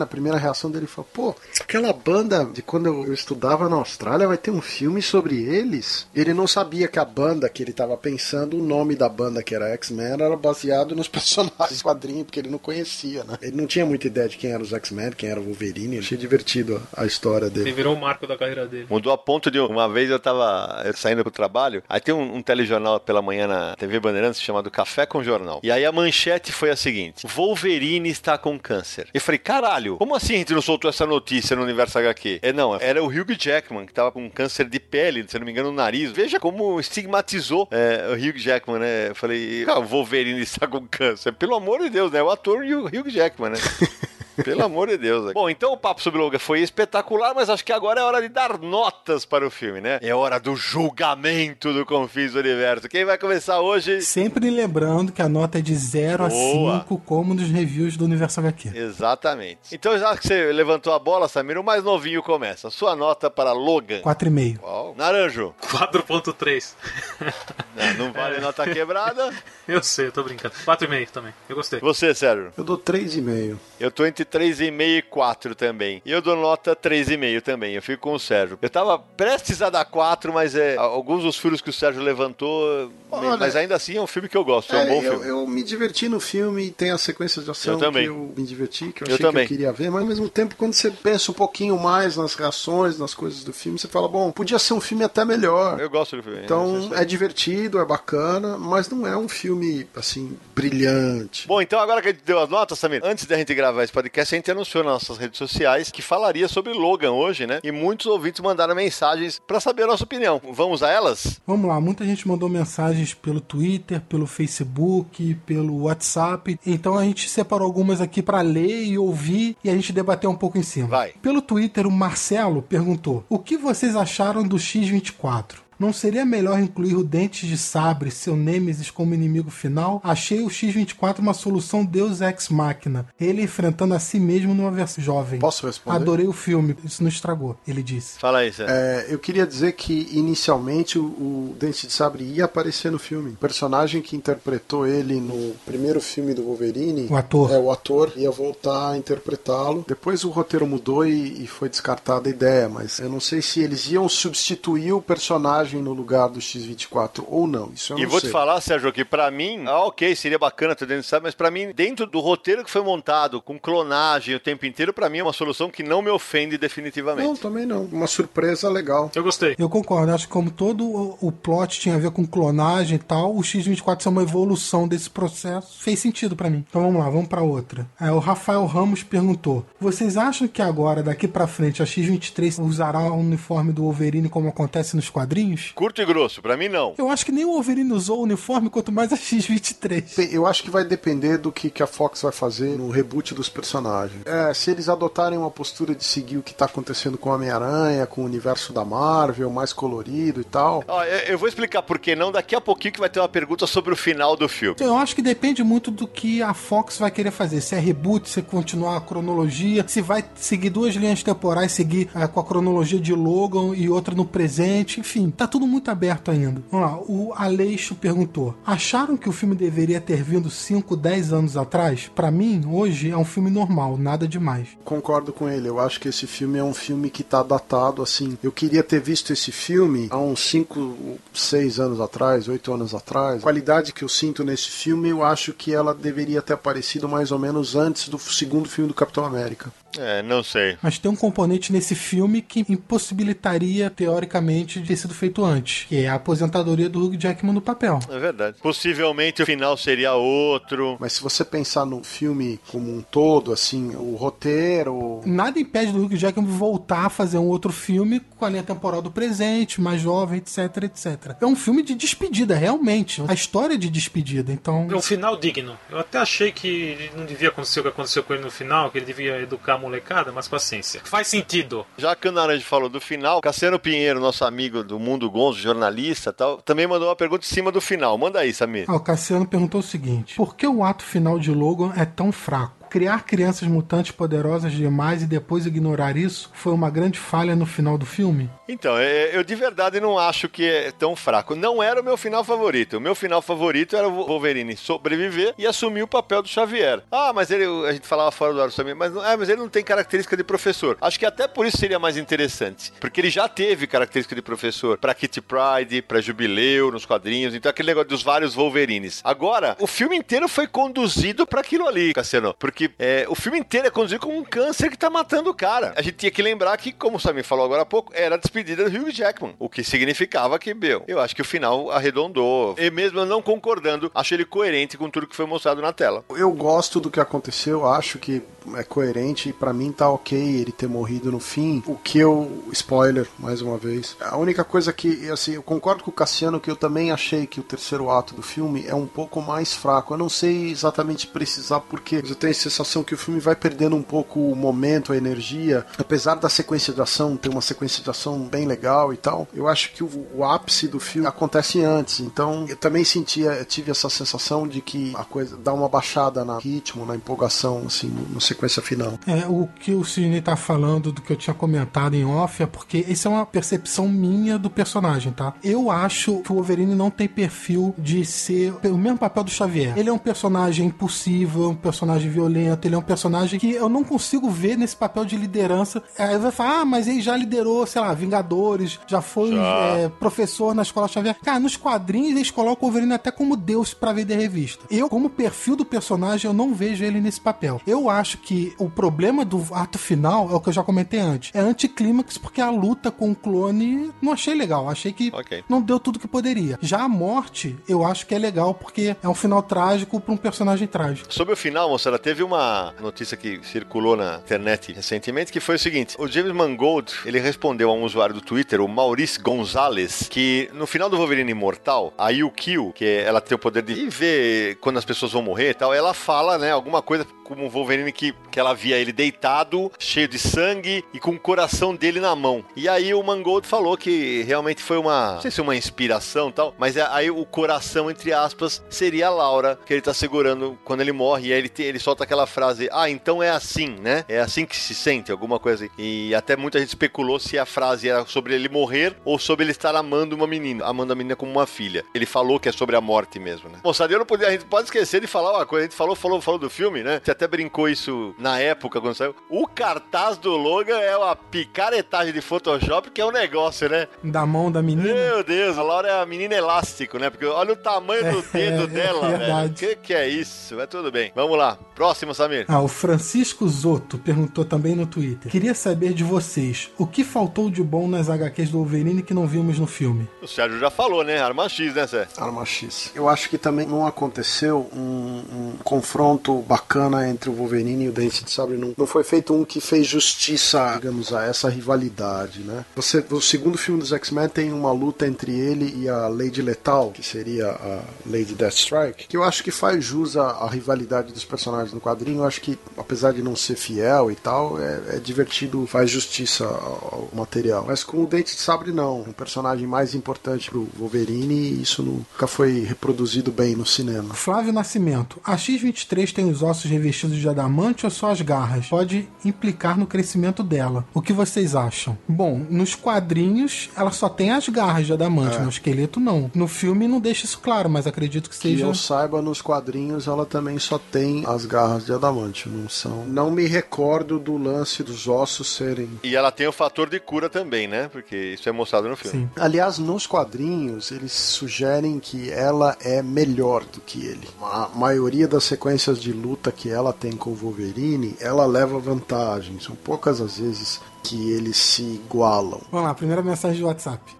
[0.00, 0.04] X-Men.
[0.04, 4.36] A primeira reação dele foi: pô, aquela banda de quando eu estudava na Austrália vai
[4.38, 6.06] ter um filme sobre eles?
[6.14, 9.54] Ele não sabia que a banda que ele estava pensando, o nome da banda que
[9.54, 13.36] era X-Men, era baseado nos personagens do quadrinho, porque ele não conhecia, né?
[13.42, 15.98] Ele não tinha muita ideia de quem eram os X-Men, quem era o Wolverine.
[15.98, 17.72] Achei divertido a história Ele dele.
[17.72, 18.86] virou o marco da carreira dele.
[18.88, 22.42] Mudou a ponto de uma vez eu tava saindo pro trabalho, aí tem um, um
[22.42, 25.60] telejornal pela manhã na TV Bandeirantes chamado Café com Jornal.
[25.62, 29.08] E aí a manchete foi a seguinte: Wolverine está com câncer.
[29.12, 32.40] Eu falei, caralho, como assim a gente não soltou essa notícia no Universo HQ?
[32.42, 35.52] É não, era o Hugh Jackman que tava com câncer de pele, se não me
[35.52, 36.10] engano, no nariz.
[36.10, 39.08] Veja como estigmatizou é, o Hugh Jackman, né?
[39.10, 41.32] Eu falei, ah, o Wolverine está com câncer.
[41.32, 42.22] Pelo amor de Deus, né?
[42.22, 43.58] O ator e o Hugh Jackman, né?
[44.44, 45.32] Pelo amor de Deus.
[45.32, 48.28] Bom, então o papo sobre Logan foi espetacular, mas acho que agora é hora de
[48.28, 49.98] dar notas para o filme, né?
[50.02, 52.88] É hora do julgamento do Confins do Universo.
[52.88, 54.00] Quem vai começar hoje?
[54.02, 56.80] Sempre lembrando que a nota é de 0 a Boa.
[56.80, 58.70] 5, como nos reviews do Universo HQ.
[58.74, 59.58] Exatamente.
[59.72, 62.70] Então, já que você levantou a bola, Samir, o mais novinho começa.
[62.70, 64.00] Sua nota para Logan.
[64.02, 64.58] 4,5.
[64.58, 64.94] Qual?
[64.96, 65.54] Naranjo.
[65.62, 66.74] 4.3.
[67.76, 69.32] Não, não vale nota quebrada.
[69.66, 70.52] Eu sei, eu tô brincando.
[70.66, 71.32] 4,5 também.
[71.48, 71.78] Eu gostei.
[71.80, 72.52] Você, Sérgio.
[72.56, 73.56] Eu dou 3,5.
[73.78, 76.02] Eu tô entre 3,5 e 4 também.
[76.04, 77.74] E eu dou nota 3,5 também.
[77.74, 78.58] Eu fico com o Sérgio.
[78.60, 82.90] Eu tava prestes a dar 4, mas é, alguns dos furos que o Sérgio levantou.
[83.10, 84.74] Olha, mas ainda assim é um filme que eu gosto.
[84.74, 85.28] É, um bom eu, filme.
[85.28, 88.04] eu me diverti no filme, tem as sequências de ação Eu também.
[88.04, 89.46] que eu me diverti, que eu Eu achei também.
[89.46, 92.34] que eu queria ver, mas ao mesmo tempo, quando você pensa um pouquinho mais nas
[92.34, 95.80] reações, nas coisas do filme, você fala, bom, podia ser um filme até melhor.
[95.80, 96.40] Eu gosto do filme.
[96.44, 101.46] Então é divertido, é bacana, mas não é um filme assim brilhante.
[101.48, 103.92] Bom, então agora que a gente deu as notas, Samir, antes da gente gravar esse
[103.92, 107.60] podcast, a gente anunciou nas nossas redes sociais que falaria sobre Logan hoje, né?
[107.62, 110.40] E muitos ouvintes mandaram mensagens pra saber a nossa opinião.
[110.52, 111.40] Vamos a elas?
[111.46, 116.58] Vamos lá, muita gente mandou mensagens pelo Twitter, pelo Facebook, pelo WhatsApp.
[116.66, 120.34] Então a gente separou algumas aqui pra ler e ouvir e a gente debater um
[120.34, 120.88] pouco em cima.
[120.88, 121.12] Vai.
[121.20, 125.69] Pelo Twitter, o Marcelo perguntou: O que vocês acharam do X24?
[125.80, 129.98] Não seria melhor incluir o Dentes de Sabre, seu Nêmesis, como inimigo final?
[130.04, 133.06] Achei o X-24 uma solução Deus Ex Machina.
[133.18, 135.40] Ele enfrentando a si mesmo numa versão jovem.
[135.40, 135.96] Posso responder?
[135.96, 138.18] Adorei o filme, isso não estragou, ele disse.
[138.18, 138.74] Fala aí, Sérgio.
[138.74, 143.30] É, eu queria dizer que inicialmente o, o Dente de Sabre ia aparecer no filme.
[143.30, 147.50] O personagem que interpretou ele no primeiro filme do Wolverine, O ator.
[147.52, 149.82] é o ator, ia voltar a interpretá-lo.
[149.88, 153.60] Depois o roteiro mudou e, e foi descartada a ideia, mas eu não sei se
[153.60, 157.70] eles iam substituir o personagem no lugar do X24 ou não.
[157.74, 158.28] Isso eu E não vou sei.
[158.28, 161.50] te falar, Sérgio, que pra mim, ah, ok, seria bacana ter dentro sabe, mas pra
[161.50, 165.22] mim, dentro do roteiro que foi montado, com clonagem o tempo inteiro, pra mim é
[165.22, 167.40] uma solução que não me ofende Não, definitivamente.
[167.40, 167.84] também não.
[167.84, 169.10] Uma surpresa legal.
[169.14, 169.54] Eu gostei.
[169.58, 170.84] Eu concordo, acho que como todo
[171.20, 175.08] o, plot tinha a ver com clonagem e tal, o X24 ser uma evolução desse
[175.10, 176.64] processo fez sentido pra mim.
[176.68, 177.86] Então vamos lá, vamos pra outra.
[178.00, 183.00] É, o Rafael Ramos perguntou: Vocês acham que agora, daqui pra frente, a X23 usará
[183.12, 185.59] o uniforme do Wolverine como acontece nos quadrinhos?
[185.60, 185.72] Uniformes.
[185.74, 186.94] Curto e grosso, pra mim não.
[186.96, 190.16] Eu acho que nem o Wolverine usou o uniforme, quanto mais a X-23.
[190.16, 193.34] Bem, Eu acho que vai depender do que, que a Fox vai fazer no reboot
[193.34, 194.22] dos personagens.
[194.24, 198.06] É, se eles adotarem uma postura de seguir o que tá acontecendo com o Homem-Aranha,
[198.06, 200.84] com o universo da Marvel, mais colorido e tal.
[200.86, 203.28] Ó, eu, eu vou explicar por que não daqui a pouquinho que vai ter uma
[203.28, 204.74] pergunta sobre o final do filme.
[204.74, 207.60] Então, eu acho que depende muito do que a Fox vai querer fazer.
[207.60, 212.08] Se é reboot, se é continuar a cronologia, se vai seguir duas linhas temporais, seguir
[212.14, 216.30] eh, com a cronologia de Logan e outra no presente, enfim, tá tudo muito aberto
[216.30, 216.62] ainda.
[216.70, 221.56] Vamos lá, o Aleixo perguntou: acharam que o filme deveria ter vindo 5, 10 anos
[221.56, 222.10] atrás?
[222.14, 224.68] Pra mim, hoje é um filme normal, nada demais.
[224.84, 228.38] Concordo com ele, eu acho que esse filme é um filme que tá datado assim.
[228.42, 233.38] Eu queria ter visto esse filme há uns 5, 6 anos atrás, 8 anos atrás.
[233.38, 237.32] A qualidade que eu sinto nesse filme, eu acho que ela deveria ter aparecido mais
[237.32, 239.72] ou menos antes do segundo filme do Capitão América.
[239.98, 240.76] É, não sei.
[240.82, 246.04] Mas tem um componente nesse filme que impossibilitaria, teoricamente, de ter sido feito antes, que
[246.04, 247.98] é a aposentadoria do Hugh Jackman no papel.
[248.08, 248.56] É verdade.
[248.62, 250.96] Possivelmente o final seria outro.
[251.00, 256.04] Mas se você pensar no filme como um todo, assim, o roteiro, Nada impede do
[256.04, 260.00] Hugh Jackman voltar a fazer um outro filme com a linha temporal do presente, mais
[260.00, 261.36] jovem, etc, etc.
[261.40, 263.22] É um filme de despedida, realmente.
[263.26, 264.52] A história de despedida.
[264.52, 265.76] Então, É um final digno.
[265.90, 268.98] Eu até achei que não devia acontecer o que aconteceu com ele no final, que
[268.98, 271.00] ele devia educar molecada, mas paciência.
[271.04, 271.86] Faz sentido.
[271.96, 276.30] Já que o Naranjo falou do final, Cassiano Pinheiro, nosso amigo do Mundo Gonzo, jornalista
[276.30, 278.16] e tal, também mandou uma pergunta em cima do final.
[278.18, 278.84] Manda aí, Samir.
[278.88, 282.30] Ah, o Cassiano perguntou o seguinte: por que o ato final de Logan é tão
[282.30, 282.79] fraco?
[282.90, 287.96] Criar crianças mutantes poderosas demais e depois ignorar isso foi uma grande falha no final
[287.96, 288.50] do filme?
[288.68, 291.54] Então, é, eu de verdade não acho que é tão fraco.
[291.54, 292.96] Não era o meu final favorito.
[292.96, 297.02] O meu final favorito era o Wolverine sobreviver e assumir o papel do Xavier.
[297.12, 299.68] Ah, mas ele, a gente falava fora do ar Samir, mas, ah, mas ele não
[299.68, 300.98] tem característica de professor.
[301.00, 302.92] Acho que até por isso seria mais interessante.
[303.00, 307.54] Porque ele já teve característica de professor pra Kitty Pride, pra Jubileu, nos quadrinhos.
[307.54, 309.20] Então, aquele negócio dos vários Wolverines.
[309.22, 312.54] Agora, o filme inteiro foi conduzido pra aquilo ali, Cassiano.
[312.58, 315.92] Porque é, o filme inteiro é conduzido como um câncer que tá matando o cara.
[315.96, 318.38] A gente tinha que lembrar que, como o Samir falou agora há pouco, era a
[318.38, 319.54] despedida do Hugh Jackman.
[319.58, 322.74] O que significava que, meu, eu acho que o final arredondou.
[322.78, 326.24] E mesmo não concordando, acho ele coerente com tudo que foi mostrado na tela.
[326.30, 328.42] eu gosto do que aconteceu, acho que
[328.76, 331.82] é coerente e pra mim tá ok ele ter morrido no fim.
[331.86, 332.62] O que eu.
[332.72, 334.16] Spoiler, mais uma vez.
[334.20, 337.60] A única coisa que, assim, eu concordo com o Cassiano que eu também achei que
[337.60, 340.14] o terceiro ato do filme é um pouco mais fraco.
[340.14, 343.96] Eu não sei exatamente precisar porque eu tenho a sensação que o filme vai perdendo
[343.96, 345.84] um pouco o momento, a energia.
[345.98, 349.68] Apesar da sequência de ação ter uma sequência de ação bem legal e tal, eu
[349.68, 352.20] acho que o, o ápice do filme acontece antes.
[352.20, 356.58] Então eu também sentia, tive essa sensação de que a coisa dá uma baixada no
[356.58, 359.18] ritmo, na empolgação, assim, no sequência final.
[359.26, 362.66] É, o que o Sidney tá falando do que eu tinha comentado em off é
[362.66, 365.54] porque isso é uma percepção minha do personagem, tá?
[365.62, 369.96] Eu acho que o Wolverine não tem perfil de ser o mesmo papel do Xavier.
[369.96, 372.50] Ele é um personagem impulsivo, um personagem violento,
[372.84, 376.02] ele é um personagem que eu não consigo ver nesse papel de liderança.
[376.18, 380.74] Aí vai falar, ah, mas ele já liderou, sei lá, Vingadores, já foi é, professor
[380.74, 381.36] na escola Xavier.
[381.42, 384.84] Cara, nos quadrinhos eles colocam o Wolverine até como Deus pra vender revista.
[384.90, 387.80] Eu, como perfil do personagem, eu não vejo ele nesse papel.
[387.86, 391.50] Eu acho que o problema do ato final é o que eu já comentei antes.
[391.54, 394.88] É anticlímax porque a luta com o clone não achei legal.
[394.88, 395.64] Achei que Ok.
[395.68, 396.78] não deu tudo que poderia.
[396.80, 400.36] Já a morte, eu acho que é legal porque é um final trágico pra um
[400.36, 401.32] personagem trágico.
[401.32, 405.78] Sobre o final, moçada, teve uma notícia que circulou na internet recentemente que foi o
[405.78, 410.68] seguinte: o James Mangold ele respondeu a um usuário do Twitter, o Maurice Gonzalez, que
[410.74, 414.98] no final do Wolverine Imortal, a Yukio, que ela tem o poder de ver quando
[414.98, 418.32] as pessoas vão morrer e tal, ela fala, né, alguma coisa como o Wolverine que,
[418.48, 422.64] que ela via ele deitado, cheio de sangue e com o coração dele na mão.
[422.76, 426.52] E aí o Mangold falou que realmente foi uma, não sei se uma inspiração e
[426.52, 430.78] tal, mas é- aí o coração, entre aspas, seria a Laura que ele tá segurando
[430.84, 431.48] quando ele morre.
[431.48, 434.24] E aí ele, ele solta aquela frase: Ah, então é assim, né?
[434.28, 435.94] É assim que se sente, alguma coisa assim.
[435.98, 439.72] E até muita gente especulou se a frase era sobre ele morrer ou sobre ele
[439.72, 442.04] estar amando uma menina, amando a menina como uma filha.
[442.14, 443.78] Ele falou que é sobre a morte mesmo, né?
[443.82, 445.86] Moçada, eu não podia, a gente pode esquecer de falar uma coisa.
[445.86, 447.20] A gente falou, falou, falou do filme, né?
[447.40, 449.34] Até brincou isso na época quando saiu.
[449.48, 454.08] O cartaz do Logan é uma picaretagem de Photoshop que é um negócio, né?
[454.22, 455.14] Da mão da menina.
[455.14, 457.30] Meu Deus, a Laura é a menina elástico, né?
[457.30, 459.38] Porque olha o tamanho do É, dedo é dela, velho.
[459.38, 459.72] verdade.
[459.74, 460.76] Que que é isso?
[460.76, 461.32] Mas tudo bem.
[461.34, 461.78] Vamos lá.
[461.94, 462.34] Próximo.
[462.34, 462.66] Samir.
[462.68, 465.50] Ah, o Francisco Zoto perguntou também no Twitter.
[465.50, 469.46] Queria saber de vocês, o que faltou de bom nas HQs do Wolverine que não
[469.46, 470.28] vimos no filme?
[470.42, 471.40] O Sérgio já falou, né?
[471.40, 472.28] Arma X, né, Sé?
[472.36, 473.10] Arma X.
[473.14, 478.12] Eu acho que também não aconteceu um, um confronto bacana entre o Wolverine e o
[478.12, 478.76] Dente de Sabre.
[478.76, 482.84] Não, não foi feito um que fez justiça, digamos, a essa rivalidade, né?
[482.96, 487.10] Você, o segundo filme dos X-Men tem uma luta entre ele e a Lady Letal,
[487.10, 491.44] que seria a Lady Deathstrike, que eu acho que faz jus à, à rivalidade dos
[491.44, 492.40] personagens no quadrinho.
[492.40, 496.64] Eu acho que, apesar de não ser fiel e tal, é, é divertido, faz justiça
[496.64, 497.84] ao, material.
[497.86, 499.20] Mas com o Dente de Sabre, não.
[499.20, 504.34] Um personagem mais importante pro Wolverine e isso nunca foi reproduzido bem no cinema.
[504.34, 505.40] Flávio Nascimento.
[505.44, 508.86] A X-23 tem os ossos revestidos de adamante ou só as garras?
[508.86, 511.04] Pode implicar no crescimento dela.
[511.12, 512.16] O que vocês acham?
[512.28, 516.50] Bom, nos quadrinhos ela só tem as garras de adamante, no esqueleto não.
[516.54, 518.84] No filme não deixa isso claro, mas acredito que Que seja.
[518.84, 523.24] eu saiba, nos quadrinhos ela também só tem as garras de adamante, não são.
[523.26, 526.08] Não me recordo do lance dos ossos serem.
[526.22, 528.08] E ela tem o fator de cura também, né?
[528.08, 529.40] Porque isso é mostrado no filme.
[529.44, 529.50] Sim.
[529.56, 534.48] Aliás, nos quadrinhos eles sugerem que ela é melhor do que ele.
[534.62, 539.80] A maioria das sequências de luta que ela tem com o Wolverine, ela leva vantagem.
[539.80, 542.80] São poucas as vezes que eles se igualam.
[542.92, 544.36] Vamos lá, primeira mensagem do WhatsApp.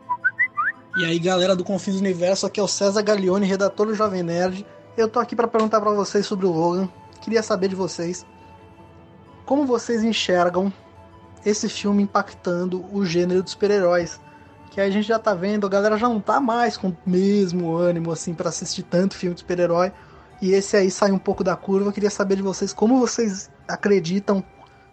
[0.99, 4.23] E aí, galera do Confins do Universo, aqui é o César Gaglione, redator do Jovem
[4.23, 4.67] Nerd.
[4.97, 6.89] Eu tô aqui para perguntar para vocês sobre o Logan.
[7.23, 8.27] Queria saber de vocês
[9.47, 10.73] como vocês enxergam
[11.45, 14.21] esse filme impactando o gênero dos super-heróis.
[14.71, 17.77] Que a gente já tá vendo, a galera já não tá mais com o mesmo
[17.77, 19.91] ânimo assim para assistir tanto filme de super-herói.
[20.41, 21.89] E esse aí sai um pouco da curva.
[21.89, 24.43] Eu queria saber de vocês como vocês acreditam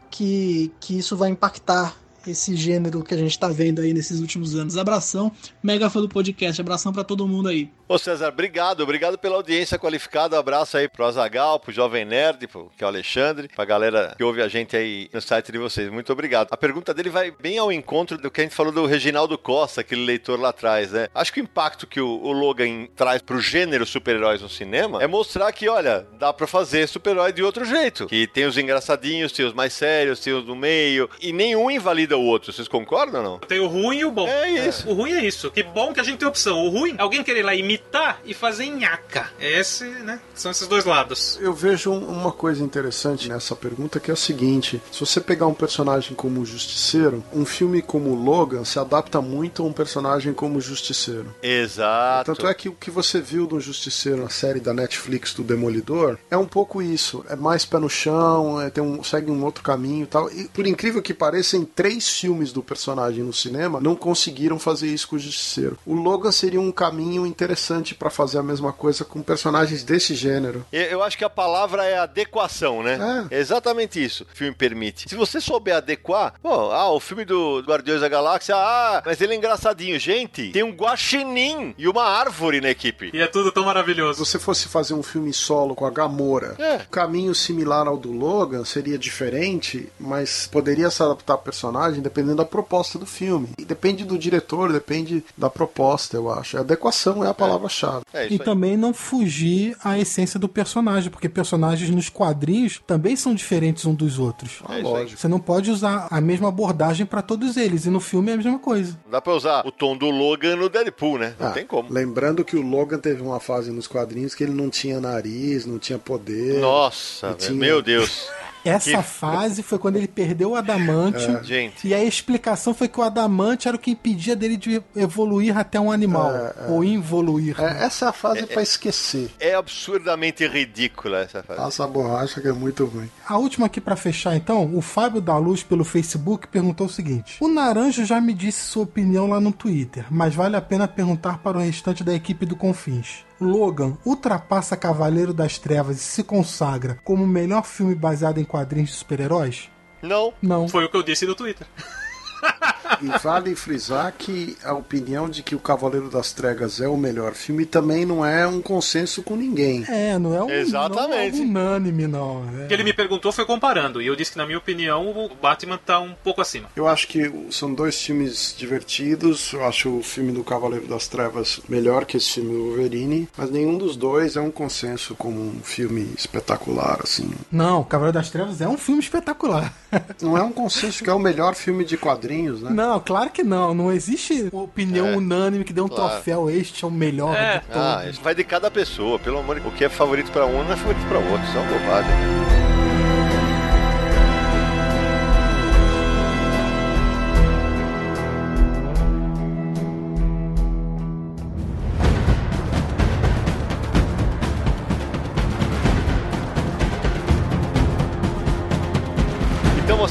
[0.10, 1.96] que, que isso vai impactar
[2.28, 4.78] esse gênero que a gente tá vendo aí nesses últimos anos.
[4.78, 5.32] Abração,
[5.62, 7.70] mega fã do podcast, abração para todo mundo aí.
[7.90, 10.38] Ô César, obrigado, obrigado pela audiência qualificada.
[10.38, 14.24] Abraço aí pro Azagal, pro Jovem Nerd, pro, que é o Alexandre, pra galera que
[14.24, 15.90] ouve a gente aí no site de vocês.
[15.90, 16.50] Muito obrigado.
[16.52, 19.80] A pergunta dele vai bem ao encontro do que a gente falou do Reginaldo Costa,
[19.80, 21.08] aquele leitor lá atrás, né?
[21.16, 25.08] Acho que o impacto que o, o Logan traz pro gênero super-heróis no cinema é
[25.08, 28.08] mostrar que, olha, dá pra fazer super-herói de outro jeito.
[28.08, 32.17] Que tem os engraçadinhos, tem os mais sérios, tem os do meio, e nenhum invalida
[32.18, 32.52] o outro.
[32.52, 33.40] Vocês concordam ou não?
[33.40, 34.28] Tem o ruim e o bom.
[34.28, 34.88] É isso.
[34.90, 35.50] O ruim é isso.
[35.52, 36.66] Que bom que a gente tem opção.
[36.66, 39.30] O ruim, alguém querer lá imitar e fazer nhaca.
[39.40, 40.20] Esse, né?
[40.36, 41.38] São esses dois lados.
[41.42, 45.48] Eu vejo um- uma coisa interessante nessa pergunta que é o seguinte: se você pegar
[45.48, 50.34] um personagem como o Justiceiro, um filme como Logan se adapta muito a um personagem
[50.34, 51.34] como o Justiceiro.
[51.42, 52.34] Exato.
[52.34, 56.18] Tanto é que o que você viu do Justiceiro na série da Netflix do Demolidor
[56.30, 57.24] é um pouco isso.
[57.30, 60.32] É mais pé no chão, é, tem um, segue um outro caminho e tal.
[60.32, 64.88] E por incrível que pareça, em três filmes do personagem no cinema, não conseguiram fazer
[64.88, 65.78] isso com o Justiceiro.
[65.86, 70.66] O Logan seria um caminho interessante pra fazer a mesma coisa com personagens desse gênero.
[70.72, 73.26] Eu acho que a palavra é adequação, né?
[73.32, 73.36] É.
[73.38, 75.08] É exatamente isso o filme permite.
[75.10, 79.34] Se você souber adequar, pô, ah, o filme do Guardiões da Galáxia, ah, mas ele
[79.34, 80.00] é engraçadinho.
[80.00, 83.12] Gente, tem um guaxinim e uma árvore na equipe.
[83.14, 84.24] E é tudo tão maravilhoso.
[84.26, 86.78] Se você fosse fazer um filme solo com a Gamora, É.
[86.78, 92.38] o caminho similar ao do Logan seria diferente, mas poderia se adaptar ao personagem dependendo
[92.38, 93.50] da proposta do filme.
[93.58, 96.58] E depende do diretor, depende da proposta, eu acho.
[96.58, 98.04] A adequação é a palavra-chave.
[98.14, 98.46] É isso E aí.
[98.46, 103.94] também não fugir à essência do personagem, porque personagens nos quadrinhos também são diferentes um
[103.94, 104.60] dos outros.
[104.70, 105.20] É lógico.
[105.20, 108.38] Você não pode usar a mesma abordagem pra todos eles, e no filme é a
[108.38, 108.98] mesma coisa.
[109.10, 111.34] Dá pra usar o tom do Logan no Deadpool, né?
[111.40, 111.92] Não Ah, tem como.
[111.92, 115.80] Lembrando que o Logan teve uma fase nos quadrinhos que ele não tinha nariz, não
[115.80, 116.60] tinha poder.
[116.60, 118.28] Nossa, tinha- meu Deus.
[118.68, 121.26] Essa Que- fase foi quando ele perdeu o adamante.
[121.44, 121.88] Gente.
[121.88, 125.80] E a explicação foi que o adamante era o que impedia dele de evoluir até
[125.80, 126.32] um animal.
[126.70, 127.56] Ou involuir.
[127.60, 129.30] É, essa é a fase pra esquecer.
[129.40, 131.62] É absurdamente ridícula essa frase.
[131.62, 133.10] Passa a borracha que é muito ruim.
[133.28, 137.38] A última aqui pra fechar então, o Fábio da Luz pelo Facebook perguntou o seguinte:
[137.40, 141.38] O Naranjo já me disse sua opinião lá no Twitter, mas vale a pena perguntar
[141.40, 143.26] para o restante da equipe do Confins.
[143.40, 148.90] Logan ultrapassa Cavaleiro das Trevas e se consagra como o melhor filme baseado em quadrinhos
[148.90, 149.70] de super-heróis?
[150.02, 150.34] Não.
[150.42, 150.68] Não.
[150.68, 151.68] Foi o que eu disse no Twitter.
[153.02, 157.34] E vale frisar que a opinião de que o Cavaleiro das Trevas é o melhor
[157.34, 159.86] filme também não é um consenso com ninguém.
[159.88, 161.40] É, não é um, Exatamente.
[161.40, 162.46] Não é um unânime, não.
[162.60, 162.66] É.
[162.66, 164.02] O que ele me perguntou foi comparando.
[164.02, 166.70] E eu disse que, na minha opinião, o Batman tá um pouco acima.
[166.76, 169.54] Eu acho que são dois filmes divertidos.
[169.54, 173.50] Eu acho o filme do Cavaleiro das Trevas melhor que esse filme do Wolverine, mas
[173.52, 177.32] nenhum dos dois é um consenso como um filme espetacular, assim.
[177.52, 179.74] Não, Cavaleiro das Trevas é um filme espetacular.
[180.22, 182.72] Não é um consenso que é o melhor filme de quadrinhos, né?
[182.78, 183.74] Não, claro que não.
[183.74, 186.12] Não existe opinião É, unânime que dê um claro.
[186.12, 186.48] troféu.
[186.48, 187.56] Este é o melhor É.
[187.58, 187.82] de todos.
[187.82, 190.64] Ah, isso vai de cada pessoa, pelo amor de O que é favorito pra um
[190.64, 191.44] não é favorito pra outro.
[191.44, 192.12] Isso é uma bobagem.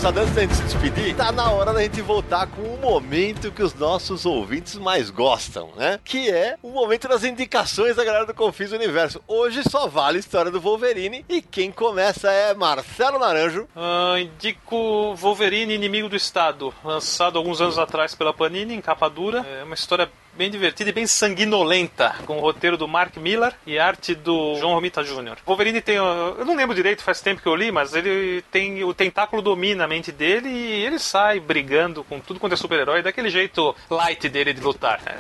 [0.07, 3.51] Moçada, antes da gente se despedir, tá na hora da gente voltar com o momento
[3.51, 5.99] que os nossos ouvintes mais gostam, né?
[6.05, 9.21] Que é o momento das indicações da galera do Confis Universo.
[9.27, 13.67] Hoje só vale a história do Wolverine e quem começa é Marcelo Naranjo.
[13.75, 19.45] Ah, indico Wolverine, Inimigo do Estado, lançado alguns anos atrás pela Panini, em capa dura.
[19.45, 23.79] É uma história bem divertida e bem sanguinolenta, com o roteiro do Mark Millar e
[23.79, 25.39] arte do John Romita Jr.
[25.45, 28.93] Wolverine tem, eu não lembro direito, faz tempo que eu li, mas ele tem, o
[28.93, 33.31] tentáculo domina a mente dele e ele sai brigando com tudo quanto é super-herói, daquele
[33.31, 35.01] jeito light dele de lutar.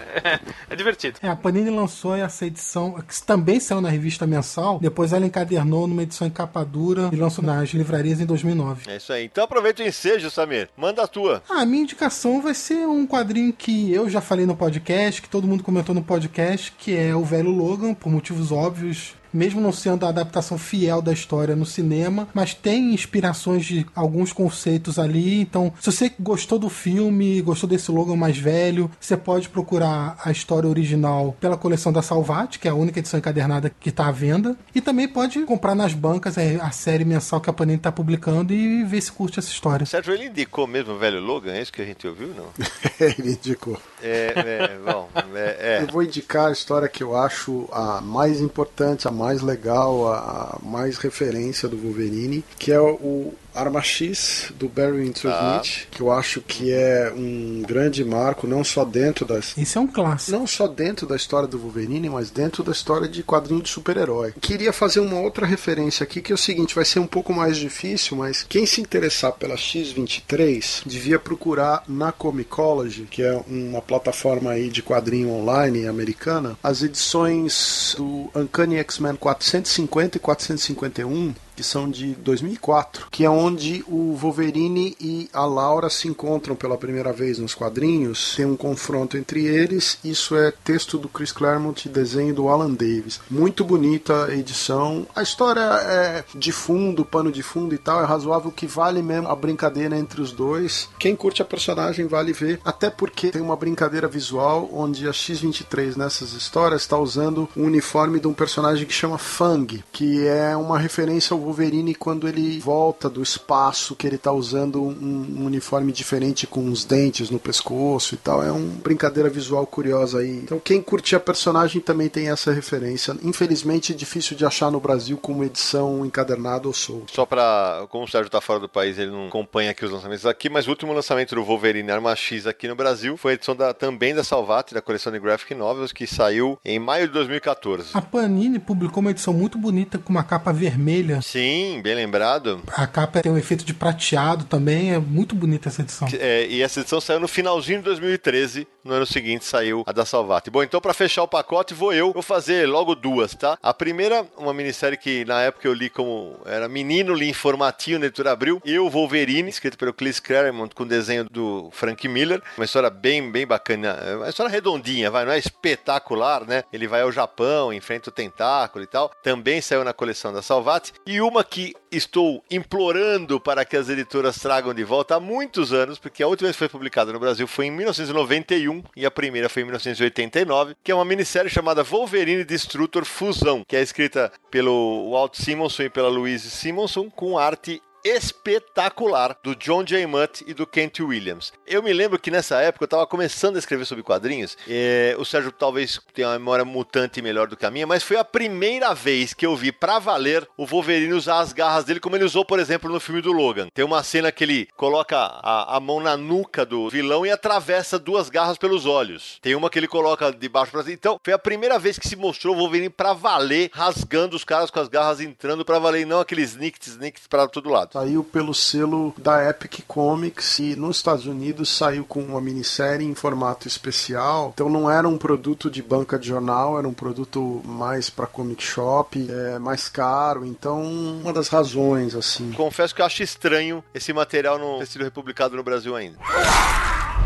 [0.69, 1.19] É, divertido.
[1.23, 4.79] É, a Panini lançou essa edição, que também saiu na revista mensal.
[4.81, 8.91] Depois ela encadernou numa edição em capa dura e lançou nas livrarias em 2009.
[8.91, 9.25] É isso aí.
[9.25, 10.69] Então aproveita o ensejo, Samir.
[10.77, 11.43] Manda a tua.
[11.49, 15.28] Ah, a minha indicação vai ser um quadrinho que eu já falei no podcast, que
[15.28, 19.15] todo mundo comentou no podcast, que é o Velho Logan, por motivos óbvios.
[19.32, 24.32] Mesmo não sendo a adaptação fiel da história no cinema, mas tem inspirações de alguns
[24.32, 25.40] conceitos ali.
[25.40, 30.31] Então, se você gostou do filme, gostou desse Logan mais velho, você pode procurar a
[30.31, 34.12] história original pela coleção da Salvat, que é a única edição encadernada que está à
[34.12, 34.57] venda.
[34.74, 38.53] E também pode comprar nas bancas é, a série mensal que a Panini está publicando
[38.53, 39.86] e ver se curte essa história.
[39.86, 41.53] Sérgio, ele indicou mesmo o velho Logan?
[41.53, 42.47] É isso que a gente ouviu, não?
[42.98, 43.81] Ele indicou.
[44.03, 45.86] É, é, bom, é, Eu é.
[45.86, 50.59] vou indicar a história que eu acho a mais importante, a mais legal, a a
[50.63, 55.61] mais referência do Wolverine, que é o Arma X do Barry Windsor Tá.
[55.65, 59.81] Smith, que eu acho que é um grande marco, não só dentro das Esse é
[59.81, 60.37] um clássico.
[60.39, 64.35] não só dentro da história do Wolverine, mas dentro da história de quadrinho de super-herói.
[64.41, 67.57] Queria fazer uma outra referência aqui, que é o seguinte, vai ser um pouco mais
[67.57, 74.51] difícil, mas quem se interessar pela X23 devia procurar na Comicology, que é uma plataforma
[74.51, 81.91] aí de quadrinho online americana, as edições do Uncanny X-Men 450 e 451, que são
[81.91, 87.39] de 2004, que é onde o Wolverine e a Laura se encontram pela primeira vez
[87.39, 88.35] nos quadrinhos.
[88.37, 89.99] Tem um confronto entre eles.
[90.05, 93.20] Isso é texto do Chris Claremont e desenho do Alan Davis.
[93.31, 95.07] Muito bonita a edição.
[95.16, 98.03] A história é de fundo, pano de fundo e tal.
[98.03, 100.89] É razoável que vale mesmo a brincadeira entre os dois.
[100.99, 105.97] Quem curte a personagem vale ver, até porque tem uma brincadeira visual onde a X23
[105.97, 110.78] nessas histórias está usando o uniforme de um personagem que chama Fang, que é uma
[110.78, 115.93] referência ao Wolverine quando ele volta do espaço, que ele tá usando um, um uniforme
[115.93, 118.43] diferente com uns dentes no pescoço e tal.
[118.43, 120.40] É uma brincadeira visual curiosa aí.
[120.43, 123.16] Então quem curte a personagem também tem essa referência.
[123.23, 127.12] Infelizmente é difícil de achar no Brasil como edição encadernada ou solta.
[127.12, 127.86] Só pra.
[127.90, 130.66] Como o Sérgio tá fora do país, ele não acompanha aqui os lançamentos aqui, mas
[130.66, 134.14] o último lançamento do Wolverine Arma X aqui no Brasil foi a edição da, também
[134.14, 137.90] da Salvat, da coleção de Graphic Novels, que saiu em maio de 2014.
[137.94, 141.20] A Panini publicou uma edição muito bonita com uma capa vermelha.
[141.23, 141.36] Sim,
[141.83, 142.63] bem lembrado.
[142.69, 144.93] A capa tem um efeito de prateado também.
[144.93, 146.09] É muito bonita essa edição.
[146.19, 148.67] É, e essa edição saiu no finalzinho de 2013.
[148.87, 150.49] No ano seguinte saiu a da Salvat.
[150.49, 152.13] Bom, então pra fechar o pacote, vou eu.
[152.13, 153.59] Vou fazer logo duas, tá?
[153.61, 157.99] A primeira, uma minissérie que na época eu li como era menino, li em formatinho
[157.99, 158.63] na editora Abril.
[158.65, 162.41] Eu, Wolverine, escrito pelo Chris Claremont com desenho do Frank Miller.
[162.57, 163.89] Uma história bem, bem bacana.
[163.89, 166.63] É Uma história redondinha, vai, não é espetacular, né?
[166.73, 169.11] Ele vai ao Japão, enfrenta o tentáculo e tal.
[169.23, 170.93] Também saiu na coleção da Salvat.
[171.05, 175.98] E uma que estou implorando para que as editoras tragam de volta há muitos anos,
[175.98, 179.48] porque a última vez que foi publicada no Brasil foi em 1991 e a primeira
[179.48, 185.10] foi em 1989, que é uma minissérie chamada Wolverine Destructor Fusão, que é escrita pelo
[185.10, 190.07] Walt Simonson e pela Louise Simonson, com arte espetacular do John J.
[190.07, 191.53] Mutt e do Kent Williams.
[191.66, 194.57] Eu me lembro que nessa época eu estava começando a escrever sobre quadrinhos.
[194.69, 198.16] É, o Sérgio talvez tenha uma memória mutante melhor do que a minha, mas foi
[198.16, 202.16] a primeira vez que eu vi pra valer o Wolverine usar as garras dele, como
[202.16, 203.69] ele usou, por exemplo, no filme do Logan.
[203.74, 207.99] Tem uma cena que ele coloca a, a mão na nuca do vilão e atravessa
[207.99, 209.39] duas garras pelos olhos.
[209.43, 210.95] Tem uma que ele coloca de baixo pra cima.
[210.95, 214.70] Então, foi a primeira vez que se mostrou o Wolverine pra valer, rasgando os caras
[214.70, 217.95] com as garras entrando pra valer, e não aqueles snicks, snicks pra todo lado.
[217.97, 223.14] Saiu pelo selo da Epic Comics e nos Estados Unidos saiu com uma minissérie em
[223.14, 224.51] formato especial.
[224.52, 228.62] Então não era um produto de banca de jornal, era um produto mais para comic
[228.62, 230.44] shop, é, mais caro.
[230.44, 230.82] Então
[231.23, 232.52] uma das razões assim.
[232.52, 236.18] Confesso que eu acho estranho esse material não ter sido republicado no Brasil ainda.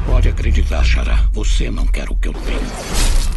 [0.09, 1.29] What acreditar, Xará.
[1.33, 3.30] Você não quer o que eu tenho.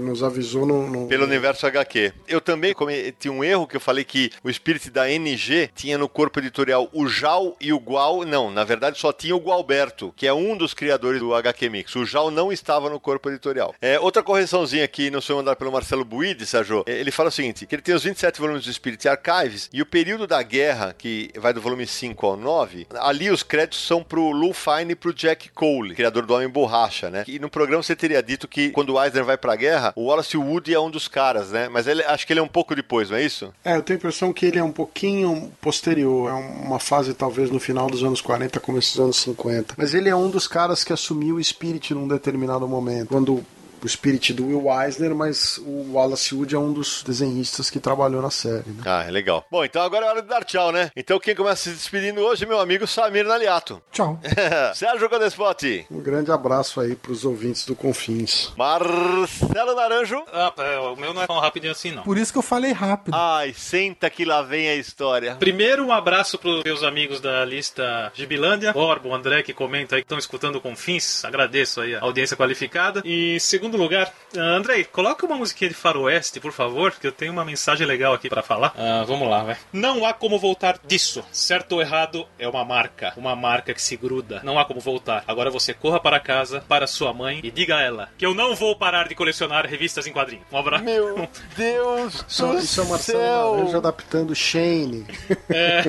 [0.00, 0.88] nos avisou no...
[0.88, 1.08] no...
[1.08, 2.12] Pelo Universo HQ.
[2.28, 6.08] Eu também cometi um erro que eu falei que o Spirit da NG tinha no
[6.08, 8.24] corpo editorial o Jal e o Gual.
[8.24, 11.94] Não, na verdade só tinha o Gualberto, que é um dos criadores do HQ Mix.
[11.96, 13.74] O Jal não estava no corpo editorial.
[13.80, 16.84] É, outra correçãozinha aqui, não sei mandar pelo Marcelo Buide, Sérgio.
[16.86, 19.86] Ele fala o seguinte: que ele tem os 27 volumes do Spirit Archives e o
[19.86, 24.30] período da guerra, que vai do volume 5 ao 9, ali os créditos são pro
[24.30, 27.24] Lou Fine e pro Jack Cole, criador do Homem Borracha, né?
[27.26, 30.36] E no programa você teria dito que quando o Eisner vai pra guerra, o Wallace
[30.36, 31.68] Wood é um dos caras, né?
[31.68, 33.52] Mas ele, acho que ele é um pouco depois, não é isso?
[33.64, 37.50] É, eu tenho a impressão que ele é um pouquinho posterior, é uma fase talvez
[37.50, 39.74] no final dos anos 40, começo dos anos 50.
[39.76, 43.44] Mas ele é um dos caras que assumiu o Spirit num determinado momento, quando
[43.84, 48.22] o Spirit do Will Eisner, mas o Wallace Wood é um dos desenhistas que trabalhou
[48.22, 48.70] na série.
[48.70, 48.82] Né?
[48.86, 49.44] Ah, é legal.
[49.50, 50.90] Bom, então agora é hora de dar tchau, né?
[50.96, 53.82] Então quem começa se despedindo hoje é meu amigo Samir Naliato.
[53.92, 54.18] Tchau.
[54.74, 55.86] Sérgio Codespot.
[55.90, 58.52] Um grande abraço aí pros ouvintes do Confins.
[58.56, 60.24] Marcelo Naranjo.
[60.32, 60.52] Ah,
[60.92, 62.04] o meu não é tão rapidinho assim, não.
[62.04, 63.14] Por isso que eu falei rápido.
[63.14, 65.36] Ai, senta que lá vem a história.
[65.36, 70.06] Primeiro, um abraço pros meus amigos da lista Gibilândia, Orbo, André, que comenta aí que
[70.06, 71.22] estão escutando com fins.
[71.24, 73.02] Agradeço aí a audiência qualificada.
[73.04, 77.32] E segundo lugar, uh, Andrei, coloca uma musiquinha de faroeste, por favor, que eu tenho
[77.32, 78.74] uma mensagem legal aqui para falar.
[78.76, 79.56] Uh, vamos lá, vai.
[79.72, 81.24] Não há como voltar disso.
[81.32, 83.12] Certo ou errado é uma marca.
[83.16, 84.40] Uma marca que se gruda.
[84.44, 85.24] Não há como voltar.
[85.26, 88.54] Agora você corra para casa, para sua mãe e diga a ela que eu não
[88.54, 90.46] vou parar de colecionar revistas em quadrinhos.
[90.52, 90.84] Um abraço.
[90.84, 93.54] Meu Deus Isso, do isso é céu.
[93.54, 95.06] Laranja adaptando Shane.
[95.48, 95.84] É.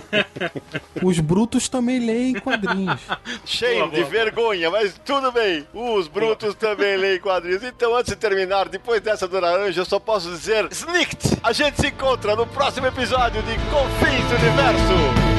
[1.04, 3.02] Os brutos também leem quadrinhos.
[3.46, 4.10] Cheio Boa, de boa.
[4.10, 5.68] vergonha, mas tudo bem.
[5.74, 7.64] Os brutos também leem quadrinhos.
[7.76, 11.40] Então, antes de terminar, depois dessa do Naranja, eu só posso dizer: Snicked!
[11.44, 15.35] A gente se encontra no próximo episódio de Confins do Universo.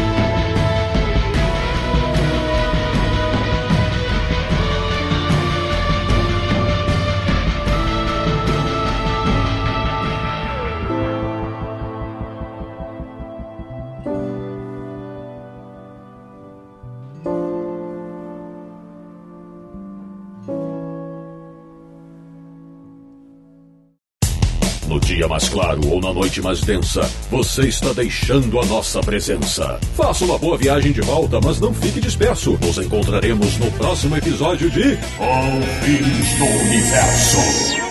[25.27, 29.79] Dia mais claro ou na noite mais densa, você está deixando a nossa presença.
[29.95, 32.57] Faça uma boa viagem de volta, mas não fique disperso.
[32.61, 37.87] Nos encontraremos no próximo episódio de Confins do Universo.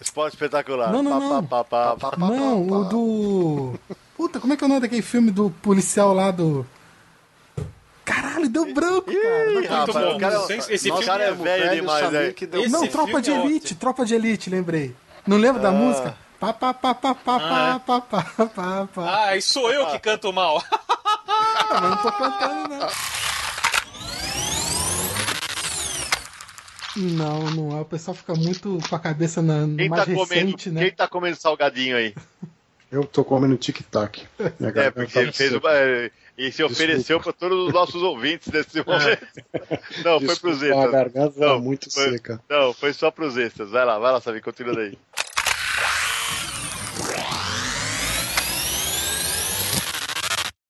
[0.00, 0.92] Esporte espetacular.
[0.92, 1.44] Não, não, não.
[1.44, 2.16] pá, pá, pá, pá.
[2.18, 3.80] Não, o do.
[4.22, 6.64] Puta, como é que é o nome daquele filme do policial lá do.
[8.04, 9.78] Caralho, deu branco, cara.
[9.80, 10.18] Rapaz, bom.
[10.18, 12.34] cara, Esse- esse nossa, cara é é velho, velho demais, saber velho.
[12.34, 13.80] que deu- Esse Não, Tropa de é Elite, ótimo.
[13.80, 14.94] Tropa de Elite, lembrei.
[15.26, 15.72] Não lembra da Ah.
[15.72, 16.16] música?
[16.38, 19.24] Pá, pá, pá, pá, pá, Ah, pá, pá, pá, pá, pá.
[19.26, 20.62] Ah, e sou eu que canto mal.
[20.70, 22.88] Ah, mas não tô cantando, não.
[26.96, 27.80] Não, não é.
[27.80, 30.82] O pessoal fica muito com a cabeça na, no Quem mais tá, comendo, recente, né?
[30.82, 32.14] quem tá comendo salgadinho aí?
[32.92, 34.22] Eu tô comendo tic-tac.
[34.38, 38.52] É, porque tá ele fez uma, é, e se ofereceu para todos os nossos ouvintes
[38.52, 39.26] nesse momento.
[40.04, 40.92] Não, foi pros Desculpa, A extras.
[40.92, 42.40] garganta tá Não, muito foi- seca.
[42.50, 43.70] Não, foi só pros extras.
[43.70, 44.98] Vai lá, vai lá, Sabi, continua daí.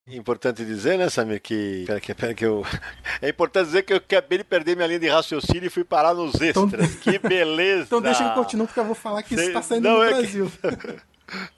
[0.09, 1.85] Importante dizer, né, Samir, que.
[1.87, 2.65] Pera que, pera que eu.
[3.23, 6.13] É importante dizer que eu acabei de perder minha linha de raciocínio e fui parar
[6.13, 6.97] nos extras.
[6.97, 7.85] Que beleza!
[7.87, 10.03] Então deixa que continue, porque eu vou falar que isso Sei- tá saindo não, no
[10.03, 10.53] é que- Brasil.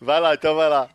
[0.01, 0.89] Vai lá, então vai lá.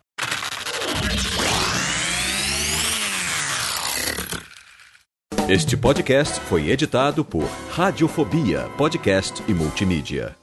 [5.50, 10.39] Este podcast foi editado por Radiofobia, podcast e multimídia.